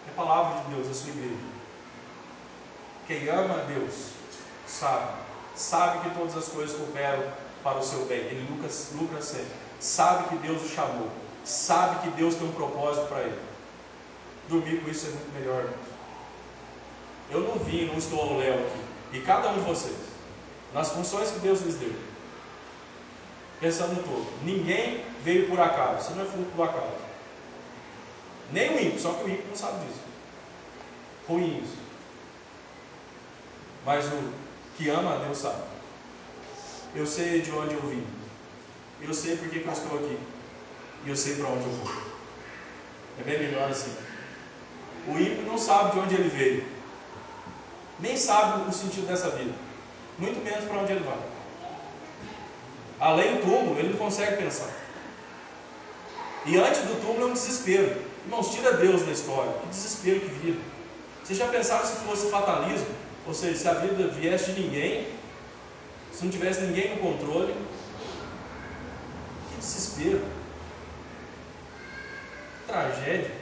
É 0.09 0.17
palavra 0.17 0.63
de 0.63 0.75
Deus, 0.75 0.89
a 0.89 0.95
sua 0.95 1.11
igreja. 1.11 1.56
Quem 3.07 3.29
ama 3.29 3.55
a 3.55 3.65
Deus 3.65 4.11
sabe, 4.67 5.13
sabe 5.55 6.01
que 6.01 6.17
todas 6.17 6.37
as 6.37 6.49
coisas 6.49 6.77
cooperam 6.77 7.23
para 7.63 7.79
o 7.79 7.83
seu 7.83 8.05
bem. 8.07 8.19
Ele 8.19 8.49
lucra, 8.51 8.69
lucra 8.95 9.23
sempre. 9.23 9.53
Sabe 9.81 10.29
que 10.29 10.37
Deus 10.39 10.63
o 10.63 10.69
chamou. 10.69 11.09
Sabe 11.45 12.03
que 12.03 12.17
Deus 12.17 12.35
tem 12.35 12.49
um 12.49 12.53
propósito 12.53 13.07
para 13.07 13.21
ele. 13.21 13.41
Dormir 14.49 14.81
com 14.81 14.91
isso 14.91 15.07
é 15.07 15.11
muito 15.11 15.33
melhor. 15.39 15.73
Eu 17.31 17.41
não 17.41 17.59
vim, 17.59 17.87
não 17.87 17.99
estou 17.99 18.21
ao 18.21 18.39
léu 18.39 18.55
aqui. 18.55 18.81
E 19.13 19.21
cada 19.21 19.51
um 19.51 19.55
de 19.55 19.61
vocês, 19.61 19.97
nas 20.75 20.91
funções 20.91 21.31
que 21.31 21.39
Deus 21.39 21.61
lhes 21.61 21.77
deu, 21.77 21.93
pensando 23.61 23.95
no 23.95 24.03
todo. 24.03 24.27
Ninguém 24.43 25.05
veio 25.23 25.49
por 25.49 25.61
acaso, 25.61 26.09
você 26.09 26.15
não 26.15 26.25
é 26.25 26.27
fruto 26.27 26.51
do 26.51 26.63
acaso. 26.63 27.07
Nem 28.53 28.77
o 28.77 28.81
ímpio, 28.81 29.01
só 29.01 29.13
que 29.13 29.25
o 29.25 29.29
ímpio 29.29 29.47
não 29.49 29.57
sabe 29.57 29.85
disso. 29.87 30.01
Ruins. 31.29 31.86
Mas 33.87 34.05
o 34.07 34.33
que 34.77 34.91
ama 34.91 35.21
Deus 35.25 35.39
sabe. 35.39 35.63
Eu 36.93 37.07
sei 37.07 37.41
de 37.41 37.53
onde 37.53 37.75
eu 37.75 37.81
vim. 37.83 38.05
Eu 39.01 39.15
sei 39.15 39.37
por 39.37 39.49
que, 39.49 39.65
eu 39.65 39.73
estou 39.73 39.99
aqui. 39.99 40.19
E 41.05 41.09
eu 41.09 41.17
sei 41.17 41.37
para 41.37 41.47
onde 41.47 41.65
eu 41.65 41.71
vou. 41.71 41.93
É 43.21 43.23
bem 43.23 43.39
melhor 43.39 43.71
assim. 43.71 43.95
O 45.07 45.13
ímpio 45.13 45.43
não 45.43 45.57
sabe 45.57 45.93
de 45.93 45.99
onde 46.01 46.15
ele 46.17 46.29
veio. 46.29 46.67
Nem 48.01 48.17
sabe 48.17 48.69
o 48.69 48.73
sentido 48.73 49.07
dessa 49.07 49.31
vida. 49.31 49.55
Muito 50.19 50.43
menos 50.43 50.65
para 50.65 50.81
onde 50.81 50.93
ele 50.93 51.05
vai. 51.05 51.19
Além 52.99 53.37
do 53.37 53.43
túmulo, 53.43 53.79
ele 53.79 53.91
não 53.91 53.99
consegue 53.99 54.37
pensar. 54.37 54.71
E 56.45 56.59
antes 56.59 56.81
do 56.81 57.01
túmulo 57.01 57.29
é 57.29 57.31
um 57.31 57.35
desespero. 57.35 58.03
Irmãos, 58.25 58.53
tira 58.53 58.73
Deus 58.73 59.03
da 59.03 59.13
história. 59.13 59.53
Que 59.61 59.69
desespero 59.69 60.21
que 60.21 60.27
vira. 60.27 60.59
Vocês 61.23 61.39
já 61.39 61.47
pensaram 61.47 61.87
se 61.87 61.95
fosse 61.99 62.29
fatalismo? 62.31 63.06
Ou 63.27 63.35
seja, 63.35 63.59
se 63.59 63.69
a 63.69 63.75
vida 63.75 64.09
viesse 64.09 64.53
de 64.53 64.63
ninguém, 64.63 65.09
se 66.13 66.25
não 66.25 66.31
tivesse 66.31 66.61
ninguém 66.63 66.95
no 66.95 67.03
controle? 67.03 67.55
Que 69.51 69.57
desespero. 69.57 70.25
Tragédia. 72.67 73.33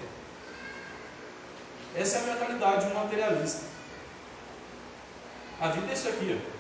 Essa 1.97 2.19
é 2.19 2.21
a 2.21 2.35
mentalidade 2.35 2.87
de 2.87 2.93
um 2.93 2.95
materialista. 2.95 3.63
A 5.61 5.69
vida 5.69 5.91
é 5.91 5.93
isso 5.93 6.09
aqui. 6.09 6.41
Ó. 6.41 6.55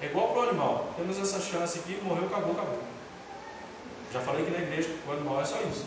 É 0.00 0.06
igual 0.06 0.28
para 0.28 0.40
o 0.40 0.48
animal. 0.48 0.94
Temos 0.96 1.18
essa 1.18 1.40
chance 1.40 1.78
aqui, 1.80 2.00
morreu, 2.02 2.26
acabou, 2.26 2.52
acabou. 2.52 2.78
Já 4.12 4.20
falei 4.20 4.44
que 4.44 4.50
na 4.50 4.58
igreja 4.58 4.88
o 5.06 5.12
animal 5.12 5.42
é 5.42 5.44
só 5.44 5.60
isso. 5.62 5.84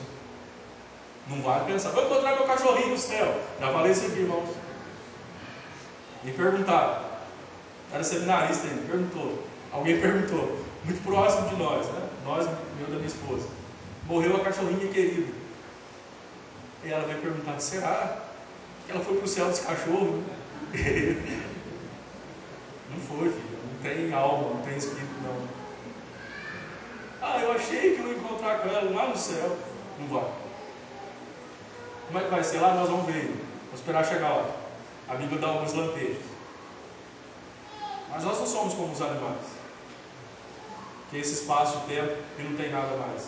Não 1.28 1.42
vai 1.42 1.66
pensar, 1.66 1.92
vou 1.92 2.06
encontrar 2.06 2.36
meu 2.36 2.46
cachorrinho 2.46 2.90
no 2.90 2.98
céu. 2.98 3.42
Já 3.60 3.72
falei 3.72 3.92
isso 3.92 4.06
aqui, 4.06 4.20
irmãos. 4.20 4.50
Me 6.24 6.32
perguntaram. 6.32 7.04
Era 7.92 8.04
seminarista 8.04 8.68
ainda, 8.68 8.84
perguntou. 8.88 9.44
Alguém 9.72 10.00
perguntou, 10.00 10.60
muito 10.84 11.04
próximo 11.04 11.50
de 11.50 11.56
nós, 11.56 11.86
né? 11.88 12.10
Nós, 12.26 12.46
eu 12.46 12.88
da 12.88 12.96
minha 12.96 13.08
esposa. 13.08 13.48
Morreu 14.06 14.36
a 14.38 14.42
cachorrinha 14.42 14.92
querida. 14.92 15.32
E 16.84 16.92
ela 16.92 17.06
veio 17.06 17.20
perguntar, 17.22 17.60
será 17.60 18.18
que 18.86 18.92
ela 18.92 19.04
foi 19.04 19.16
para 19.18 19.26
o 19.26 19.28
céu 19.28 19.48
dos 19.50 19.60
cachorros? 19.60 20.24
não 22.90 23.00
foi, 23.08 23.30
filho. 23.30 23.52
Não 23.74 23.82
tem 23.82 24.14
alma, 24.14 24.50
não 24.56 24.62
tem 24.62 24.78
espírito, 24.78 25.14
não. 25.24 25.48
Ah, 27.22 27.40
eu 27.40 27.52
achei 27.52 27.96
que 27.96 28.02
eu 28.02 28.08
ia 28.08 28.18
encontrar 28.18 28.60
com 28.60 28.70
ela 28.70 28.90
lá 28.92 29.08
no 29.10 29.18
céu. 29.18 29.58
Não 30.00 30.08
vai. 30.08 30.32
Como 32.08 32.20
é 32.20 32.24
que 32.24 32.30
vai 32.30 32.44
ser 32.44 32.60
lá? 32.60 32.74
Nós 32.74 32.90
vamos 32.90 33.06
ver. 33.06 33.28
Vamos 33.66 33.80
esperar 33.80 34.06
chegar 34.06 34.30
lá. 34.30 34.61
A 35.12 35.16
Bíblia 35.16 35.42
dá 35.42 35.48
alguns 35.48 35.74
lampejos. 35.74 36.24
Mas 38.10 38.24
nós 38.24 38.40
não 38.40 38.48
somos 38.48 38.74
como 38.74 38.94
os 38.94 39.02
animais. 39.02 39.42
Que 41.10 41.18
esse 41.18 41.34
espaço 41.34 41.80
de 41.80 41.96
tempo 41.96 42.16
e 42.40 42.44
não 42.44 42.56
tem 42.56 42.72
nada 42.72 42.96
mais. 42.96 43.28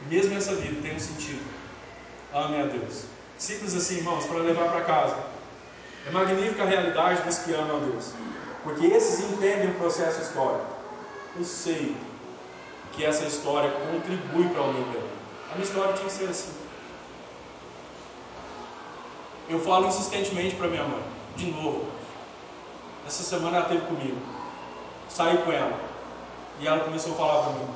E 0.00 0.14
mesmo 0.14 0.34
essa 0.34 0.54
vida 0.54 0.80
tem 0.80 0.96
um 0.96 0.98
sentido. 0.98 1.44
Ame 2.32 2.62
a 2.62 2.64
Deus. 2.64 3.04
Simples 3.36 3.74
assim, 3.74 3.96
irmãos, 3.96 4.24
para 4.24 4.38
levar 4.38 4.70
para 4.70 4.84
casa. 4.84 5.18
É 6.06 6.10
magnífica 6.10 6.62
a 6.62 6.66
realidade 6.66 7.20
dos 7.20 7.38
que 7.40 7.52
amam 7.52 7.76
a 7.76 7.80
Deus. 7.80 8.12
Porque 8.64 8.86
esses 8.86 9.20
entendem 9.20 9.68
o 9.68 9.74
processo 9.74 10.22
histórico. 10.22 10.64
Eu 11.36 11.44
sei 11.44 11.94
que 12.92 13.04
essa 13.04 13.26
história 13.26 13.70
contribui 13.70 14.48
para 14.48 14.62
o 14.62 14.72
meu 14.72 14.84
bem. 14.92 15.10
A 15.50 15.54
minha 15.56 15.66
história 15.66 15.92
tinha 15.92 16.06
que 16.06 16.12
ser 16.12 16.30
assim. 16.30 16.65
Eu 19.48 19.60
falo 19.60 19.86
insistentemente 19.86 20.56
para 20.56 20.66
minha 20.66 20.82
mãe, 20.82 21.02
de 21.36 21.46
novo. 21.52 21.86
Essa 23.06 23.22
semana 23.22 23.58
ela 23.58 23.66
esteve 23.66 23.86
comigo. 23.86 24.18
Saí 25.08 25.38
com 25.38 25.52
ela. 25.52 25.78
E 26.58 26.66
ela 26.66 26.80
começou 26.80 27.12
a 27.12 27.16
falar 27.16 27.42
para 27.44 27.52
mim: 27.52 27.68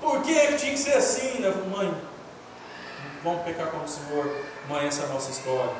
Por 0.00 0.22
que 0.22 0.34
tinha 0.56 0.72
que 0.72 0.78
ser 0.78 0.92
assim? 0.92 1.42
Eu 1.42 1.52
falei, 1.52 1.68
mãe, 1.68 1.94
vamos 3.24 3.42
pecar 3.42 3.66
com 3.72 3.78
o 3.78 3.88
Senhor. 3.88 4.24
Mãe, 4.68 4.86
essa 4.86 5.02
é 5.02 5.06
a 5.06 5.08
nossa 5.08 5.30
história. 5.32 5.72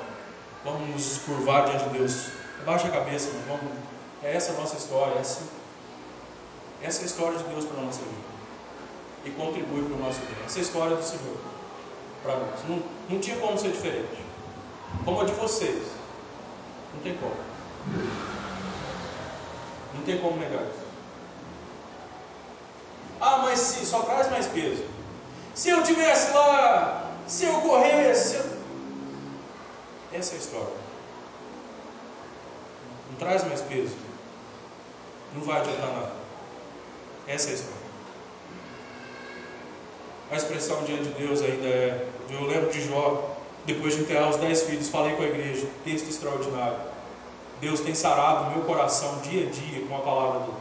Vamos 0.65 0.89
nos 0.89 1.19
curvar 1.19 1.67
diante 1.67 1.85
de 1.85 1.99
Deus. 1.99 2.31
Baixa 2.67 2.89
a 2.89 2.91
cabeça, 2.91 3.31
mãe. 3.31 3.43
Vamos. 3.47 3.73
É 4.25 4.35
essa 4.35 4.51
a 4.51 4.57
nossa 4.57 4.77
história. 4.77 5.17
Essa, 5.21 5.43
essa 6.83 7.01
é 7.01 7.03
a 7.05 7.07
história 7.07 7.39
de 7.39 7.45
Deus 7.45 7.65
para 7.67 7.81
a 7.81 7.85
nossa 7.85 8.01
vida. 8.01 8.31
E 9.27 9.31
contribui 9.31 9.85
para 9.85 9.95
o 9.95 9.99
nosso 10.01 10.19
bem. 10.23 10.45
Essa 10.45 10.59
é 10.59 10.61
a 10.61 10.63
história 10.63 10.97
do 10.97 11.05
Senhor 11.05 11.37
para 12.25 12.37
nós. 12.37 12.69
Não, 12.69 12.83
não 13.09 13.21
tinha 13.21 13.37
como 13.37 13.57
ser 13.57 13.71
diferente 13.71 14.30
como 15.05 15.21
a 15.21 15.25
de 15.25 15.33
vocês. 15.33 15.83
Não 16.95 17.01
tem 17.03 17.17
como. 17.17 17.35
Não 19.95 20.03
tem 20.03 20.19
como 20.19 20.39
negar 20.39 20.63
isso. 20.63 20.81
Ah, 23.21 23.39
mas 23.39 23.59
se 23.59 23.85
só 23.85 24.03
traz 24.03 24.31
mais 24.31 24.47
peso. 24.47 24.85
Se 25.55 25.69
eu 25.69 25.83
tivesse 25.83 26.33
lá, 26.33 27.11
se 27.27 27.45
eu 27.45 27.61
corresse. 27.61 28.41
Essa 30.13 30.33
é 30.33 30.37
a 30.37 30.41
história. 30.41 30.75
Não 33.11 33.17
traz 33.19 33.45
mais 33.45 33.61
peso. 33.61 33.95
Não 35.35 35.43
vai 35.43 35.61
adiantar 35.61 35.87
nada. 35.87 36.13
Essa 37.27 37.49
é 37.49 37.51
a 37.53 37.55
história. 37.55 37.81
A 40.31 40.37
expressão 40.37 40.83
diante 40.85 41.05
de 41.05 41.27
Deus 41.27 41.43
ainda 41.43 41.67
é. 41.67 42.09
Eu 42.31 42.47
lembro 42.47 42.71
de 42.71 42.87
Jó, 42.87 43.37
depois 43.67 43.95
de 43.95 44.03
enterrar 44.03 44.31
os 44.31 44.37
dez 44.37 44.63
filhos, 44.63 44.89
falei 44.89 45.15
com 45.17 45.23
a 45.23 45.27
igreja, 45.27 45.67
texto 45.85 46.09
extraordinário. 46.09 46.79
Deus 47.61 47.81
tem 47.81 47.95
sarado 47.95 48.51
meu 48.51 48.65
coração 48.65 49.19
dia 49.19 49.47
a 49.47 49.51
dia 49.51 49.87
com 49.87 49.97
a 49.97 50.01
palavra 50.01 50.41
dele. 50.41 50.57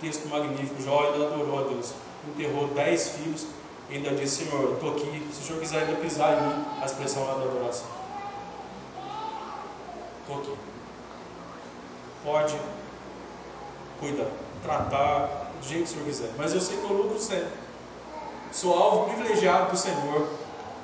Texto 0.00 0.28
magnífico. 0.28 0.82
Jó 0.82 1.04
ainda 1.04 1.26
adorou 1.26 1.60
a 1.60 1.68
Deus. 1.68 1.92
Enterrou 2.26 2.68
dez 2.68 3.10
filhos 3.10 3.46
ainda 3.90 4.10
disse: 4.10 4.44
Senhor, 4.44 4.62
eu 4.62 4.74
estou 4.74 4.90
aqui. 4.90 5.28
Se 5.32 5.40
o 5.40 5.44
Senhor 5.44 5.60
quiser 5.60 5.82
ainda 5.82 6.00
pisar 6.00 6.38
em 6.38 6.46
mim, 6.46 6.64
a 6.80 6.86
expressão 6.86 7.24
lá 7.24 7.34
da 7.34 7.44
adoração. 7.44 7.86
Estou 10.22 10.38
aqui. 10.38 10.56
Pode 12.24 12.56
cuidar, 14.00 14.30
tratar 14.62 15.50
do 15.60 15.68
jeito 15.68 15.84
que 15.84 15.90
o 15.90 15.92
Senhor 15.92 16.06
quiser. 16.06 16.30
Mas 16.38 16.54
eu 16.54 16.60
sei 16.60 16.78
que 16.78 16.84
eu 16.84 16.92
lucro 16.92 17.18
sempre. 17.18 17.52
Sou 18.50 18.76
alvo 18.76 19.12
privilegiado 19.12 19.72
do 19.72 19.76
Senhor 19.76 20.28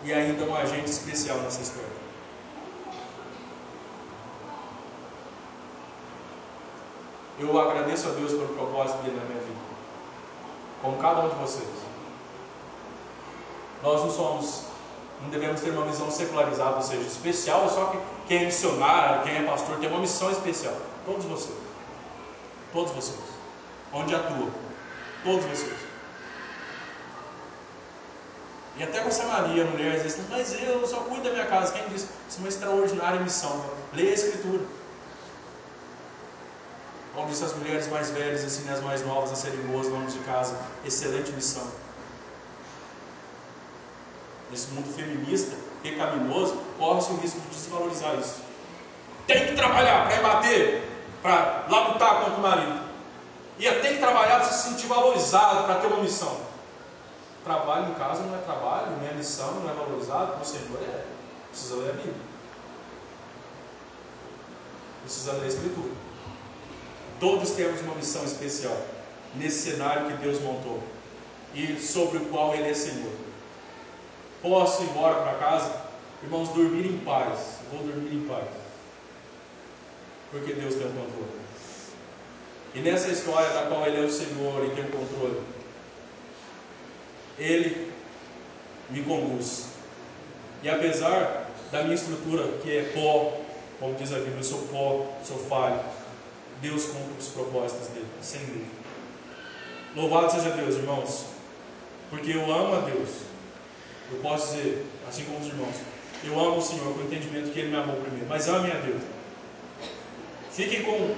e 0.04 0.12
ainda 0.12 0.44
um 0.44 0.56
agente 0.56 0.90
especial 0.90 1.38
nessa 1.38 1.60
história. 1.60 2.00
Eu 7.38 7.58
agradeço 7.58 8.08
a 8.08 8.12
Deus 8.12 8.32
pelo 8.32 8.48
propósito 8.48 8.98
dele 9.02 9.16
na 9.16 9.24
minha 9.24 9.40
vida, 9.40 9.58
como 10.82 10.98
cada 10.98 11.22
um 11.22 11.28
de 11.28 11.34
vocês. 11.36 11.68
Nós 13.82 14.02
não 14.02 14.10
somos, 14.10 14.64
não 15.22 15.30
devemos 15.30 15.60
ter 15.62 15.70
uma 15.70 15.86
visão 15.86 16.10
secularizada, 16.10 16.76
ou 16.76 16.82
seja, 16.82 17.00
especial 17.00 17.68
só 17.68 17.94
quem 18.28 18.42
é 18.42 18.44
missionário, 18.44 19.22
quem 19.22 19.36
é 19.36 19.42
pastor, 19.42 19.78
tem 19.78 19.88
uma 19.88 20.00
missão 20.00 20.30
especial. 20.30 20.74
Todos 21.06 21.24
vocês. 21.24 21.56
Todos 22.72 22.92
vocês. 22.92 23.18
Onde 23.92 24.14
atua. 24.14 24.48
Todos 25.24 25.44
vocês. 25.46 25.89
E 28.76 28.82
até 28.82 29.02
você 29.02 29.22
Maria, 29.24 29.64
a 29.64 29.66
mulher, 29.66 29.96
às 29.96 30.02
vezes, 30.02 30.20
mas 30.30 30.52
eu 30.62 30.86
só 30.86 30.98
cuido 31.00 31.24
da 31.24 31.30
minha 31.30 31.46
casa. 31.46 31.72
Quem 31.72 31.88
disse? 31.88 32.08
Isso 32.28 32.38
é 32.38 32.40
uma 32.40 32.48
extraordinária 32.48 33.20
missão. 33.20 33.64
Leia 33.92 34.10
a 34.10 34.14
Escritura. 34.14 34.62
Como 37.14 37.28
disse 37.28 37.44
as 37.44 37.54
mulheres 37.54 37.88
mais 37.88 38.10
velhas, 38.10 38.44
assim, 38.44 38.68
as 38.70 38.80
mais 38.80 39.04
novas 39.04 39.32
a 39.32 39.34
serem 39.34 39.60
boas 39.66 39.88
donas 39.88 40.12
de 40.12 40.20
casa. 40.20 40.56
Excelente 40.84 41.32
missão. 41.32 41.66
Nesse 44.50 44.68
mundo 44.68 44.92
feminista, 44.94 45.56
pecaminoso, 45.82 46.56
corre-se 46.78 47.10
o 47.12 47.16
risco 47.16 47.40
de 47.40 47.48
desvalorizar 47.48 48.14
isso. 48.18 48.36
Tem 49.26 49.46
que 49.46 49.54
trabalhar 49.54 50.08
para 50.08 50.22
bater, 50.22 50.88
para 51.22 51.66
lutar 51.68 52.24
contra 52.24 52.34
o 52.34 52.40
marido. 52.40 52.80
E 53.58 53.70
tem 53.70 53.94
que 53.94 53.98
trabalhar 53.98 54.40
para 54.40 54.48
se 54.48 54.70
sentir 54.70 54.86
valorizado, 54.86 55.64
para 55.64 55.74
ter 55.76 55.86
uma 55.88 56.02
missão. 56.02 56.49
Trabalho 57.44 57.90
em 57.90 57.94
casa 57.94 58.22
não 58.22 58.36
é 58.36 58.42
trabalho, 58.42 58.98
minha 58.98 59.14
missão 59.14 59.54
não 59.60 59.70
é 59.70 59.74
valorizada, 59.74 60.36
o 60.40 60.44
Senhor 60.44 60.82
é. 60.82 61.04
Precisa 61.48 61.76
ler 61.76 61.90
a 61.90 61.92
Bíblia. 61.94 62.14
Precisa 65.02 65.32
ler 65.32 65.44
a 65.44 65.48
Escritura. 65.48 65.92
Todos 67.18 67.50
temos 67.50 67.80
uma 67.80 67.94
missão 67.94 68.24
especial 68.24 68.76
nesse 69.34 69.70
cenário 69.70 70.06
que 70.06 70.22
Deus 70.22 70.40
montou 70.40 70.82
e 71.54 71.78
sobre 71.78 72.18
o 72.18 72.26
qual 72.26 72.54
Ele 72.54 72.68
é 72.68 72.74
Senhor. 72.74 73.12
Posso 74.42 74.82
ir 74.82 74.86
embora 74.86 75.22
para 75.22 75.34
casa, 75.34 75.82
irmãos, 76.22 76.48
dormir 76.50 76.86
em 76.86 76.98
paz. 76.98 77.58
Vou 77.72 77.82
dormir 77.82 78.14
em 78.14 78.26
paz. 78.26 78.46
Porque 80.30 80.52
Deus 80.52 80.74
tem 80.74 80.86
o 80.86 80.90
controle. 80.90 81.40
E 82.74 82.80
nessa 82.80 83.08
história 83.08 83.50
da 83.50 83.66
qual 83.66 83.86
Ele 83.86 84.02
é 84.02 84.06
o 84.06 84.10
Senhor 84.10 84.64
e 84.64 84.70
tem 84.70 84.84
o 84.84 84.90
controle, 84.90 85.40
ele 87.40 87.90
me 88.90 89.02
conduz. 89.02 89.70
E 90.62 90.68
apesar 90.68 91.48
da 91.72 91.82
minha 91.82 91.94
estrutura, 91.94 92.46
que 92.62 92.76
é 92.76 92.92
pó, 92.94 93.40
como 93.80 93.94
diz 93.94 94.12
a 94.12 94.16
Bíblia, 94.16 94.36
eu 94.36 94.44
sou 94.44 94.58
pó, 94.70 95.06
sou 95.24 95.38
falho, 95.38 95.80
Deus 96.60 96.84
cumpre 96.84 97.14
os 97.18 97.28
propósitos 97.28 97.88
dele, 97.88 98.06
sem 98.20 98.40
dúvida. 98.40 98.80
Louvado 99.96 100.30
seja 100.30 100.50
Deus, 100.50 100.76
irmãos, 100.76 101.24
porque 102.10 102.32
eu 102.32 102.44
amo 102.52 102.74
a 102.74 102.80
Deus. 102.80 103.08
Eu 104.12 104.18
posso 104.18 104.54
dizer, 104.56 104.86
assim 105.08 105.24
como 105.24 105.38
os 105.38 105.46
irmãos, 105.46 105.74
eu 106.22 106.38
amo 106.38 106.58
o 106.58 106.62
Senhor 106.62 106.92
com 106.92 107.00
o 107.00 107.04
entendimento 107.04 107.52
que 107.52 107.58
Ele 107.58 107.70
me 107.70 107.76
amou 107.76 107.96
primeiro, 107.96 108.26
mas 108.28 108.48
ame 108.48 108.70
a 108.70 108.74
Deus. 108.74 109.02
Fiquem 110.52 110.82
com, 110.82 111.14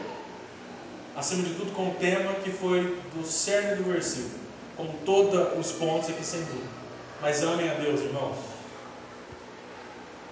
acima 1.16 1.42
de 1.42 1.54
tudo, 1.54 1.72
com 1.72 1.88
o 1.88 1.94
tema 1.94 2.34
que 2.34 2.50
foi 2.50 2.96
do 3.14 3.26
cerne 3.26 3.76
do 3.76 3.90
versículo 3.90 4.42
como 4.76 4.92
todos 5.04 5.58
os 5.58 5.72
pontos 5.72 6.08
aqui 6.10 6.24
sem 6.24 6.40
dúvida. 6.44 6.68
Mas 7.20 7.42
amem 7.42 7.70
a 7.70 7.74
Deus, 7.74 8.00
irmãos. 8.00 8.36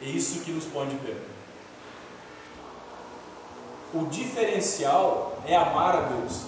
É 0.03 0.07
isso 0.07 0.41
que 0.41 0.51
nos 0.51 0.65
põe 0.65 0.89
de 0.89 0.97
pé. 0.97 1.15
O 3.93 4.07
diferencial 4.07 5.39
é 5.47 5.57
amar 5.57 5.97
a 5.97 6.01
Deus. 6.03 6.43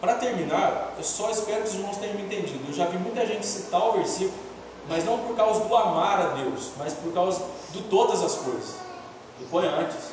Para 0.00 0.14
terminar, 0.14 0.94
eu 0.98 1.04
só 1.04 1.30
espero 1.30 1.62
que 1.62 1.68
os 1.68 1.74
irmãos 1.74 1.96
tenham 1.96 2.14
me 2.14 2.22
entendido. 2.22 2.64
Eu 2.68 2.74
já 2.74 2.86
vi 2.86 2.98
muita 2.98 3.26
gente 3.26 3.46
citar 3.46 3.88
o 3.88 3.92
versículo, 3.92 4.38
mas 4.88 5.04
não 5.04 5.18
por 5.18 5.34
causa 5.34 5.64
do 5.64 5.76
amar 5.76 6.20
a 6.20 6.26
Deus, 6.34 6.70
mas 6.76 6.92
por 6.92 7.12
causa 7.12 7.42
de 7.70 7.82
todas 7.84 8.22
as 8.22 8.34
coisas. 8.34 8.76
E 9.40 9.44
foi 9.46 9.66
antes. 9.66 10.10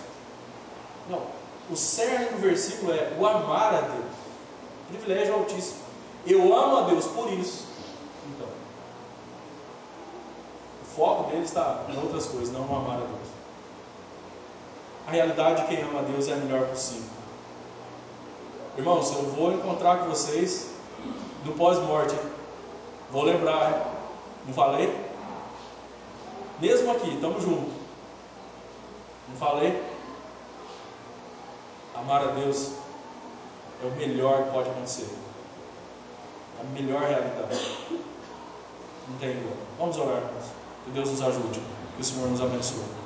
Não. 1.09 1.21
O 1.69 1.75
cerne 1.75 2.27
do 2.27 2.41
versículo 2.41 2.93
é 2.93 3.15
o 3.19 3.27
amar 3.27 3.73
a 3.73 3.81
Deus. 3.81 4.15
Privilégio 4.89 5.33
altíssimo. 5.33 5.82
Eu 6.25 6.55
amo 6.55 6.77
a 6.77 6.81
Deus 6.83 7.05
por 7.07 7.31
isso. 7.33 7.67
Então, 8.29 8.47
o 10.81 10.85
foco 10.85 11.29
dele 11.29 11.43
está 11.43 11.83
em 11.89 11.97
outras 11.97 12.25
coisas, 12.27 12.51
não 12.53 12.65
no 12.65 12.75
amar 12.77 12.97
a 12.97 13.05
Deus. 13.05 13.29
A 15.05 15.11
realidade 15.11 15.61
de 15.61 15.67
quem 15.67 15.83
ama 15.83 15.99
a 15.99 16.03
Deus 16.03 16.27
é 16.29 16.33
a 16.33 16.37
melhor 16.37 16.67
possível. 16.67 17.09
Irmãos, 18.77 19.11
eu 19.11 19.23
vou 19.31 19.51
encontrar 19.51 19.99
com 19.99 20.09
vocês 20.09 20.71
no 21.45 21.53
pós-morte. 21.53 22.15
Vou 23.11 23.23
lembrar, 23.23 23.93
não 24.45 24.53
falei? 24.53 24.95
Mesmo 26.59 26.91
aqui, 26.91 27.13
estamos 27.13 27.43
juntos. 27.43 27.73
Não 29.29 29.35
falei? 29.35 29.83
Amar 31.95 32.23
a 32.23 32.31
Deus 32.31 32.71
é 33.83 33.87
o 33.87 33.91
melhor 33.91 34.45
que 34.45 34.51
pode 34.51 34.69
acontecer. 34.69 35.22
Melhor 36.71 37.01
realidade. 37.01 37.77
Não 39.07 39.17
tem 39.19 39.31
igual. 39.31 39.55
Vamos 39.77 39.97
orar, 39.97 40.17
irmãos. 40.17 40.45
Que 40.85 40.91
Deus 40.91 41.09
nos 41.11 41.21
ajude. 41.21 41.59
Que 41.95 42.01
o 42.01 42.05
Senhor 42.05 42.29
nos 42.29 42.41
abençoe. 42.41 43.02